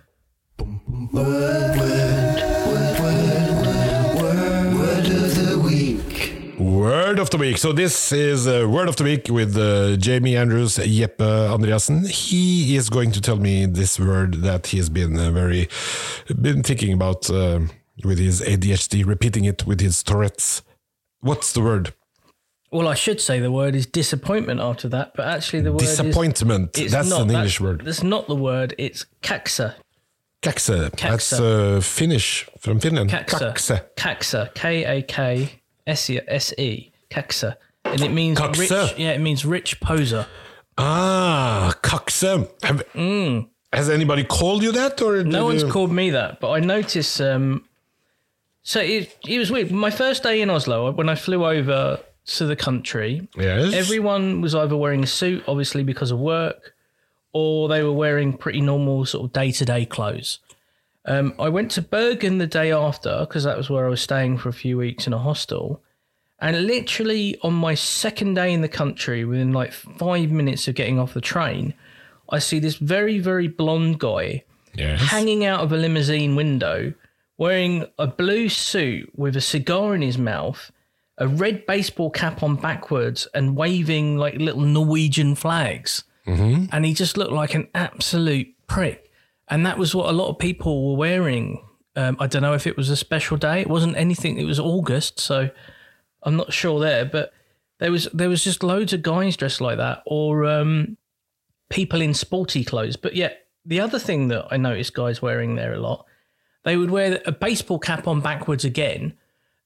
Word 4.20 5.06
of 5.06 5.34
the 5.34 5.60
week. 5.62 6.58
Word 6.58 7.18
of 7.18 7.30
the 7.30 7.38
week. 7.38 7.58
So 7.58 7.72
this 7.72 8.12
is 8.12 8.46
uh, 8.46 8.66
word 8.68 8.88
of 8.88 8.96
the 8.96 9.04
week 9.04 9.28
with 9.28 9.56
uh, 9.56 9.96
Jamie 9.96 10.36
Andrews, 10.36 10.76
Jeppe 10.76 11.16
Andreasen. 11.18 12.08
He 12.08 12.76
is 12.76 12.90
going 12.90 13.12
to 13.12 13.20
tell 13.20 13.36
me 13.36 13.66
this 13.66 13.98
word 13.98 14.34
that 14.42 14.68
he 14.68 14.76
has 14.78 14.88
been 14.88 15.18
uh, 15.18 15.30
very 15.30 15.68
been 16.40 16.62
thinking 16.62 16.92
about 16.92 17.30
uh, 17.30 17.60
with 18.04 18.18
his 18.18 18.40
ADHD, 18.40 19.06
repeating 19.06 19.44
it 19.44 19.66
with 19.66 19.80
his 19.80 20.02
Tourette's. 20.02 20.62
What's 21.20 21.52
the 21.52 21.60
word? 21.60 21.94
Well, 22.72 22.86
I 22.86 22.94
should 22.94 23.20
say 23.20 23.40
the 23.40 23.50
word 23.50 23.74
is 23.74 23.86
disappointment 23.86 24.60
after 24.60 24.88
that, 24.90 25.12
but 25.16 25.26
actually 25.26 25.62
the 25.62 25.72
word 25.72 25.80
Disappointment. 25.80 26.78
is. 26.78 26.92
That's 26.92 27.08
not, 27.08 27.22
an 27.22 27.30
English 27.30 27.60
word. 27.60 27.82
That's 27.84 28.02
not 28.04 28.28
the 28.28 28.36
word. 28.36 28.74
It's 28.78 29.06
kaksa. 29.22 29.74
Kakse. 30.42 30.90
That's 30.96 31.32
uh, 31.32 31.80
Finnish 31.82 32.48
from 32.58 32.78
Finland. 32.80 33.10
Kaksa. 33.10 33.82
Kaksa. 33.96 34.54
K 34.54 34.84
A 34.84 35.02
K 35.02 35.60
S 35.86 36.08
E 36.10 36.20
S 36.28 36.54
E. 36.58 36.92
Kaksa. 37.10 37.56
And 37.84 38.00
it 38.02 38.12
means 38.12 38.38
Kakse. 38.38 38.58
rich. 38.70 38.94
Yeah, 38.98 39.10
it 39.12 39.20
means 39.20 39.44
rich 39.44 39.80
poser. 39.80 40.26
Ah, 40.78 41.74
kakse. 41.82 42.48
Have, 42.62 42.82
Has 43.72 43.90
anybody 43.90 44.22
called 44.24 44.62
you 44.62 44.72
that, 44.72 45.02
or 45.02 45.14
Mm. 45.24 45.26
No 45.26 45.44
one's 45.44 45.62
you- 45.64 45.68
called 45.70 45.90
me 45.92 46.10
that, 46.10 46.38
but 46.40 46.50
I 46.52 46.60
noticed. 46.60 47.20
Um, 47.20 47.64
so 48.62 48.80
it, 48.80 49.16
it 49.26 49.38
was 49.38 49.50
weird. 49.50 49.70
My 49.72 49.90
first 49.90 50.22
day 50.22 50.40
in 50.40 50.50
Oslo, 50.50 50.90
when 50.92 51.08
I 51.08 51.16
flew 51.16 51.44
over 51.44 51.98
to 52.26 52.46
the 52.46 52.56
country, 52.56 53.28
Yes. 53.36 53.72
everyone 53.74 54.40
was 54.40 54.54
either 54.54 54.76
wearing 54.76 55.02
a 55.02 55.06
suit, 55.06 55.42
obviously 55.48 55.82
because 55.82 56.10
of 56.10 56.18
work, 56.18 56.74
or 57.32 57.68
they 57.68 57.82
were 57.82 57.92
wearing 57.92 58.32
pretty 58.36 58.60
normal 58.60 59.04
sort 59.04 59.24
of 59.24 59.32
day 59.32 59.50
to 59.52 59.64
day 59.64 59.84
clothes. 59.86 60.38
Um, 61.06 61.34
I 61.38 61.48
went 61.48 61.70
to 61.72 61.82
Bergen 61.82 62.38
the 62.38 62.46
day 62.46 62.70
after 62.72 63.20
because 63.20 63.44
that 63.44 63.56
was 63.56 63.70
where 63.70 63.86
I 63.86 63.88
was 63.88 64.00
staying 64.02 64.38
for 64.38 64.48
a 64.50 64.52
few 64.52 64.76
weeks 64.78 65.06
in 65.06 65.12
a 65.12 65.18
hostel, 65.18 65.82
And 66.42 66.66
literally 66.66 67.36
on 67.42 67.52
my 67.52 67.74
second 67.74 68.32
day 68.34 68.50
in 68.54 68.62
the 68.62 68.68
country, 68.68 69.26
within 69.26 69.52
like 69.52 69.72
five 69.72 70.30
minutes 70.30 70.66
of 70.68 70.74
getting 70.74 70.98
off 70.98 71.12
the 71.12 71.20
train, 71.20 71.74
I 72.30 72.38
see 72.38 72.58
this 72.58 72.76
very, 72.76 73.18
very 73.18 73.46
blonde 73.48 73.98
guy 73.98 74.44
Yes. 74.74 75.00
hanging 75.02 75.44
out 75.44 75.60
of 75.60 75.70
a 75.72 75.76
limousine 75.76 76.36
window, 76.36 76.94
wearing 77.36 77.86
a 77.98 78.06
blue 78.06 78.48
suit 78.48 79.10
with 79.16 79.36
a 79.36 79.40
cigar 79.42 79.94
in 79.94 80.00
his 80.02 80.16
mouth, 80.16 80.70
a 81.20 81.28
red 81.28 81.66
baseball 81.66 82.10
cap 82.10 82.42
on 82.42 82.56
backwards, 82.56 83.28
and 83.34 83.56
waving 83.56 84.16
like 84.16 84.34
little 84.34 84.62
Norwegian 84.62 85.34
flags. 85.34 86.02
Mm-hmm. 86.26 86.66
And 86.72 86.84
he 86.84 86.94
just 86.94 87.16
looked 87.16 87.32
like 87.32 87.54
an 87.54 87.68
absolute 87.74 88.48
prick. 88.66 89.10
And 89.48 89.66
that 89.66 89.78
was 89.78 89.94
what 89.94 90.08
a 90.08 90.12
lot 90.12 90.28
of 90.28 90.38
people 90.38 90.90
were 90.90 90.96
wearing. 90.96 91.64
Um, 91.96 92.16
I 92.20 92.26
don't 92.26 92.42
know 92.42 92.54
if 92.54 92.66
it 92.66 92.76
was 92.76 92.88
a 92.88 92.96
special 92.96 93.36
day. 93.36 93.60
It 93.60 93.68
wasn't 93.68 93.96
anything. 93.96 94.38
It 94.38 94.44
was 94.44 94.58
August, 94.60 95.20
so 95.20 95.50
I'm 96.22 96.36
not 96.36 96.52
sure 96.52 96.80
there. 96.80 97.04
But 97.04 97.32
there 97.78 97.90
was 97.90 98.08
there 98.14 98.28
was 98.28 98.44
just 98.44 98.62
loads 98.62 98.92
of 98.92 99.02
guys 99.02 99.36
dressed 99.36 99.60
like 99.60 99.78
that, 99.78 100.02
or 100.06 100.46
um, 100.46 100.96
people 101.68 102.00
in 102.00 102.14
sporty 102.14 102.64
clothes. 102.64 102.96
But 102.96 103.16
yet, 103.16 103.46
the 103.66 103.80
other 103.80 103.98
thing 103.98 104.28
that 104.28 104.46
I 104.50 104.56
noticed 104.56 104.94
guys 104.94 105.20
wearing 105.20 105.56
there 105.56 105.74
a 105.74 105.80
lot, 105.80 106.06
they 106.64 106.76
would 106.76 106.90
wear 106.90 107.20
a 107.26 107.32
baseball 107.32 107.78
cap 107.78 108.06
on 108.06 108.20
backwards 108.20 108.64
again. 108.64 109.14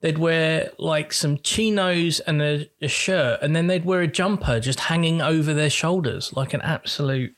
They'd 0.05 0.19
wear 0.19 0.71
like 0.77 1.15
some 1.15 1.39
chinos 1.39 2.21
and 2.21 2.43
a, 2.43 2.71
a 2.83 2.89
shirt, 2.89 3.41
and 3.41 3.57
then 3.57 3.69
they'd 3.69 3.87
wear 3.87 4.03
a 4.03 4.07
jumper 4.07 4.61
just 4.61 4.81
hanging 4.81 5.23
over 5.23 5.55
their 5.55 5.71
shoulders, 5.71 6.31
like 6.37 6.53
an 6.53 6.61
absolute. 6.61 7.35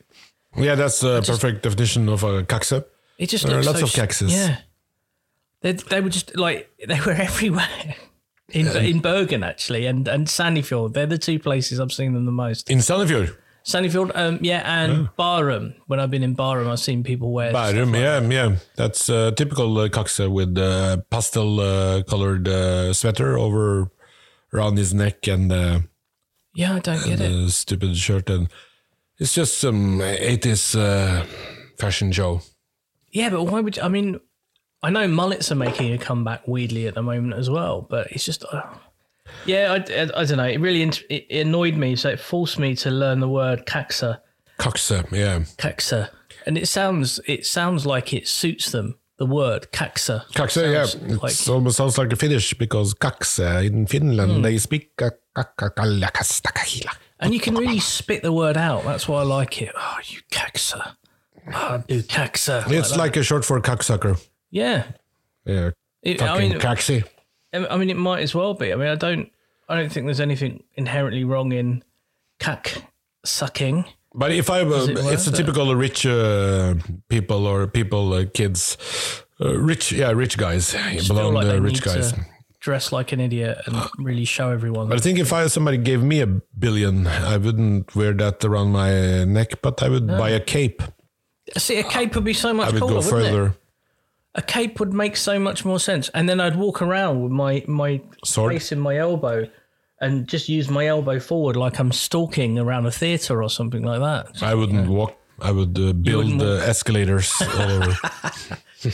Yeah, 0.57 0.75
that's 0.75 1.01
a 1.05 1.23
perfect 1.25 1.63
definition 1.63 2.09
of 2.09 2.25
a 2.25 2.43
kakse. 2.43 2.85
It 3.19 3.29
just 3.29 3.47
There 3.47 3.57
are 3.57 3.63
lots 3.63 3.79
so 3.79 3.85
of 3.85 3.91
st- 3.93 4.33
Yeah, 4.33 4.57
they 5.61 5.75
they 5.75 6.01
were 6.01 6.09
just 6.09 6.37
like 6.37 6.69
they 6.89 6.99
were 6.99 7.13
everywhere. 7.13 7.95
In, 8.49 8.67
in 8.77 8.99
Bergen 8.99 9.45
actually 9.45 9.87
and 9.87 10.07
and 10.09 10.27
Sandefjord 10.29 10.93
they're 10.93 11.05
the 11.05 11.19
two 11.19 11.39
places 11.39 11.81
I've 11.81 11.91
seen 11.93 12.15
them 12.15 12.27
the 12.27 12.33
most 12.33 12.71
In 12.71 12.79
Sandefjord. 12.79 13.37
Sandefjord 13.67 14.13
um 14.15 14.39
yeah 14.43 14.63
and 14.65 15.09
Barham 15.17 15.75
when 15.87 15.99
I've 15.99 16.11
been 16.11 16.23
in 16.23 16.35
Barham 16.35 16.69
I've 16.69 16.79
seen 16.79 17.03
people 17.03 17.33
wear 17.33 17.53
Bærum, 17.53 17.99
yeah, 17.99 18.21
yeah. 18.21 18.57
That's 18.77 19.09
a 19.09 19.33
typical 19.33 19.77
uh, 19.79 19.89
with 20.31 20.57
uh, 20.57 20.99
pastel 21.11 21.61
uh, 21.61 22.03
colored 22.05 22.47
uh, 22.47 22.93
sweater 22.93 23.37
over 23.37 23.91
around 24.55 24.79
his 24.79 24.95
neck 24.95 25.27
and 25.27 25.51
uh, 25.51 25.81
yeah 26.55 26.77
I 26.77 26.79
don't 26.79 27.05
get 27.05 27.21
it 27.21 27.29
the 27.29 27.51
stupid 27.51 27.97
shirt. 27.97 28.31
And 28.31 28.49
it's 29.19 29.35
just 29.35 29.59
some 29.59 29.99
80s 30.01 30.79
uh, 30.79 31.25
fashion 31.79 32.13
show. 32.13 32.43
Yeah, 33.11 33.31
but 33.31 33.45
why 33.45 33.61
would 33.61 33.77
you, 33.77 33.83
I 33.83 33.89
mean? 33.89 34.21
I 34.83 34.91
know 34.91 35.09
mullets 35.09 35.51
are 35.51 35.57
making 35.57 35.93
a 35.93 35.99
comeback 35.99 36.47
weirdly 36.47 36.87
at 36.87 36.95
the 36.95 37.03
moment 37.03 37.35
as 37.35 37.49
well, 37.49 37.87
but 37.89 38.09
it's 38.13 38.25
just, 38.25 38.45
uh, 38.45 38.63
yeah, 39.47 39.73
I, 39.73 39.77
I, 39.93 40.21
I 40.21 40.25
don't 40.25 40.37
know. 40.39 40.45
It 40.45 40.61
really 40.61 40.83
int- 40.83 41.05
it, 41.11 41.27
it 41.29 41.47
annoyed 41.47 41.77
me, 41.77 41.97
so 41.97 42.11
it 42.11 42.21
forced 42.21 42.59
me 42.59 42.75
to 42.77 42.91
learn 42.91 43.21
the 43.21 43.29
word 43.29 43.67
kaksa, 43.67 44.19
Kakse, 44.59 45.11
yeah. 45.13 45.41
kaksa, 45.59 46.11
and 46.47 46.57
it 46.59 46.67
sounds 46.69 47.21
it 47.27 47.47
sounds 47.47 47.87
like 47.87 48.13
it 48.13 48.27
suits 48.29 48.71
them. 48.71 48.99
The 49.19 49.25
word 49.27 49.69
kaksa. 49.73 50.27
Kakse, 50.33 50.73
yeah. 50.73 50.85
Sounds 50.85 51.41
It 51.41 51.49
almost 51.49 51.79
sounds 51.79 51.97
like 51.97 52.13
a 52.13 52.17
Finnish 52.17 52.53
because 52.55 52.93
kakse 52.93 53.65
in 53.65 53.87
Finland, 53.87 54.31
Hmm. 54.33 54.43
they 54.43 54.59
speak 54.59 54.91
And 57.19 57.33
you 57.33 57.41
can 57.41 57.55
really 57.55 57.81
spit 57.81 58.23
the 58.23 58.33
word 58.33 58.59
out. 58.59 58.85
That's 58.85 59.09
why 59.09 59.21
I 59.21 59.25
like 59.25 59.63
it. 59.63 59.73
Oh, 59.75 59.97
you 60.05 60.21
kaksa. 60.31 60.97
Oh, 61.55 61.83
do 61.89 62.03
kaksa. 62.03 62.71
It's 62.71 62.91
that. 62.91 62.99
like 62.99 63.17
a 63.17 63.23
short 63.23 63.45
for 63.45 63.59
cocksucker. 63.61 64.23
yeah. 64.51 64.85
Yeah. 65.47 65.71
It, 66.03 66.21
I 66.21 66.27
Fucking 66.27 66.51
mean, 66.51 66.61
kaxi. 66.61 67.05
I 67.53 67.77
mean, 67.79 67.89
it 67.89 67.97
might 67.97 68.21
as 68.23 68.35
well 68.35 68.53
be. 68.55 68.73
I 68.73 68.77
mean, 68.77 68.89
I 68.89 68.97
don't, 68.97 69.31
I 69.69 69.77
don't 69.77 69.93
think 69.93 70.07
there's 70.07 70.21
anything 70.21 70.63
inherently 70.75 71.25
wrong 71.25 71.53
in 71.53 71.83
cack 72.39 72.83
sucking. 73.25 73.85
But 74.15 74.33
if 74.33 74.49
I, 74.49 74.63
were, 74.63 74.91
it 74.91 74.99
it's 74.99 75.27
a 75.27 75.33
typical 75.33 75.75
rich 75.75 76.07
uh, 76.07 76.75
people 77.09 77.47
or 77.47 77.67
people, 77.67 78.13
uh, 78.15 78.25
kids, 78.33 78.79
uh, 79.41 79.59
rich, 79.59 79.93
yeah, 79.93 80.11
rich 80.13 80.39
guys, 80.39 80.73
feel 80.73 81.33
like 81.33 81.47
uh, 81.47 81.61
rich 81.61 81.83
guys. 81.83 82.13
to 82.13 82.21
dress 82.61 82.93
like 82.93 83.13
an 83.13 83.21
idiot 83.21 83.59
and 83.67 83.77
really 83.99 84.25
show 84.25 84.51
everyone. 84.51 84.89
But 84.89 84.99
I 84.99 85.01
think 85.01 85.19
if 85.19 85.33
I 85.33 85.47
somebody 85.49 85.77
gave 85.77 86.03
me 86.03 86.21
a 86.21 86.27
billion, 86.27 87.07
I 87.07 87.37
wouldn't 87.37 87.95
wear 87.95 88.13
that 88.15 88.45
around 88.45 88.73
my 88.73 89.25
neck, 89.25 89.61
but 89.63 89.83
I 89.83 89.89
would 89.89 90.07
buy 90.07 90.31
a 90.31 90.41
cape. 90.41 90.83
See, 91.57 91.79
a 91.79 91.85
cape 91.85 92.15
would 92.15 92.25
be 92.25 92.33
so 92.33 92.53
much 92.55 92.69
I 92.69 92.73
would 92.73 92.81
cooler, 92.81 93.03
go 93.03 93.13
wouldn't 93.13 93.49
it? 93.49 93.66
Further. 94.37 94.45
A 94.45 94.47
cape 94.47 94.81
would 94.81 94.93
make 94.93 95.17
so 95.17 95.39
much 95.39 95.65
more 95.65 95.81
sense, 95.81 96.09
and 96.11 96.29
then 96.29 96.41
I'd 96.41 96.57
walk 96.57 96.83
around 96.83 97.23
with 97.23 97.33
my 97.33 97.65
my 97.67 98.01
Sword. 98.25 98.53
face 98.53 98.73
in 98.73 98.81
my 98.81 98.97
elbow, 98.97 99.49
and 100.01 100.29
just 100.29 100.49
use 100.49 100.69
my 100.69 100.87
elbow 100.87 101.19
forward 101.19 101.57
like 101.57 101.79
I'm 101.79 101.93
stalking 101.93 102.59
around 102.59 102.87
a 102.87 102.91
theatre 102.91 103.43
or 103.43 103.51
something 103.51 103.83
like 103.83 104.01
that. 104.01 104.43
I 104.43 104.55
wouldn't 104.55 104.89
walk. 104.89 105.17
I 105.41 105.53
would 105.53 105.79
uh, 105.79 105.93
build 105.93 106.25
wouldn't 106.25 106.43
uh, 106.43 106.65
escalators 106.65 107.35
all 107.41 107.61
over. 107.71 107.97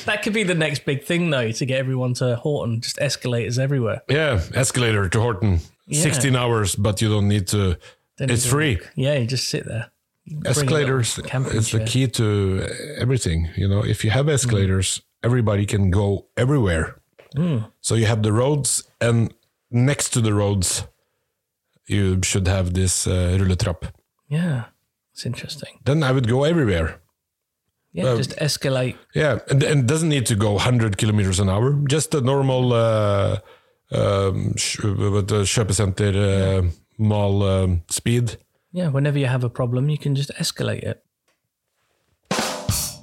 That 0.06 0.22
could 0.22 0.32
be 0.32 0.42
the 0.42 0.54
next 0.54 0.84
big 0.84 1.04
thing, 1.04 1.30
though, 1.30 1.52
to 1.52 1.66
get 1.66 1.78
everyone 1.78 2.14
to 2.14 2.40
Horten. 2.42 2.80
Just 2.80 2.98
escalators 3.00 3.58
everywhere. 3.58 4.02
Yeah, 4.08 4.40
escalator 4.54 5.08
to 5.08 5.18
Horten. 5.18 5.60
16 5.90 6.34
hours, 6.36 6.74
but 6.74 7.02
you 7.02 7.08
don't 7.08 7.28
need 7.28 7.46
to. 7.48 7.76
Don't 8.16 8.30
it's 8.30 8.44
need 8.44 8.48
to 8.48 8.54
free. 8.54 8.80
Yeah, 8.94 9.14
you 9.14 9.26
just 9.26 9.48
sit 9.48 9.66
there. 9.66 9.90
Bring 10.26 10.38
a 10.38 10.40
little 10.40 10.50
Escalators 10.50 11.20
camping 11.26 11.56
is 11.56 11.72
the 11.72 11.84
key 11.84 12.06
to 12.08 12.68
everything. 12.96 13.50
You 13.56 13.68
know, 13.68 13.84
if 13.84 14.04
you 14.04 14.10
have 14.10 14.28
escalators, 14.28 15.02
everybody 15.22 15.66
can 15.66 15.90
go 15.90 16.26
everywhere. 16.36 17.00
Hmm. 17.36 17.58
So 17.80 17.94
you 17.94 18.06
have 18.06 18.22
the 18.22 18.32
roads, 18.32 18.82
and 19.00 19.32
next 19.70 20.10
to 20.10 20.20
the 20.20 20.34
roads, 20.34 20.84
you 21.86 22.20
should 22.22 22.46
have 22.48 22.74
this 22.74 23.06
uh, 23.06 23.36
rulletrapp. 23.40 23.90
Yeah, 24.28 24.64
it's 25.12 25.24
interesting. 25.26 25.78
Then 25.84 26.02
I 26.02 26.12
would 26.12 26.28
go 26.28 26.44
everywhere. 26.44 27.00
Yeah, 27.92 28.16
just 28.16 28.36
escalate. 28.36 28.96
Yeah, 29.14 29.38
and, 29.50 29.62
and 29.62 29.86
doesn't 29.86 30.08
need 30.08 30.24
to 30.26 30.34
go 30.34 30.52
100 30.52 30.96
kilometers 30.96 31.40
an 31.40 31.48
hour. 31.50 31.72
Just 31.88 32.14
a 32.14 32.20
normal 32.22 32.72
uh, 32.72 33.38
um, 33.90 34.56
sh- 34.56 34.82
with 34.82 35.28
the 35.28 35.42
kjøpesenter 35.44 36.14
uh, 36.16 36.70
mall 36.98 37.42
um, 37.42 37.82
speed. 37.90 38.38
Yeah, 38.72 38.88
whenever 38.88 39.18
you 39.18 39.26
have 39.26 39.44
a 39.44 39.50
problem, 39.50 39.90
you 39.90 39.98
can 39.98 40.14
just 40.14 40.30
escalate 40.38 40.82
it. 40.82 41.04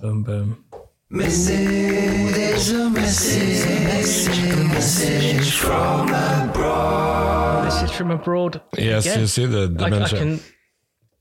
Boom, 0.02 0.24
boom. 0.24 0.66
Missing, 1.12 2.32
there's 2.34 2.72
a 2.72 2.88
message, 2.88 3.66
message, 3.84 4.68
message 4.68 5.52
from 5.54 6.10
abroad. 6.10 7.64
Message 7.64 7.92
from 7.94 8.12
abroad. 8.12 8.62
Yes, 8.78 9.08
Yeah. 9.08 9.18
you 9.18 9.26
see 9.26 9.48
the 9.48 9.76
I, 9.80 10.04
I 10.04 10.08
can. 10.08 10.40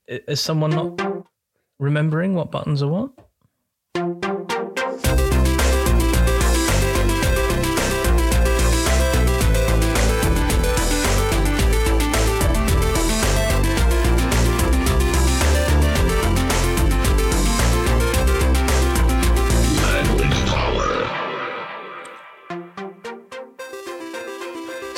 Is 0.07 0.43
someone 0.43 0.70
not 0.72 1.24
remembering 1.78 2.34
what 2.34 2.51
buttons 2.51 2.82
are 2.82 2.89
what? 2.89 3.12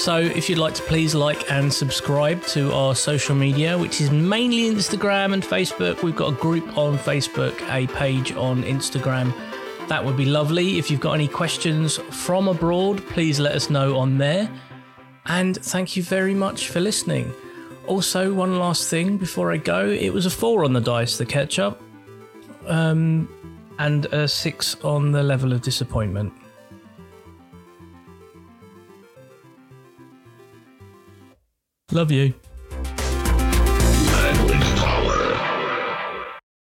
So, 0.01 0.17
if 0.17 0.49
you'd 0.49 0.57
like 0.57 0.73
to 0.77 0.83
please 0.85 1.15
like 1.15 1.51
and 1.53 1.71
subscribe 1.71 2.43
to 2.47 2.73
our 2.73 2.95
social 2.95 3.37
media, 3.37 3.77
which 3.77 4.01
is 4.01 4.11
mainly 4.11 4.75
Instagram 4.75 5.35
and 5.35 5.43
Facebook, 5.43 6.03
we've 6.03 6.17
got 6.17 6.33
a 6.33 6.37
group 6.37 6.79
on 6.79 6.97
Facebook, 6.97 7.55
a 7.71 7.87
page 7.89 8.33
on 8.33 8.63
Instagram. 8.63 9.31
That 9.89 10.03
would 10.03 10.17
be 10.17 10.25
lovely. 10.25 10.79
If 10.79 10.91
you've 10.91 11.01
got 11.01 11.13
any 11.13 11.29
questions 11.29 11.99
from 11.99 12.49
abroad, 12.49 13.07
please 13.09 13.39
let 13.39 13.53
us 13.53 13.69
know 13.69 13.99
on 13.99 14.17
there. 14.17 14.51
And 15.27 15.59
thank 15.59 15.99
you 15.99 16.03
very 16.03 16.35
much 16.35 16.69
for 16.69 16.81
listening. 16.81 17.31
Also, 17.87 18.33
one 18.33 18.59
last 18.59 18.89
thing 18.89 19.19
before 19.19 19.53
I 19.53 19.59
go 19.59 19.87
it 19.87 20.15
was 20.15 20.25
a 20.25 20.31
four 20.31 20.65
on 20.65 20.73
the 20.73 20.81
dice, 20.81 21.19
the 21.19 21.27
ketchup, 21.27 21.79
um, 22.69 23.29
and 23.79 24.07
a 24.07 24.27
six 24.27 24.83
on 24.83 25.13
the 25.13 25.23
level 25.23 25.53
of 25.53 25.61
disappointment. 25.61 26.33
Love 31.93 32.13
you. 32.13 32.40